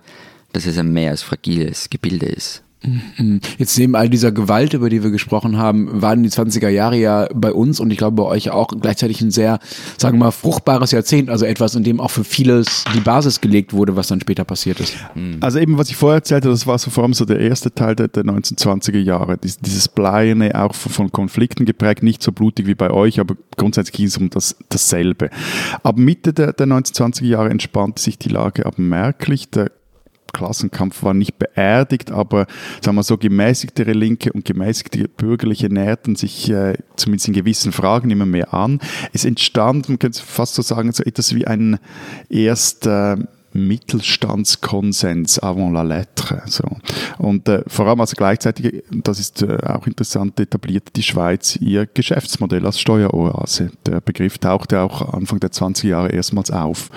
dass 0.52 0.66
es 0.66 0.78
ein 0.78 0.92
mehr 0.92 1.12
als 1.12 1.24
fragiles 1.24 1.90
Gebilde 1.90 2.28
ist. 2.28 2.64
Mhm. 2.88 3.42
Jetzt 3.58 3.78
neben 3.78 3.96
all 3.96 4.10
dieser 4.10 4.32
Gewalt, 4.32 4.74
über 4.74 4.90
die 4.90 5.04
wir 5.04 5.12
gesprochen 5.12 5.58
haben, 5.58 6.02
waren 6.02 6.24
die 6.24 6.30
20er 6.30 6.70
Jahre 6.70 6.98
ja 6.98 7.28
bei 7.34 7.52
uns 7.52 7.80
und 7.80 7.92
ich 7.92 7.98
glaube 7.98 8.16
bei 8.16 8.24
euch 8.24 8.50
auch 8.52 8.68
gleichzeitig 8.68 9.22
ein 9.22 9.32
sehr, 9.32 9.60
sagen 9.98 10.18
wir 10.18 10.26
mal, 10.26 10.32
fruchtbares 10.32 10.92
Jahrzehnt, 10.92 11.30
also 11.30 11.46
etwas, 11.46 11.76
in 11.76 11.84
dem 11.84 12.00
auch 12.00 12.12
für 12.12 12.24
vieles 12.24 12.84
die 12.94 13.00
Basis 13.00 13.42
gelegt 13.42 13.74
wurde, 13.74 13.96
was 13.96 14.08
dann 14.08 14.22
später 14.22 14.46
passiert 14.46 14.80
ist. 14.80 14.96
Mhm. 15.16 15.38
Also 15.42 15.60
eben, 15.60 15.78
was 15.78 15.90
ich 15.90 15.96
vorher 15.96 16.18
erzählte, 16.18 16.50
das 16.50 16.68
war 16.68 16.78
so 16.78 16.90
vor 16.90 17.04
allem 17.04 17.14
so 17.14 17.26
der 17.26 17.40
erste 17.40 17.74
Teil 17.74 17.96
der, 17.96 18.08
der 18.08 18.24
1920er 18.24 19.00
Jahre, 19.00 19.38
Dies, 19.38 19.58
dieses 19.60 19.88
Bleierne, 19.88 20.56
auch 20.56 20.74
von 20.74 21.12
Konflikten 21.12 21.66
geprägt, 21.66 22.04
nicht 22.04 22.22
so 22.24 22.32
blutig 22.32 22.68
wie 22.68 22.76
bei 22.76 22.92
euch, 22.92 23.20
aber 23.20 23.36
grundsätzlich 23.56 23.94
ging 23.94 24.08
es 24.08 24.18
um 24.18 24.30
das, 24.30 24.56
dasselbe. 24.70 25.30
Ab 25.84 25.98
Mitte 25.98 26.34
der, 26.34 26.54
der 26.54 26.68
1920er 26.68 27.26
Jahre 27.26 27.50
entspannte 27.50 28.02
sich 28.02 28.18
die 28.18 28.30
Lage 28.30 28.66
aber 28.66 28.82
merklich. 28.82 29.50
Der 29.50 29.72
Klassenkampf 30.34 31.04
war 31.04 31.14
nicht 31.14 31.38
beerdigt, 31.38 32.12
aber 32.12 32.48
sagen 32.82 32.98
wir 32.98 33.04
so, 33.04 33.18
gemäßigtere 33.18 33.94
Linke 33.94 34.32
und 34.34 34.46
gemäßigte 34.46 35.08
Bürgerliche 35.08 35.70
näherten 35.70 36.16
sich 36.16 36.50
äh, 36.50 36.76
zumindest 36.96 37.28
in 37.28 37.34
gewissen 37.34 37.72
Fragen 37.72 38.10
immer 38.10 38.26
mehr 38.26 38.54
an. 38.54 38.80
Es 39.14 39.26
entstand, 39.26 39.90
man 39.90 40.00
könnte 40.00 40.22
fast 40.22 40.56
so 40.56 40.62
sagen, 40.62 40.92
so 40.92 41.04
etwas 41.04 41.34
wie 41.36 41.48
ein 41.48 41.80
erster 42.30 43.18
Mittelstandskonsens 43.58 45.40
avant 45.40 45.74
la 45.74 45.82
lettre. 45.82 46.44
So. 46.46 46.64
Und 47.18 47.48
äh, 47.50 47.64
vor 47.68 47.88
allem 47.88 48.02
also 48.02 48.14
gleichzeitig, 48.16 48.84
das 48.92 49.20
ist 49.20 49.42
äh, 49.42 49.58
auch 49.66 49.88
interessant, 49.88 50.40
etablierte 50.40 50.92
die 50.94 51.04
Schweiz 51.04 51.56
ihr 51.58 51.88
Geschäftsmodell 51.88 52.66
als 52.66 52.80
Steueroase. 52.80 53.72
Der 53.86 54.02
Begriff 54.02 54.38
tauchte 54.38 54.80
auch 54.80 55.14
Anfang 55.14 55.40
der 55.40 55.52
20er 55.52 55.88
Jahre 55.88 56.10
erstmals 56.10 56.52
auf. 56.52 56.90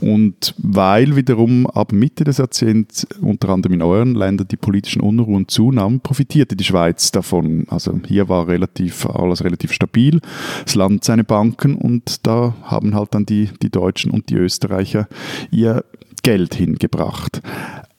Und 0.00 0.54
weil 0.58 1.16
wiederum 1.16 1.66
ab 1.66 1.92
Mitte 1.92 2.24
des 2.24 2.38
Jahrzehnts 2.38 3.06
unter 3.20 3.48
anderem 3.48 3.74
in 3.74 3.82
euren 3.82 4.14
Ländern 4.14 4.48
die 4.48 4.56
politischen 4.56 5.00
Unruhen 5.00 5.48
zunahmen, 5.48 6.00
profitierte 6.00 6.56
die 6.56 6.64
Schweiz 6.64 7.10
davon. 7.12 7.66
Also 7.68 7.98
hier 8.06 8.28
war 8.28 8.48
relativ 8.48 9.06
alles 9.06 9.44
relativ 9.44 9.72
stabil, 9.72 10.20
das 10.64 10.74
Land 10.74 11.04
seine 11.04 11.24
Banken 11.24 11.76
und 11.76 12.26
da 12.26 12.54
haben 12.62 12.94
halt 12.94 13.14
dann 13.14 13.26
die, 13.26 13.50
die 13.62 13.70
Deutschen 13.70 14.10
und 14.10 14.28
die 14.30 14.36
Österreicher 14.36 15.08
ihr 15.50 15.84
Geld 16.22 16.54
hingebracht. 16.54 17.40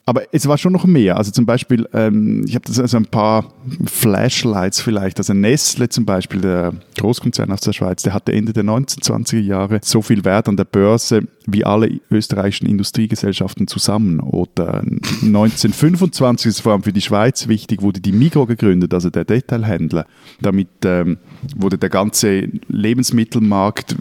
Aber 0.07 0.23
es 0.31 0.47
war 0.47 0.57
schon 0.57 0.71
noch 0.71 0.85
mehr. 0.85 1.17
Also 1.17 1.31
zum 1.31 1.45
Beispiel, 1.45 1.85
ähm, 1.91 2.45
ich 2.47 2.55
habe 2.55 2.63
das 2.65 2.79
also 2.79 2.95
ein 2.95 3.07
paar 3.07 3.51
Flashlights 3.85 4.79
vielleicht. 4.79 5.17
Also 5.17 5.33
Nestle 5.33 5.89
zum 5.89 6.05
Beispiel, 6.05 6.39
der 6.39 6.75
Großkonzern 6.97 7.51
aus 7.51 7.59
der 7.59 7.73
Schweiz, 7.73 8.03
der 8.03 8.13
hatte 8.13 8.31
Ende 8.31 8.53
der 8.53 8.63
1920er 8.63 9.41
Jahre 9.41 9.81
so 9.83 10.01
viel 10.01 10.23
Wert 10.23 10.47
an 10.47 10.55
der 10.55 10.63
Börse 10.63 11.27
wie 11.45 11.65
alle 11.65 11.99
österreichischen 12.09 12.67
Industriegesellschaften 12.67 13.67
zusammen. 13.67 14.21
Oder 14.21 14.75
1925 15.23 16.51
ist 16.51 16.61
vor 16.61 16.71
allem 16.71 16.83
für 16.83 16.93
die 16.93 17.01
Schweiz 17.01 17.49
wichtig, 17.49 17.81
wurde 17.81 17.99
die 17.99 18.13
Migro 18.13 18.45
gegründet, 18.45 18.93
also 18.93 19.09
der 19.09 19.25
Detailhändler. 19.25 20.05
Damit 20.39 20.69
ähm, 20.85 21.17
wurde 21.53 21.77
der 21.77 21.89
ganze 21.89 22.47
Lebensmittelmarkt, 22.69 23.97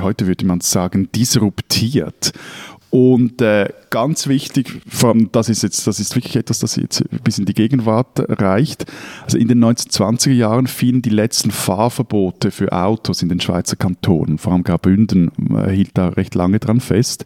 heute 0.00 0.28
würde 0.28 0.46
man 0.46 0.60
sagen, 0.60 1.08
disruptiert. 1.12 2.32
Und 2.90 3.40
äh, 3.40 3.68
ganz 3.90 4.26
wichtig, 4.26 4.82
das 5.30 5.48
ist 5.48 5.62
jetzt, 5.62 5.86
das 5.86 6.00
ist 6.00 6.16
wirklich 6.16 6.34
etwas, 6.34 6.58
das 6.58 6.74
jetzt 6.74 7.04
bis 7.22 7.38
in 7.38 7.44
die 7.44 7.54
Gegenwart 7.54 8.24
reicht. 8.40 8.84
Also 9.22 9.38
in 9.38 9.46
den 9.46 9.64
1920er 9.64 10.32
Jahren 10.32 10.66
fielen 10.66 11.00
die 11.00 11.10
letzten 11.10 11.52
Fahrverbote 11.52 12.50
für 12.50 12.72
Autos 12.72 13.22
in 13.22 13.28
den 13.28 13.40
Schweizer 13.40 13.76
Kantonen. 13.76 14.38
Vor 14.38 14.52
allem 14.52 14.64
Graubünden 14.64 15.30
äh, 15.54 15.70
hielt 15.70 15.90
da 15.94 16.08
recht 16.08 16.34
lange 16.34 16.58
dran 16.58 16.80
fest. 16.80 17.24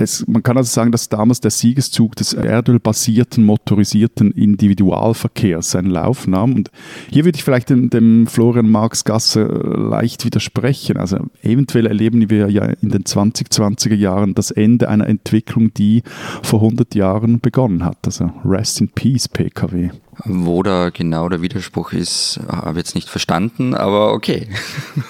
Es, 0.00 0.24
man 0.28 0.44
kann 0.44 0.56
also 0.56 0.72
sagen, 0.72 0.92
dass 0.92 1.08
damals 1.08 1.40
der 1.40 1.50
Siegeszug 1.50 2.14
des 2.14 2.32
erdölbasierten, 2.32 3.44
motorisierten 3.44 4.30
Individualverkehrs 4.30 5.72
seinen 5.72 5.90
Lauf 5.90 6.28
nahm. 6.28 6.54
Und 6.54 6.70
hier 7.10 7.24
würde 7.24 7.36
ich 7.36 7.42
vielleicht 7.42 7.70
dem, 7.70 7.90
dem 7.90 8.28
Florian 8.28 8.70
Marx 8.70 9.02
Gasser 9.02 9.48
leicht 9.48 10.24
widersprechen. 10.24 10.98
Also 10.98 11.18
eventuell 11.42 11.86
erleben 11.86 12.30
wir 12.30 12.48
ja 12.48 12.64
in 12.64 12.90
den 12.90 13.02
2020er 13.02 13.96
Jahren 13.96 14.34
das 14.34 14.52
Ende 14.52 14.88
einer 14.88 15.08
Entwicklung, 15.08 15.74
die 15.74 16.04
vor 16.44 16.60
100 16.60 16.94
Jahren 16.94 17.40
begonnen 17.40 17.84
hat. 17.84 17.98
Also 18.06 18.30
Rest 18.44 18.80
in 18.80 18.90
Peace, 18.90 19.26
PKW. 19.26 19.90
Wo 20.24 20.62
da 20.62 20.90
genau 20.90 21.28
der 21.28 21.42
Widerspruch 21.42 21.92
ist, 21.92 22.40
habe 22.48 22.72
ich 22.72 22.76
jetzt 22.78 22.94
nicht 22.94 23.08
verstanden, 23.08 23.74
aber 23.74 24.12
okay. 24.12 24.48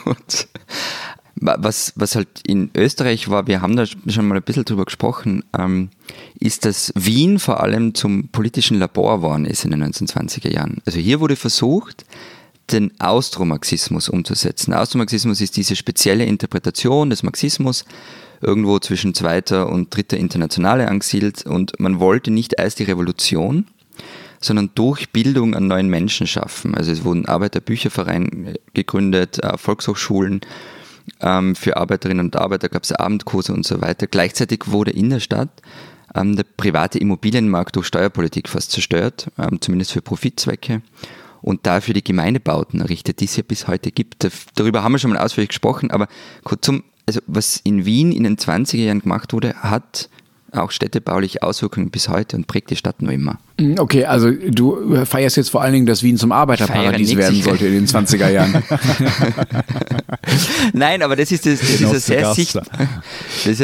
Was, 1.41 1.93
was 1.97 2.17
halt 2.17 2.29
in 2.47 2.71
Österreich 2.75 3.29
war, 3.29 3.47
wir 3.47 3.61
haben 3.61 3.77
da 3.77 3.87
schon 3.87 4.27
mal 4.27 4.37
ein 4.37 4.43
bisschen 4.43 4.65
drüber 4.65 4.85
gesprochen, 4.85 5.45
ähm, 5.57 5.91
ist, 6.41 6.65
dass 6.65 6.93
Wien 6.95 7.39
vor 7.39 7.63
allem 7.63 7.95
zum 7.95 8.29
politischen 8.29 8.79
Labor 8.79 9.19
geworden 9.19 9.45
ist 9.45 9.65
in 9.65 9.71
den 9.71 9.85
1920er 9.85 10.53
Jahren. 10.53 10.79
Also 10.85 10.99
hier 10.99 11.21
wurde 11.21 11.37
versucht, 11.37 12.05
den 12.73 12.93
Austromarxismus 13.01 14.09
umzusetzen. 14.09 14.75
Austromarxismus 14.75 15.41
ist 15.41 15.57
diese 15.57 15.77
spezielle 15.77 16.25
Interpretation 16.25 17.11
des 17.11 17.23
Marxismus, 17.23 17.85
irgendwo 18.41 18.79
zwischen 18.79 19.15
zweiter 19.15 19.69
und 19.69 19.95
dritter 19.95 20.17
Internationale 20.17 20.89
angesiedelt 20.89 21.45
und 21.47 21.79
man 21.81 21.99
wollte 22.01 22.31
nicht 22.31 22.55
erst 22.59 22.79
die 22.79 22.85
Revolution, 22.85 23.67
sondern 24.41 24.71
durch 24.75 25.11
Bildung 25.11 25.55
an 25.55 25.67
neuen 25.67 25.89
Menschen 25.89 26.27
schaffen. 26.27 26.75
Also 26.75 26.93
es 26.93 27.05
wurden 27.05 27.27
Arbeiterbüchervereine 27.27 28.55
gegründet, 28.75 29.43
äh, 29.43 29.59
Volkshochschulen, 29.59 30.41
ähm, 31.21 31.55
für 31.55 31.77
Arbeiterinnen 31.77 32.27
und 32.27 32.37
Arbeiter 32.37 32.69
gab 32.69 32.85
es 32.85 32.93
Abendkurse 32.93 33.53
und 33.53 33.67
so 33.67 33.81
weiter. 33.81 34.07
Gleichzeitig 34.07 34.65
wurde 34.67 34.91
in 34.91 35.11
der 35.11 35.21
Stadt 35.21 35.63
ähm, 36.15 36.37
der 36.37 36.45
private 36.45 36.99
Immobilienmarkt 36.99 37.77
durch 37.77 37.87
Steuerpolitik 37.87 38.49
fast 38.49 38.73
zerstört, 38.73 39.31
ähm, 39.39 39.61
zumindest 39.61 39.93
für 39.93 40.03
Profitzwecke. 40.03 40.83
Und 41.41 41.67
dafür 41.67 41.95
die 41.95 42.03
Gemeindebauten 42.03 42.81
errichtet, 42.81 43.21
die 43.21 43.27
es 43.27 43.37
ja 43.37 43.45
bis 43.47 43.69
heute 43.69 43.93
gibt. 43.93 44.27
Darüber 44.57 44.83
haben 44.83 44.93
wir 44.93 44.99
schon 44.99 45.13
mal 45.13 45.21
ausführlich 45.21 45.51
gesprochen, 45.51 45.91
aber 45.93 46.09
kurzum, 46.43 46.83
also 47.07 47.21
was 47.29 47.59
in 47.63 47.85
Wien 47.85 48.11
in 48.11 48.25
den 48.25 48.37
20er 48.37 48.77
Jahren 48.77 49.01
gemacht 49.01 49.33
wurde, 49.33 49.55
hat 49.55 50.11
auch 50.53 50.71
städtebauliche 50.71 51.43
Auswirkungen 51.43 51.91
bis 51.91 52.09
heute 52.09 52.37
und 52.37 52.47
prägt 52.47 52.71
die 52.71 52.77
Stadt 52.77 53.03
noch 53.03 53.11
immer. 53.11 53.39
Mm, 53.59 53.75
okay, 53.79 54.05
also 54.05 54.31
du 54.31 55.05
feierst 55.05 55.37
jetzt 55.37 55.51
vor 55.51 55.63
allen 55.63 55.73
Dingen, 55.73 55.87
dass 55.87 56.03
Wien 56.03 56.17
zum 56.17 56.33
Arbeiterparadies 56.33 57.17
werden 57.17 57.43
sollte 57.43 57.67
in 57.67 57.75
den 57.75 57.87
20er 57.87 58.31
Jahren. 58.31 58.63
Nein, 60.73 61.03
aber 61.03 61.17
das 61.17 61.33
ist, 61.33 61.47
das, 61.47 61.61
das 61.61 61.71
ist 61.71 61.85
ein 61.85 62.01
sehr 62.01 62.35
sichtbar. 62.35 62.65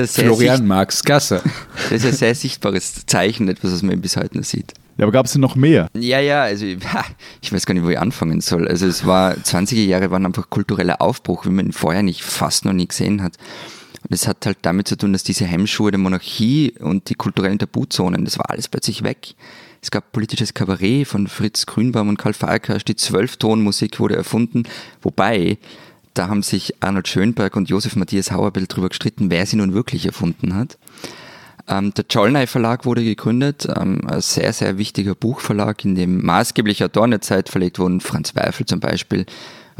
Florian 0.07 0.57
sicht 0.57 0.69
Marx 0.69 1.03
Gasse. 1.03 1.43
Das 1.91 2.03
ist 2.03 2.07
ein 2.07 2.15
sehr 2.15 2.35
sichtbares 2.35 3.05
Zeichen, 3.07 3.49
etwas, 3.49 3.73
was 3.73 3.83
man 3.83 4.01
bis 4.01 4.17
heute 4.17 4.39
noch 4.39 4.45
sieht. 4.45 4.73
Ja, 4.97 5.05
aber 5.05 5.13
gab 5.13 5.27
es 5.27 5.33
denn 5.33 5.41
noch 5.41 5.57
mehr? 5.57 5.89
Ja, 5.95 6.21
ja, 6.21 6.43
also 6.45 6.65
ich 6.65 7.53
weiß 7.53 7.67
gar 7.67 7.75
nicht, 7.75 7.85
wo 7.85 7.89
ich 7.89 7.99
anfangen 7.99 8.41
soll. 8.41 8.69
Also 8.69 8.87
es 8.87 9.05
war, 9.05 9.35
20er 9.35 9.85
Jahre 9.85 10.11
waren 10.11 10.25
einfach 10.25 10.49
kultureller 10.51 11.03
Aufbruch, 11.03 11.47
wie 11.47 11.51
man 11.51 11.67
ihn 11.67 11.73
vorher 11.73 12.03
nicht 12.03 12.23
fast 12.23 12.65
noch 12.65 12.73
nie 12.73 12.87
gesehen 12.87 13.23
hat. 13.23 13.37
Und 14.05 14.13
es 14.13 14.29
hat 14.29 14.45
halt 14.47 14.59
damit 14.63 14.87
zu 14.87 14.97
tun, 14.97 15.13
dass 15.13 15.23
diese 15.23 15.47
Hemmschuhe 15.47 15.91
der 15.91 15.99
Monarchie 15.99 16.75
und 16.79 17.09
die 17.09 17.15
kulturellen 17.15 17.59
Tabuzonen, 17.59 18.25
das 18.25 18.39
war 18.39 18.51
alles 18.51 18.69
plötzlich 18.69 19.03
weg. 19.03 19.35
Es 19.83 19.91
gab 19.91 20.13
politisches 20.13 20.55
Kabarett 20.55 21.09
von 21.09 21.27
Fritz 21.27 21.67
Grünbaum 21.67 22.09
und 22.09 22.19
Karl 22.19 22.35
Falkers, 22.35 22.85
die 22.85 22.97
Zwölftonmusik 22.97 24.01
wurde 24.01 24.17
erfunden, 24.17 24.65
wobei 25.03 25.59
da 26.15 26.29
haben 26.29 26.43
sich 26.43 26.75
Arnold 26.81 27.09
Schönberg 27.09 27.57
und 27.57 27.69
Josef 27.69 27.97
Matthias 27.97 28.31
Hauerbell 28.31 28.67
darüber 28.67 28.89
gestritten, 28.89 29.31
wer 29.31 29.47
sie 29.47 29.57
nun 29.57 29.75
wirklich 29.75 30.07
erfunden 30.07 30.55
hat. 30.55 30.79
Ähm, 31.67 31.93
der 31.95 32.09
Czollnay 32.09 32.47
Verlag 32.47 32.85
wurde 32.85 33.03
gegründet, 33.03 33.67
ähm, 33.75 34.03
ein 34.07 34.21
sehr, 34.21 34.53
sehr 34.53 34.79
wichtiger 34.79 35.15
Buchverlag, 35.15 35.85
in 35.85 35.95
dem 35.95 36.25
maßgebliche 36.25 36.85
Autoren 36.85 37.11
der 37.11 37.21
Zeit 37.21 37.49
verlegt 37.49 37.79
wurden, 37.79 38.01
Franz 38.01 38.37
Weifel 38.37 38.67
zum 38.67 38.81
Beispiel, 38.81 39.27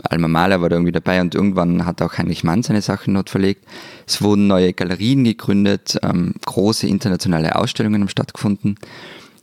Alma 0.03 0.29
Mahler 0.29 0.61
war 0.61 0.69
da 0.69 0.77
irgendwie 0.77 0.93
dabei 0.93 1.21
und 1.21 1.35
irgendwann 1.35 1.87
hat 1.87 2.03
auch 2.03 2.19
Heinrich 2.19 2.45
Mann 2.45 2.63
seine 2.63 2.83
Sachen 2.83 3.15
dort 3.15 3.31
verlegt. 3.31 3.65
Es 4.07 4.23
wurden 4.23 4.47
neue 4.47 4.73
Galerien 4.73 5.25
gegründet, 5.25 5.99
ähm, 6.03 6.35
große 6.45 6.87
internationale 6.87 7.57
Ausstellungen 7.57 8.03
haben 8.03 8.09
stattgefunden. 8.09 8.77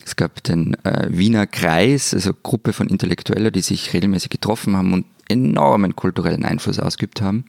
Es 0.05 0.15
gab 0.15 0.43
den 0.43 0.75
äh, 0.83 1.07
Wiener 1.09 1.47
Kreis, 1.47 2.13
also 2.13 2.31
Gruppe 2.33 2.73
von 2.73 2.87
Intellektuellen, 2.87 3.51
die 3.51 3.61
sich 3.61 3.93
regelmäßig 3.93 4.29
getroffen 4.29 4.75
haben 4.75 4.93
und 4.93 5.05
enormen 5.29 5.95
kulturellen 5.95 6.43
Einfluss 6.43 6.79
ausgeübt 6.79 7.21
haben. 7.21 7.45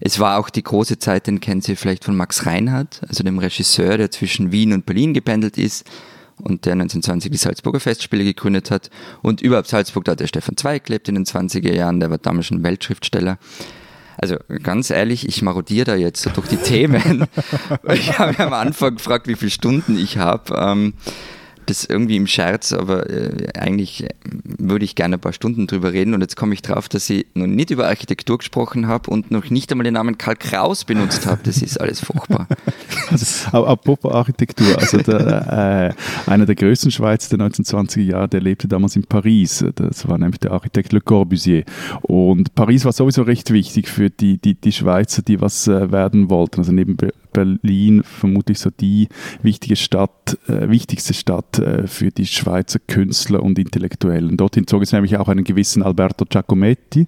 Es 0.00 0.18
war 0.18 0.38
auch 0.38 0.48
die 0.50 0.62
große 0.62 0.98
Zeit, 0.98 1.26
den 1.26 1.40
kennen 1.40 1.60
Sie 1.60 1.76
vielleicht 1.76 2.04
von 2.04 2.16
Max 2.16 2.46
Reinhardt, 2.46 3.00
also 3.08 3.24
dem 3.24 3.38
Regisseur, 3.38 3.98
der 3.98 4.10
zwischen 4.10 4.52
Wien 4.52 4.72
und 4.72 4.86
Berlin 4.86 5.12
gependelt 5.12 5.58
ist 5.58 5.88
und 6.40 6.64
der 6.64 6.72
1920 6.72 7.30
die 7.30 7.38
Salzburger 7.38 7.80
Festspiele 7.80 8.24
gegründet 8.24 8.70
hat. 8.70 8.90
Und 9.22 9.40
überhaupt 9.40 9.68
Salzburg, 9.68 10.04
da 10.04 10.12
hat 10.12 10.20
der 10.20 10.26
Stefan 10.26 10.56
Zweig 10.56 10.84
gelebt 10.84 11.08
in 11.08 11.14
den 11.14 11.24
20er 11.24 11.72
Jahren, 11.72 12.00
der 12.00 12.10
war 12.10 12.18
damals 12.18 12.46
schon 12.46 12.62
Weltschriftsteller. 12.62 13.38
Also 14.20 14.36
ganz 14.64 14.90
ehrlich, 14.90 15.28
ich 15.28 15.42
marodiere 15.42 15.84
da 15.84 15.94
jetzt 15.94 16.22
so 16.22 16.30
durch 16.30 16.48
die 16.48 16.56
Themen. 16.56 17.26
ich 17.88 18.18
habe 18.18 18.38
am 18.44 18.52
Anfang 18.52 18.96
gefragt, 18.96 19.28
wie 19.28 19.36
viele 19.36 19.52
Stunden 19.52 19.96
ich 19.96 20.18
habe. 20.18 20.54
Ähm, 20.56 20.94
das 21.68 21.84
irgendwie 21.84 22.16
im 22.16 22.26
Scherz, 22.26 22.72
aber 22.72 23.08
äh, 23.10 23.48
eigentlich 23.54 24.06
würde 24.58 24.84
ich 24.84 24.94
gerne 24.94 25.16
ein 25.16 25.20
paar 25.20 25.32
Stunden 25.32 25.66
drüber 25.66 25.92
reden 25.92 26.14
und 26.14 26.20
jetzt 26.20 26.36
komme 26.36 26.54
ich 26.54 26.62
drauf, 26.62 26.88
dass 26.88 27.08
ich 27.10 27.26
noch 27.34 27.46
nicht 27.46 27.70
über 27.70 27.86
Architektur 27.86 28.38
gesprochen 28.38 28.86
habe 28.86 29.10
und 29.10 29.30
noch 29.30 29.50
nicht 29.50 29.70
einmal 29.70 29.84
den 29.84 29.94
Namen 29.94 30.18
Karl 30.18 30.36
Kraus 30.36 30.84
benutzt 30.84 31.26
habe. 31.26 31.40
Das 31.44 31.62
ist 31.62 31.80
alles 31.80 32.00
furchtbar. 32.00 32.46
Also, 33.10 33.64
apropos 33.64 34.12
Architektur, 34.12 34.78
also 34.78 34.98
der, 34.98 35.94
äh, 36.26 36.30
einer 36.30 36.44
der 36.44 36.54
größten 36.54 36.90
Schweizer 36.90 37.38
der 37.38 37.46
1920er 37.46 38.02
Jahre, 38.02 38.28
der 38.28 38.42
lebte 38.42 38.68
damals 38.68 38.96
in 38.96 39.04
Paris. 39.04 39.64
Das 39.76 40.06
war 40.06 40.18
nämlich 40.18 40.40
der 40.40 40.50
Architekt 40.50 40.92
Le 40.92 41.00
Corbusier. 41.00 41.64
Und 42.02 42.54
Paris 42.54 42.84
war 42.84 42.92
sowieso 42.92 43.22
recht 43.22 43.50
wichtig 43.50 43.88
für 43.88 44.10
die, 44.10 44.36
die, 44.36 44.54
die 44.54 44.72
Schweizer, 44.72 45.22
die 45.22 45.40
was 45.40 45.66
äh, 45.68 45.90
werden 45.90 46.28
wollten. 46.28 46.60
Also 46.60 46.72
neben 46.72 46.98
Berlin 47.38 48.02
vermutlich 48.02 48.58
so 48.58 48.70
die 48.70 49.08
wichtige 49.42 49.76
Stadt, 49.76 50.36
äh, 50.48 50.68
wichtigste 50.68 51.14
Stadt 51.14 51.60
äh, 51.60 51.86
für 51.86 52.10
die 52.10 52.26
Schweizer 52.26 52.80
Künstler 52.80 53.44
und 53.44 53.60
Intellektuellen. 53.60 54.36
Dorthin 54.36 54.66
zog 54.66 54.82
es 54.82 54.90
nämlich 54.90 55.16
auch 55.16 55.28
einen 55.28 55.44
gewissen 55.44 55.84
Alberto 55.84 56.24
Giacometti, 56.28 57.06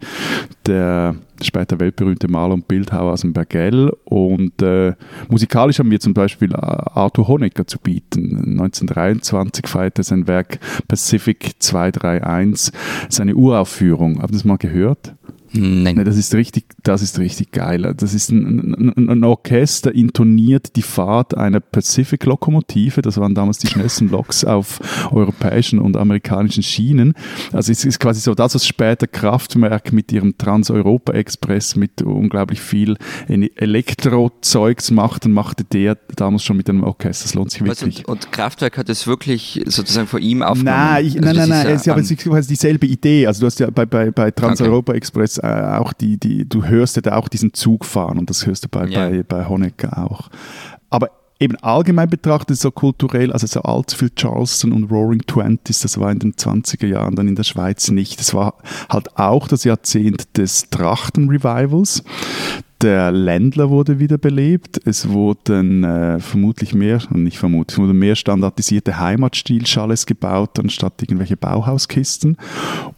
der 0.67 1.17
später 1.43 1.81
weltberühmte 1.81 2.29
Maler 2.29 2.55
und 2.55 2.69
Bildhauer 2.69 3.15
aus 3.15 3.23
dem 3.23 3.33
Bergell. 3.33 3.91
Und 4.05 4.63
äh, 4.63 4.95
musikalisch 5.29 5.81
haben 5.81 5.91
wir 5.91 5.99
zum 5.99 6.15
Beispiel 6.15 6.53
äh, 6.53 6.59
Arthur 6.59 7.27
Honecker 7.27 7.67
zu 7.67 7.81
bieten. 7.81 8.37
1923 8.53 9.67
feierte 9.67 10.05
sein 10.05 10.29
Werk 10.29 10.61
Pacific 10.87 11.55
231 11.59 12.73
seine 13.09 13.35
Uraufführung. 13.35 14.23
Habt 14.23 14.31
ihr 14.31 14.35
das 14.35 14.45
mal 14.45 14.59
gehört? 14.59 15.15
Nein. 15.53 15.97
Nee, 15.97 16.05
das 16.05 16.17
ist 16.17 16.35
richtig, 16.35 16.67
das 16.83 17.03
ist 17.03 17.19
richtig 17.19 17.51
geil. 17.51 17.95
Das 17.97 18.15
ist 18.15 18.31
ein, 18.31 18.95
ein, 18.97 19.09
ein 19.09 19.25
Orchester 19.25 19.93
intoniert 19.93 20.77
die 20.77 20.83
Fahrt 20.83 21.37
einer 21.37 21.61
Pacific-Lokomotive. 21.61 23.03
Das 23.03 23.17
waren 23.17 23.35
damals 23.35 23.59
die 23.59 23.67
schnellsten 23.67 24.09
Loks 24.09 24.45
auf 24.45 24.79
europäischen 25.13 25.81
und 25.81 25.97
amerikanischen 25.97 26.63
Schienen. 26.63 27.15
Also 27.53 27.73
es 27.73 27.85
ist 27.85 27.99
quasi 27.99 28.21
so 28.21 28.35
das, 28.35 28.55
was 28.55 28.67
später 28.67 29.07
Kraftwerk 29.07 29.93
mit 29.93 30.13
ihrem 30.13 30.39
Trans-Europa-Express 30.39 31.75
mit 31.77 32.03
unglaublich 32.03 32.61
viel 32.61 32.97
Elektro-Zeugs 33.29 34.91
macht, 34.91 35.27
und 35.27 35.33
machte 35.33 35.65
der 35.65 35.99
damals 36.15 36.45
schon 36.45 36.57
mit 36.57 36.69
einem 36.69 36.85
Orchester. 36.85 37.25
Das 37.25 37.35
lohnt 37.35 37.51
sich 37.51 37.65
wirklich. 37.65 38.07
Und, 38.07 38.27
und, 38.27 38.33
Kraftwerk 38.33 38.79
hat 38.79 38.89
es 38.89 39.07
wirklich 39.07 39.63
sozusagen 39.67 40.07
vor 40.07 40.21
ihm 40.21 40.43
aufgenommen? 40.43 40.77
Nein, 40.77 41.07
ich, 41.07 41.17
also 41.17 41.27
nein, 41.27 41.37
nein, 41.37 41.49
nein. 41.49 41.81
Ja 41.85 41.97
es 41.97 42.11
ist 42.11 42.51
dieselbe 42.51 42.87
Idee. 42.87 43.27
Also 43.27 43.41
du 43.41 43.47
hast 43.47 43.59
ja 43.59 43.71
bei, 43.71 43.87
bei, 43.87 44.11
bei 44.11 44.31
Trans-Europa-Express 44.31 45.40
äh, 45.43 45.77
auch 45.79 45.93
die, 45.93 46.19
die, 46.19 46.49
du 46.49 46.65
hörst 46.65 46.97
ja 46.97 47.03
da 47.03 47.17
auch 47.17 47.29
diesen 47.29 47.55
Zug 47.55 47.85
fahren 47.85 48.19
und 48.19 48.31
das 48.31 48.47
hörst 48.47 48.65
du 48.65 48.69
bei, 48.69 48.87
ja. 48.87 49.09
bei, 49.09 49.23
bei 49.23 49.49
Honecker 49.49 49.99
auch. 49.99 50.31
Aber 50.91 51.11
eben 51.41 51.57
allgemein 51.57 52.09
betrachtet 52.09 52.59
so 52.59 52.71
kulturell, 52.71 53.33
also 53.33 53.47
so 53.47 53.63
Altfield 53.63 54.15
Charleston 54.17 54.73
und 54.73 54.91
Roaring 54.91 55.23
Twenties, 55.27 55.81
das 55.81 55.99
war 55.99 56.13
in 56.13 56.19
den 56.19 56.35
20er 56.35 56.87
Jahren 56.87 57.17
dann 57.17 57.29
in 57.29 57.35
der 57.35 57.45
Schweiz 57.45 57.91
nicht. 57.91 58.21
Das 58.21 58.35
war 58.35 58.55
halt 58.89 59.17
auch 59.19 59.49
das 59.49 59.65
Jahrzehnt 59.65 60.37
des 60.37 60.69
Trachten-Revivals. 60.69 62.05
Der 62.83 63.11
Ländler 63.11 63.69
wurde 63.69 63.99
wiederbelebt. 63.99 64.81
Es 64.87 65.09
wurden 65.09 65.85
äh, 65.85 66.19
vermutlich 66.19 66.75
mehr, 66.75 67.01
nicht 67.11 67.39
vermutlich, 67.39 67.79
wurden 67.79 67.99
mehr 67.99 68.17
standardisierte 68.17 68.99
Heimatstil-Chalets 68.99 70.07
gebaut, 70.07 70.59
anstatt 70.59 71.03
irgendwelche 71.03 71.37
Bauhauskisten. 71.37 72.39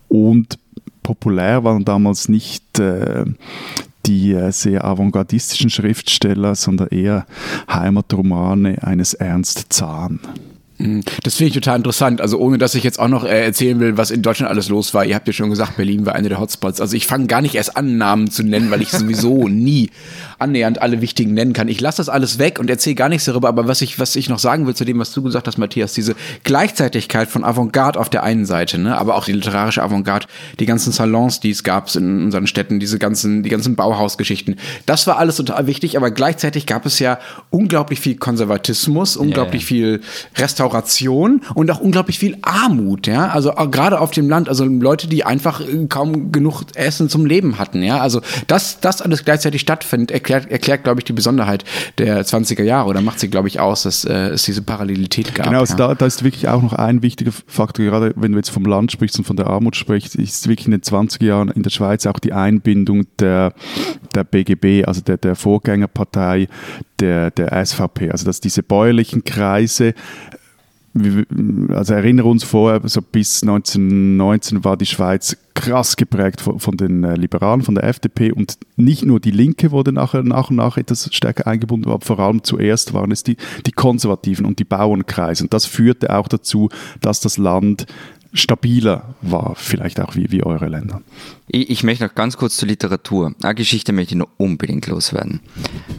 Und 0.08 0.58
populär 1.02 1.64
waren 1.64 1.84
damals 1.84 2.28
nicht 2.28 2.78
äh, 2.78 3.24
die 4.06 4.32
äh, 4.32 4.50
sehr 4.50 4.84
avantgardistischen 4.84 5.70
Schriftsteller, 5.70 6.54
sondern 6.54 6.88
eher 6.88 7.26
Heimatromane 7.70 8.82
eines 8.82 9.14
Ernst 9.14 9.66
Zahn. 9.70 10.20
Mhm. 10.78 11.02
Das 11.22 11.36
finde 11.36 11.48
ich 11.48 11.54
total 11.54 11.76
interessant. 11.76 12.20
Also 12.20 12.38
ohne, 12.38 12.58
dass 12.58 12.74
ich 12.74 12.84
jetzt 12.84 12.98
auch 12.98 13.08
noch 13.08 13.24
äh, 13.24 13.44
erzählen 13.44 13.78
will, 13.80 13.96
was 13.96 14.10
in 14.10 14.22
Deutschland 14.22 14.50
alles 14.50 14.68
los 14.68 14.94
war. 14.94 15.04
Ihr 15.04 15.14
habt 15.14 15.26
ja 15.26 15.32
schon 15.32 15.50
gesagt, 15.50 15.76
Berlin 15.76 16.06
war 16.06 16.14
einer 16.14 16.28
der 16.28 16.40
Hotspots. 16.40 16.80
Also 16.80 16.96
ich 16.96 17.06
fange 17.06 17.26
gar 17.26 17.42
nicht 17.42 17.54
erst 17.54 17.76
an, 17.76 17.96
Namen 17.96 18.30
zu 18.30 18.42
nennen, 18.42 18.70
weil 18.70 18.82
ich 18.82 18.90
sowieso 18.90 19.48
nie 19.48 19.90
annähernd 20.42 20.82
alle 20.82 21.00
wichtigen 21.00 21.32
nennen 21.34 21.52
kann. 21.52 21.68
Ich 21.68 21.80
lasse 21.80 21.98
das 21.98 22.08
alles 22.08 22.38
weg 22.38 22.58
und 22.58 22.68
erzähle 22.68 22.96
gar 22.96 23.08
nichts 23.08 23.24
darüber. 23.24 23.48
Aber 23.48 23.68
was 23.68 23.80
ich, 23.80 23.98
was 23.98 24.16
ich 24.16 24.28
noch 24.28 24.38
sagen 24.38 24.66
will 24.66 24.74
zu 24.74 24.84
dem, 24.84 24.98
was 24.98 25.12
du 25.12 25.22
gesagt 25.22 25.46
hast, 25.46 25.56
Matthias, 25.56 25.94
diese 25.94 26.14
Gleichzeitigkeit 26.44 27.28
von 27.28 27.44
Avantgarde 27.44 27.98
auf 27.98 28.10
der 28.10 28.22
einen 28.22 28.44
Seite, 28.44 28.78
ne, 28.78 28.98
aber 28.98 29.14
auch 29.14 29.24
die 29.24 29.32
literarische 29.32 29.82
Avantgarde, 29.82 30.26
die 30.60 30.66
ganzen 30.66 30.92
Salons, 30.92 31.40
die 31.40 31.50
es 31.50 31.62
gab 31.62 31.94
in 31.94 32.24
unseren 32.24 32.46
Städten, 32.46 32.80
diese 32.80 32.98
ganzen, 32.98 33.42
die 33.42 33.48
ganzen 33.48 33.76
Bauhausgeschichten. 33.76 34.56
Das 34.86 35.06
war 35.06 35.18
alles 35.18 35.36
total 35.36 35.66
wichtig, 35.66 35.96
aber 35.96 36.10
gleichzeitig 36.10 36.66
gab 36.66 36.84
es 36.86 36.98
ja 36.98 37.18
unglaublich 37.50 38.00
viel 38.00 38.16
Konservatismus, 38.16 39.16
unglaublich 39.16 39.62
yeah. 39.62 39.68
viel 39.68 40.00
Restauration 40.36 41.42
und 41.54 41.70
auch 41.70 41.80
unglaublich 41.80 42.18
viel 42.18 42.36
Armut, 42.42 43.06
ja. 43.06 43.28
Also 43.28 43.52
gerade 43.52 44.00
auf 44.00 44.10
dem 44.10 44.28
Land, 44.28 44.48
also 44.48 44.64
Leute, 44.64 45.06
die 45.06 45.24
einfach 45.24 45.62
kaum 45.88 46.32
genug 46.32 46.62
Essen 46.74 47.08
zum 47.08 47.26
Leben 47.26 47.58
hatten, 47.58 47.82
ja. 47.82 48.00
Also 48.00 48.20
dass 48.46 48.80
das 48.80 49.02
alles 49.02 49.24
gleichzeitig 49.24 49.60
stattfindet, 49.60 50.10
erklärt 50.10 50.31
erklärt, 50.32 50.50
erklärt 50.50 50.84
glaube 50.84 51.00
ich, 51.00 51.04
die 51.04 51.12
Besonderheit 51.12 51.64
der 51.98 52.24
20er 52.24 52.62
Jahre 52.62 52.88
oder 52.88 53.00
macht 53.00 53.20
sie, 53.20 53.28
glaube 53.28 53.48
ich, 53.48 53.60
aus, 53.60 53.82
dass 53.82 54.04
äh, 54.04 54.30
es 54.30 54.44
diese 54.44 54.62
Parallelität 54.62 55.34
gab. 55.34 55.46
Genau, 55.46 55.60
also 55.60 55.74
ja. 55.74 55.88
da, 55.88 55.94
da 55.94 56.06
ist 56.06 56.24
wirklich 56.24 56.48
auch 56.48 56.62
noch 56.62 56.72
ein 56.72 57.02
wichtiger 57.02 57.32
Faktor, 57.46 57.84
gerade 57.84 58.12
wenn 58.16 58.32
du 58.32 58.38
jetzt 58.38 58.50
vom 58.50 58.64
Land 58.64 58.92
sprichst 58.92 59.18
und 59.18 59.24
von 59.24 59.36
der 59.36 59.46
Armut 59.46 59.76
sprichst, 59.76 60.16
ist 60.16 60.48
wirklich 60.48 60.66
in 60.66 60.72
den 60.72 60.82
20er 60.82 61.24
Jahren 61.24 61.48
in 61.48 61.62
der 61.62 61.70
Schweiz 61.70 62.06
auch 62.06 62.18
die 62.18 62.32
Einbindung 62.32 63.06
der, 63.18 63.52
der 64.14 64.24
BGB, 64.24 64.86
also 64.86 65.00
der, 65.00 65.16
der 65.16 65.36
Vorgängerpartei 65.36 66.48
der, 67.00 67.30
der 67.30 67.64
SVP, 67.64 68.10
also 68.10 68.24
dass 68.24 68.40
diese 68.40 68.62
bäuerlichen 68.62 69.24
Kreise 69.24 69.94
also 70.94 71.94
erinnere 71.94 72.28
uns 72.28 72.44
vorher, 72.44 72.80
so 72.84 73.00
bis 73.00 73.42
1919 73.42 74.62
war 74.62 74.76
die 74.76 74.86
Schweiz 74.86 75.38
krass 75.54 75.96
geprägt 75.96 76.40
von, 76.40 76.58
von, 76.58 76.76
den 76.76 77.02
äh, 77.04 77.14
Liberalen, 77.14 77.62
von 77.62 77.74
der 77.74 77.84
FDP 77.84 78.32
und 78.32 78.58
nicht 78.76 79.04
nur 79.04 79.18
die 79.18 79.30
Linke 79.30 79.70
wurde 79.70 79.92
nachher 79.92 80.22
nach 80.22 80.50
und 80.50 80.56
nach 80.56 80.76
etwas 80.76 81.08
stärker 81.14 81.46
eingebunden, 81.46 81.90
aber 81.90 82.04
vor 82.04 82.18
allem 82.18 82.44
zuerst 82.44 82.92
waren 82.92 83.10
es 83.10 83.22
die, 83.22 83.36
die 83.64 83.72
Konservativen 83.72 84.44
und 84.44 84.58
die 84.58 84.64
Bauernkreise. 84.64 85.44
Und 85.44 85.54
das 85.54 85.64
führte 85.64 86.14
auch 86.14 86.28
dazu, 86.28 86.68
dass 87.00 87.20
das 87.20 87.38
Land 87.38 87.86
stabiler 88.32 89.14
war, 89.20 89.54
vielleicht 89.56 90.00
auch 90.00 90.16
wie, 90.16 90.30
wie 90.30 90.42
eure 90.42 90.68
Länder. 90.68 91.02
Ich, 91.48 91.70
ich 91.70 91.82
möchte 91.82 92.04
noch 92.04 92.14
ganz 92.14 92.36
kurz 92.36 92.56
zur 92.56 92.68
Literatur. 92.68 93.34
Eine 93.42 93.54
Geschichte 93.54 93.92
möchte 93.92 94.14
ich 94.14 94.18
noch 94.18 94.30
unbedingt 94.38 94.86
loswerden. 94.86 95.40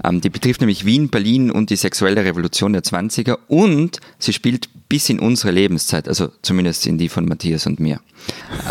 Ähm, 0.03 0.21
die 0.21 0.29
betrifft 0.29 0.61
nämlich 0.61 0.85
Wien, 0.85 1.09
Berlin 1.09 1.51
und 1.51 1.69
die 1.69 1.75
sexuelle 1.75 2.23
Revolution 2.23 2.73
der 2.73 2.83
20er 2.83 3.37
und 3.47 3.99
sie 4.17 4.33
spielt 4.33 4.69
bis 4.89 5.09
in 5.09 5.19
unsere 5.19 5.51
Lebenszeit, 5.51 6.07
also 6.07 6.29
zumindest 6.41 6.87
in 6.87 6.97
die 6.97 7.09
von 7.09 7.25
Matthias 7.25 7.67
und 7.67 7.79
mir. 7.79 7.99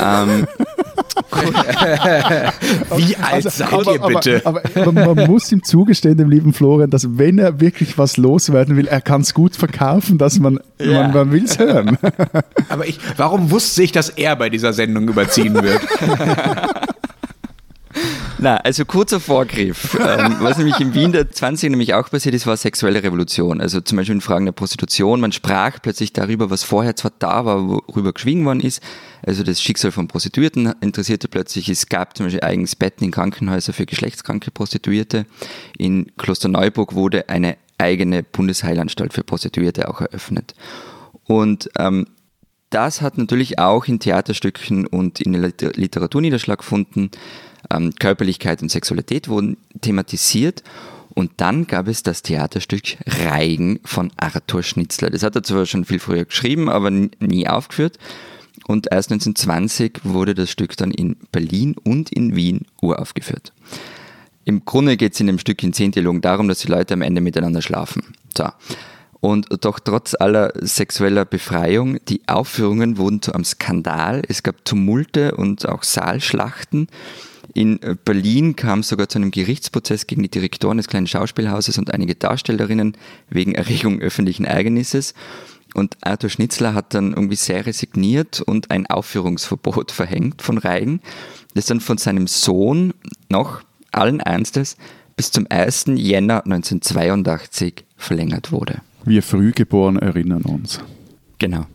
Ähm, 0.00 0.46
Wie 2.96 3.16
alt 3.16 3.32
also, 3.32 3.48
seid 3.50 3.72
aber, 3.72 3.92
ihr 3.92 4.00
bitte? 4.00 4.42
Aber, 4.44 4.62
aber, 4.74 5.14
man 5.14 5.26
muss 5.30 5.50
ihm 5.52 5.62
zugestehen, 5.62 6.16
dem 6.16 6.30
lieben 6.30 6.52
Florian, 6.52 6.90
dass 6.90 7.18
wenn 7.18 7.38
er 7.38 7.60
wirklich 7.60 7.98
was 7.98 8.16
loswerden 8.16 8.76
will, 8.76 8.86
er 8.86 9.00
kann 9.00 9.22
es 9.22 9.34
gut 9.34 9.56
verkaufen, 9.56 10.18
dass 10.18 10.38
man, 10.38 10.60
ja. 10.80 11.02
man, 11.02 11.12
man 11.12 11.32
will 11.32 11.44
es 11.44 11.58
hören. 11.58 11.98
Aber 12.68 12.86
ich, 12.86 12.98
warum 13.16 13.50
wusste 13.50 13.82
ich, 13.82 13.92
dass 13.92 14.08
er 14.08 14.36
bei 14.36 14.50
dieser 14.50 14.72
Sendung 14.72 15.08
überziehen 15.08 15.54
wird? 15.54 15.80
Na, 18.42 18.56
also 18.56 18.84
kurzer 18.84 19.20
Vorgriff. 19.20 19.98
Ähm, 20.12 20.36
was 20.40 20.58
nämlich 20.58 20.80
in 20.80 20.94
Wien 20.94 21.12
der 21.12 21.30
20 21.30 21.70
nämlich 21.70 21.94
auch 21.94 22.10
passiert 22.10 22.34
ist, 22.34 22.46
war 22.46 22.56
sexuelle 22.56 23.02
Revolution. 23.02 23.60
Also 23.60 23.80
zum 23.80 23.96
Beispiel 23.96 24.16
in 24.16 24.20
Fragen 24.20 24.46
der 24.46 24.52
Prostitution. 24.52 25.20
Man 25.20 25.30
sprach 25.30 25.78
plötzlich 25.80 26.12
darüber, 26.12 26.50
was 26.50 26.64
vorher 26.64 26.96
zwar 26.96 27.12
da 27.18 27.44
war, 27.44 27.68
worüber 27.68 28.12
geschwiegen 28.12 28.44
worden 28.44 28.60
ist. 28.60 28.82
Also 29.24 29.44
das 29.44 29.62
Schicksal 29.62 29.92
von 29.92 30.08
Prostituierten 30.08 30.74
interessierte 30.80 31.28
plötzlich. 31.28 31.68
Es 31.68 31.88
gab 31.88 32.16
zum 32.16 32.26
Beispiel 32.26 32.42
eigens 32.42 32.74
Betten 32.74 33.04
in 33.04 33.10
Krankenhäusern 33.12 33.74
für 33.74 33.86
geschlechtskranke 33.86 34.50
Prostituierte. 34.50 35.24
In 35.78 36.10
Klosterneuburg 36.16 36.94
wurde 36.94 37.28
eine 37.28 37.56
eigene 37.78 38.24
Bundesheilanstalt 38.24 39.12
für 39.12 39.22
Prostituierte 39.22 39.88
auch 39.88 40.00
eröffnet. 40.00 40.54
Und 41.24 41.70
ähm, 41.78 42.06
das 42.70 43.02
hat 43.02 43.18
natürlich 43.18 43.58
auch 43.58 43.86
in 43.86 44.00
Theaterstücken 44.00 44.86
und 44.86 45.20
in 45.20 45.32
der 45.32 45.52
Literatur 45.74 46.20
Niederschlag 46.20 46.58
gefunden. 46.58 47.10
Ähm, 47.70 47.92
Körperlichkeit 47.98 48.62
und 48.62 48.70
Sexualität 48.70 49.28
wurden 49.28 49.56
thematisiert. 49.80 50.62
Und 51.14 51.32
dann 51.36 51.66
gab 51.66 51.88
es 51.88 52.02
das 52.02 52.22
Theaterstück 52.22 52.96
Reigen 53.06 53.80
von 53.84 54.10
Arthur 54.16 54.62
Schnitzler. 54.62 55.10
Das 55.10 55.22
hat 55.22 55.36
er 55.36 55.42
zwar 55.42 55.66
schon 55.66 55.84
viel 55.84 55.98
früher 55.98 56.24
geschrieben, 56.24 56.68
aber 56.68 56.90
nie 56.90 57.46
aufgeführt. 57.46 57.98
Und 58.66 58.88
erst 58.90 59.10
1920 59.10 60.00
wurde 60.04 60.34
das 60.34 60.50
Stück 60.50 60.76
dann 60.76 60.90
in 60.90 61.16
Berlin 61.30 61.74
und 61.84 62.10
in 62.12 62.36
Wien 62.36 62.66
uraufgeführt. 62.80 63.52
Im 64.44 64.64
Grunde 64.64 64.96
geht 64.96 65.14
es 65.14 65.20
in 65.20 65.26
dem 65.26 65.38
Stück 65.38 65.62
in 65.62 65.72
zehn 65.72 65.92
Dialogen 65.92 66.20
darum, 66.20 66.48
dass 66.48 66.60
die 66.60 66.68
Leute 66.68 66.94
am 66.94 67.02
Ende 67.02 67.20
miteinander 67.20 67.62
schlafen. 67.62 68.02
So. 68.36 68.48
Und 69.20 69.46
doch 69.64 69.78
trotz 69.78 70.14
aller 70.18 70.52
sexueller 70.60 71.24
Befreiung, 71.24 72.04
die 72.06 72.22
Aufführungen 72.26 72.98
wurden 72.98 73.22
zu 73.22 73.32
einem 73.32 73.44
Skandal. 73.44 74.22
Es 74.28 74.42
gab 74.42 74.64
Tumulte 74.64 75.36
und 75.36 75.68
auch 75.68 75.84
Saalschlachten. 75.84 76.88
In 77.54 77.78
Berlin 78.04 78.56
kam 78.56 78.80
es 78.80 78.88
sogar 78.88 79.08
zu 79.08 79.18
einem 79.18 79.30
Gerichtsprozess 79.30 80.06
gegen 80.06 80.22
die 80.22 80.30
Direktoren 80.30 80.78
des 80.78 80.88
kleinen 80.88 81.06
Schauspielhauses 81.06 81.76
und 81.78 81.92
einige 81.92 82.14
Darstellerinnen 82.14 82.96
wegen 83.28 83.54
Erregung 83.54 84.00
öffentlichen 84.00 84.44
Ärgernisses. 84.44 85.14
und 85.74 85.96
Arthur 86.02 86.30
Schnitzler 86.30 86.74
hat 86.74 86.94
dann 86.94 87.12
irgendwie 87.12 87.36
sehr 87.36 87.64
resigniert 87.64 88.40
und 88.40 88.70
ein 88.70 88.86
Aufführungsverbot 88.86 89.90
verhängt 89.92 90.42
von 90.42 90.58
Reigen, 90.58 91.00
das 91.54 91.66
dann 91.66 91.80
von 91.80 91.98
seinem 91.98 92.26
Sohn 92.26 92.94
noch 93.28 93.62
allen 93.90 94.20
Ernstes 94.20 94.76
bis 95.16 95.30
zum 95.30 95.46
1. 95.48 95.84
Jänner 95.94 96.44
1982 96.44 97.84
verlängert 97.96 98.52
wurde. 98.52 98.80
Wir 99.04 99.22
Frühgeborene 99.22 100.00
erinnern 100.00 100.42
uns. 100.42 100.80
Genau. 101.38 101.66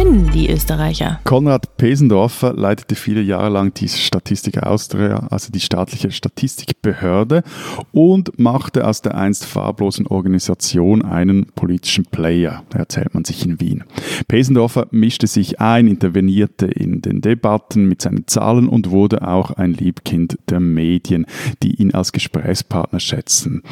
Spinnen, 0.00 0.30
die 0.32 0.50
Österreicher. 0.50 1.20
Konrad 1.24 1.76
Pesendorfer 1.76 2.54
leitete 2.54 2.94
viele 2.94 3.20
Jahre 3.20 3.50
lang 3.50 3.74
die 3.74 3.88
Statistik 3.88 4.62
Austria, 4.62 5.26
also 5.30 5.52
die 5.52 5.60
staatliche 5.60 6.10
Statistikbehörde, 6.10 7.42
und 7.92 8.38
machte 8.38 8.86
aus 8.86 9.02
der 9.02 9.14
einst 9.16 9.44
farblosen 9.44 10.06
Organisation 10.06 11.02
einen 11.02 11.46
politischen 11.54 12.06
Player, 12.06 12.62
erzählt 12.72 13.14
man 13.14 13.24
sich 13.24 13.44
in 13.44 13.60
Wien. 13.60 13.84
Pesendorfer 14.28 14.86
mischte 14.90 15.26
sich 15.26 15.60
ein, 15.60 15.86
intervenierte 15.86 16.66
in 16.66 17.02
den 17.02 17.20
Debatten 17.20 17.86
mit 17.86 18.02
seinen 18.02 18.26
Zahlen 18.26 18.68
und 18.68 18.90
wurde 18.90 19.26
auch 19.26 19.50
ein 19.52 19.72
Liebkind 19.72 20.38
der 20.48 20.60
Medien, 20.60 21.26
die 21.62 21.74
ihn 21.74 21.92
als 21.92 22.12
Gesprächspartner 22.12 23.00
schätzen. 23.00 23.62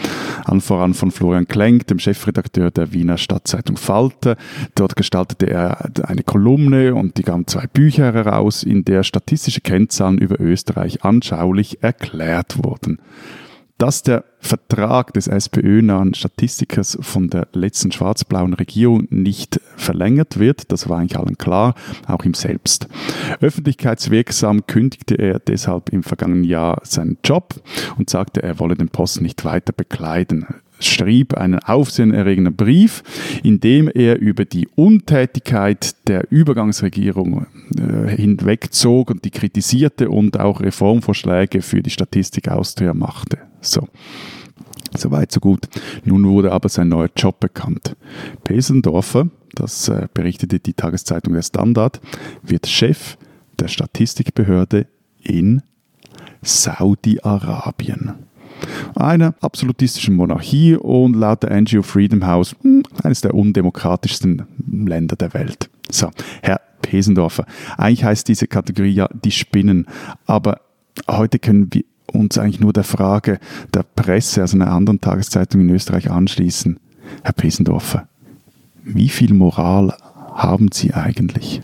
An 0.45 0.61
voran 0.61 0.95
von 0.95 1.11
Florian 1.11 1.49
Klenk, 1.49 1.87
dem 1.87 1.99
Chefredakteur 1.99 2.71
der 2.71 2.93
Wiener 2.93 3.19
Stadtzeitung 3.19 3.77
Falter. 3.77 4.37
Dort 4.75 4.97
gestaltete 4.97 5.47
er 5.47 5.91
eine 6.19 6.25
Kolumne 6.25 6.95
und 6.95 7.17
die 7.17 7.23
gaben 7.23 7.47
zwei 7.47 7.67
Bücher 7.67 8.13
heraus, 8.13 8.65
in 8.65 8.85
der 8.85 9.05
statistische 9.05 9.61
Kennzahlen 9.61 10.19
über 10.19 10.41
Österreich 10.41 11.05
anschaulich 11.05 11.83
erklärt 11.83 12.65
wurden. 12.65 12.99
Dass 13.79 14.03
der 14.03 14.25
Vertrag 14.41 15.13
des 15.13 15.29
SPÖ-nahen 15.29 16.15
Statistikers 16.15 16.99
von 17.01 17.31
der 17.31 17.47
letzten 17.53 17.93
schwarz-blauen 17.93 18.55
Regierung 18.55 19.07
nicht 19.11 19.61
verlängert 19.77 20.41
wird, 20.41 20.73
das 20.73 20.89
war 20.89 20.99
eigentlich 20.99 21.17
allen 21.17 21.39
klar, 21.39 21.77
auch 22.09 22.25
ihm 22.25 22.35
selbst. 22.35 22.89
Öffentlichkeitswirksam 23.41 24.67
kündigte 24.67 25.15
er 25.15 25.39
deshalb 25.39 25.91
im 25.91 26.03
vergangenen 26.03 26.43
Jahr 26.43 26.81
seinen 26.83 27.19
Job 27.23 27.55
und 27.97 28.11
sagte, 28.11 28.43
er 28.43 28.59
wolle 28.59 28.75
den 28.75 28.89
Posten 28.89 29.23
nicht 29.23 29.45
weiter 29.45 29.73
bekleiden 29.73 30.47
schrieb 30.81 31.35
einen 31.35 31.59
aufsehenerregenden 31.59 32.55
Brief, 32.55 33.03
in 33.43 33.61
dem 33.61 33.89
er 33.89 34.19
über 34.19 34.45
die 34.45 34.69
Untätigkeit 34.75 35.97
der 36.09 36.31
Übergangsregierung 36.31 37.47
äh, 37.77 38.09
hinwegzog 38.09 39.11
und 39.11 39.25
die 39.25 39.31
kritisierte 39.31 40.11
und 40.11 40.39
auch 40.39 40.61
Reformvorschläge 40.61 41.63
für 41.63 41.83
die 41.83 41.91
Statistik 41.91 42.49
Austria 42.49 42.95
machte. 42.95 43.39
So. 43.61 43.89
Soweit, 44.97 45.33
so 45.33 45.41
gut. 45.41 45.69
Nun 46.05 46.25
wurde 46.27 46.53
aber 46.53 46.69
sein 46.69 46.89
neuer 46.89 47.11
Job 47.15 47.41
bekannt. 47.41 47.95
Pesendorfer, 48.45 49.29
das 49.55 49.89
äh, 49.89 50.09
berichtete 50.15 50.61
die 50.61 50.73
Tageszeitung 50.73 51.35
Der 51.35 51.43
Standard, 51.43 52.01
wird 52.43 52.67
Chef 52.67 53.19
der 53.59 53.69
Statistikbehörde 53.69 54.87
in 55.23 55.63
Saudi-Arabien 56.43 58.28
einer 58.95 59.35
absolutistischen 59.41 60.15
Monarchie 60.15 60.75
und 60.75 61.15
laut 61.15 61.43
der 61.43 61.61
NGO 61.61 61.83
Freedom 61.83 62.27
House 62.27 62.55
hm, 62.63 62.83
eines 63.03 63.21
der 63.21 63.35
undemokratischsten 63.35 64.43
Länder 64.87 65.17
der 65.17 65.35
Welt. 65.35 65.71
So, 65.91 66.11
Herr 66.43 66.61
Pesendorfer, 66.83 67.47
eigentlich 67.77 68.05
heißt 68.05 68.29
diese 68.29 68.47
Kategorie 68.47 68.93
ja 68.93 69.09
die 69.25 69.31
Spinnen, 69.31 69.87
aber 70.27 70.61
heute 71.09 71.39
können 71.39 71.69
wir 71.73 71.85
uns 72.13 72.39
eigentlich 72.39 72.61
nur 72.61 72.73
der 72.73 72.85
Frage 72.85 73.39
der 73.75 73.83
Presse, 73.83 74.41
also 74.41 74.57
einer 74.57 74.71
anderen 74.71 75.01
Tageszeitung 75.01 75.63
in 75.63 75.71
Österreich 75.71 76.11
anschließen. 76.11 76.79
Herr 77.23 77.33
Pesendorfer, 77.33 78.09
wie 78.85 79.09
viel 79.09 79.35
Moral 79.35 79.95
haben 80.35 80.71
Sie 80.73 80.95
eigentlich? 80.95 81.61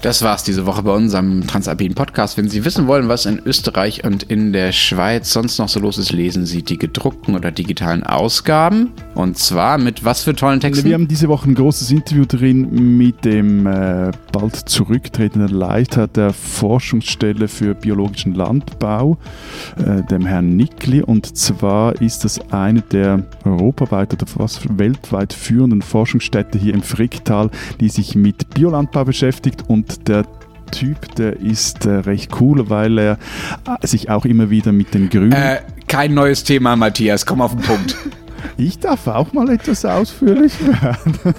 Das 0.00 0.22
war's 0.22 0.44
diese 0.44 0.64
Woche 0.64 0.84
bei 0.84 0.92
unserem 0.92 1.44
Transalpinen 1.44 1.96
Podcast. 1.96 2.38
Wenn 2.38 2.48
Sie 2.48 2.64
wissen 2.64 2.86
wollen, 2.86 3.08
was 3.08 3.26
in 3.26 3.40
Österreich 3.44 4.04
und 4.04 4.22
in 4.22 4.52
der 4.52 4.70
Schweiz 4.70 5.32
sonst 5.32 5.58
noch 5.58 5.68
so 5.68 5.80
los 5.80 5.98
ist, 5.98 6.12
lesen 6.12 6.46
Sie 6.46 6.62
die 6.62 6.78
gedruckten 6.78 7.34
oder 7.34 7.50
digitalen 7.50 8.04
Ausgaben. 8.04 8.92
Und 9.16 9.38
zwar 9.38 9.76
mit 9.76 10.04
was 10.04 10.22
für 10.22 10.36
tollen 10.36 10.60
Texten? 10.60 10.84
Wir 10.84 10.94
haben 10.94 11.08
diese 11.08 11.26
Woche 11.26 11.50
ein 11.50 11.56
großes 11.56 11.90
Interview 11.90 12.24
drin 12.26 12.96
mit 12.96 13.24
dem 13.24 13.66
äh, 13.66 14.12
bald 14.30 14.54
zurücktretenden 14.54 15.48
Leiter 15.48 16.06
der 16.06 16.32
Forschungsstelle 16.32 17.48
für 17.48 17.74
biologischen 17.74 18.34
Landbau, 18.34 19.18
äh, 19.78 20.04
dem 20.04 20.24
Herrn 20.24 20.54
Nickli. 20.54 21.02
Und 21.02 21.36
zwar 21.36 22.00
ist 22.00 22.24
das 22.24 22.38
eine 22.52 22.82
der 22.82 23.24
europaweit 23.44 24.12
oder 24.12 24.28
fast 24.28 24.78
weltweit 24.78 25.32
führenden 25.32 25.82
Forschungsstätte 25.82 26.56
hier 26.56 26.74
im 26.74 26.82
Fricktal, 26.82 27.50
die 27.80 27.88
sich 27.88 28.14
mit 28.14 28.50
Biolandbau 28.50 29.04
beschäftigt 29.04 29.64
und 29.66 29.97
der 30.06 30.24
Typ, 30.70 31.14
der 31.16 31.40
ist 31.40 31.86
äh, 31.86 31.90
recht 31.90 32.40
cool, 32.40 32.68
weil 32.68 32.98
er 32.98 33.18
äh, 33.80 33.86
sich 33.86 34.10
auch 34.10 34.24
immer 34.24 34.50
wieder 34.50 34.72
mit 34.72 34.94
den 34.94 35.08
Grünen. 35.08 35.32
Äh, 35.32 35.60
kein 35.86 36.14
neues 36.14 36.44
Thema, 36.44 36.76
Matthias, 36.76 37.24
komm 37.24 37.40
auf 37.40 37.52
den 37.52 37.62
Punkt. 37.62 37.96
Ich 38.56 38.78
darf 38.78 39.06
auch 39.08 39.32
mal 39.32 39.48
etwas 39.50 39.84
ausführlich 39.84 40.52
werden. 40.60 41.18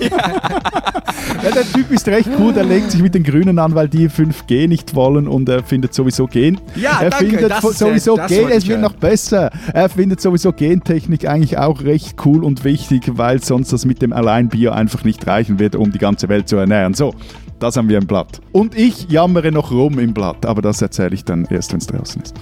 ja. 0.00 1.50
der 1.54 1.72
Typ 1.72 1.90
ist 1.90 2.06
recht 2.08 2.28
cool, 2.38 2.52
der 2.52 2.64
legt 2.64 2.90
sich 2.90 3.02
mit 3.02 3.14
den 3.14 3.22
Grünen 3.22 3.58
an, 3.58 3.74
weil 3.74 3.88
die 3.88 4.08
5G 4.08 4.68
nicht 4.68 4.94
wollen 4.94 5.28
und 5.28 5.48
er 5.48 5.62
findet 5.62 5.94
sowieso 5.94 6.26
Gen. 6.26 6.58
Ja, 6.74 7.00
er 7.00 7.10
danke, 7.10 7.26
findet 7.26 7.50
das 7.50 7.78
sowieso 7.78 8.16
das 8.16 8.28
Gen, 8.28 8.48
es 8.50 8.66
wird 8.66 8.80
noch 8.80 8.94
besser. 8.94 9.50
Er 9.72 9.88
findet 9.88 10.20
sowieso 10.20 10.52
Gentechnik 10.52 11.26
eigentlich 11.26 11.58
auch 11.58 11.82
recht 11.82 12.16
cool 12.24 12.44
und 12.44 12.64
wichtig, 12.64 13.04
weil 13.06 13.42
sonst 13.42 13.72
das 13.72 13.84
mit 13.84 14.02
dem 14.02 14.12
Alleinbier 14.12 14.74
einfach 14.74 15.04
nicht 15.04 15.26
reichen 15.26 15.58
wird, 15.58 15.76
um 15.76 15.92
die 15.92 15.98
ganze 15.98 16.28
Welt 16.28 16.48
zu 16.48 16.56
ernähren. 16.56 16.94
So, 16.94 17.14
das 17.58 17.76
haben 17.76 17.88
wir 17.88 17.98
im 17.98 18.06
Blatt. 18.06 18.40
Und 18.52 18.76
ich 18.76 19.08
jammere 19.10 19.50
noch 19.52 19.70
rum 19.70 19.98
im 19.98 20.14
Blatt, 20.14 20.46
aber 20.46 20.62
das 20.62 20.80
erzähle 20.82 21.14
ich 21.14 21.24
dann 21.24 21.44
erst, 21.46 21.72
wenn 21.72 21.78
es 21.78 21.86
draußen 21.86 22.22
ist. 22.22 22.34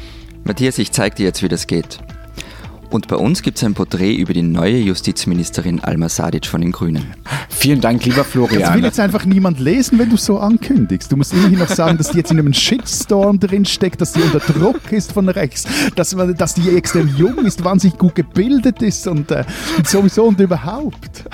Matthias, 0.45 0.79
ich 0.79 0.93
zeige 0.93 1.17
dir 1.17 1.25
jetzt, 1.25 1.43
wie 1.43 1.49
das 1.49 1.67
geht. 1.67 1.99
Und 2.89 3.09
bei 3.09 3.17
uns 3.17 3.43
gibt 3.43 3.59
es 3.59 3.65
ein 3.65 3.75
Porträt 3.75 4.15
über 4.15 4.33
die 4.33 4.43
neue 4.43 4.79
Justizministerin 4.79 5.81
Alma 5.81 6.09
Sadic 6.09 6.47
von 6.47 6.61
den 6.61 6.71
Grünen. 6.71 7.05
Vielen 7.49 7.81
Dank, 7.81 8.05
lieber 8.05 8.19
Das 8.19 8.35
will 8.35 8.47
Florian. 8.47 8.85
jetzt 8.85 9.01
einfach 9.01 9.25
niemand 9.25 9.59
lesen, 9.59 9.99
wenn 9.99 10.09
du 10.09 10.17
so 10.17 10.39
ankündigst. 10.39 11.11
Du 11.11 11.17
musst 11.17 11.33
immerhin 11.33 11.59
noch 11.59 11.69
sagen, 11.69 11.99
dass 11.99 12.11
die 12.13 12.19
jetzt 12.19 12.31
in 12.31 12.39
einem 12.39 12.53
Shitstorm 12.53 13.41
drin 13.41 13.65
steckt, 13.65 14.01
dass 14.01 14.13
die 14.13 14.21
unter 14.21 14.39
Druck 14.39 14.93
ist 14.93 15.13
von 15.13 15.29
rechts, 15.29 15.65
dass, 15.97 16.15
dass 16.37 16.55
die 16.55 16.77
extrem 16.77 17.09
jung 17.17 17.45
ist, 17.45 17.65
wahnsinnig 17.65 17.99
gut 17.99 18.15
gebildet 18.15 18.81
ist 18.83 19.09
und, 19.09 19.33
äh, 19.33 19.45
und 19.77 19.89
sowieso 19.89 20.27
und 20.27 20.39
überhaupt. 20.39 21.25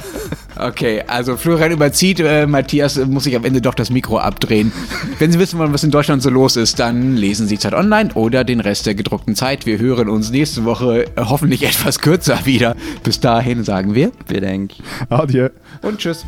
Okay, 0.59 1.03
also 1.07 1.37
Florian 1.37 1.73
überzieht, 1.73 2.21
äh, 2.21 2.47
Matthias 2.47 2.97
äh, 2.97 3.07
muss 3.07 3.25
sich 3.25 3.37
am 3.37 3.45
Ende 3.45 3.61
doch 3.61 3.75
das 3.75 3.91
Mikro 3.91 4.19
abdrehen. 4.19 4.73
Wenn 5.19 5.33
Sie 5.33 5.39
wissen 5.39 5.59
wollen, 5.59 5.73
was 5.73 5.85
in 5.85 5.91
Deutschland 5.91 6.23
so 6.23 6.31
los 6.31 6.57
ist, 6.57 6.79
dann 6.79 7.17
lesen 7.17 7.49
Sie 7.49 7.59
Zeit 7.59 7.75
Online 7.75 8.11
oder 8.15 8.45
den 8.45 8.61
Rest 8.61 8.87
der 8.87 8.95
gedruckten 8.95 9.35
Zeit. 9.35 9.67
Wir 9.67 9.79
hören 9.79 10.09
uns 10.09 10.31
nächste 10.31 10.65
Woche 10.65 11.07
äh, 11.17 11.23
hoffentlich 11.25 11.63
etwas 11.67 11.99
kürzer 12.01 12.45
wieder. 12.45 12.77
Bis 13.03 13.21
dahin 13.21 13.65
sagen 13.65 13.95
wir 13.95 14.13
Wir 14.29 14.41
denken. 14.41 14.83
Adieu. 15.09 15.49
und 15.83 15.99
tschüss. 15.99 16.25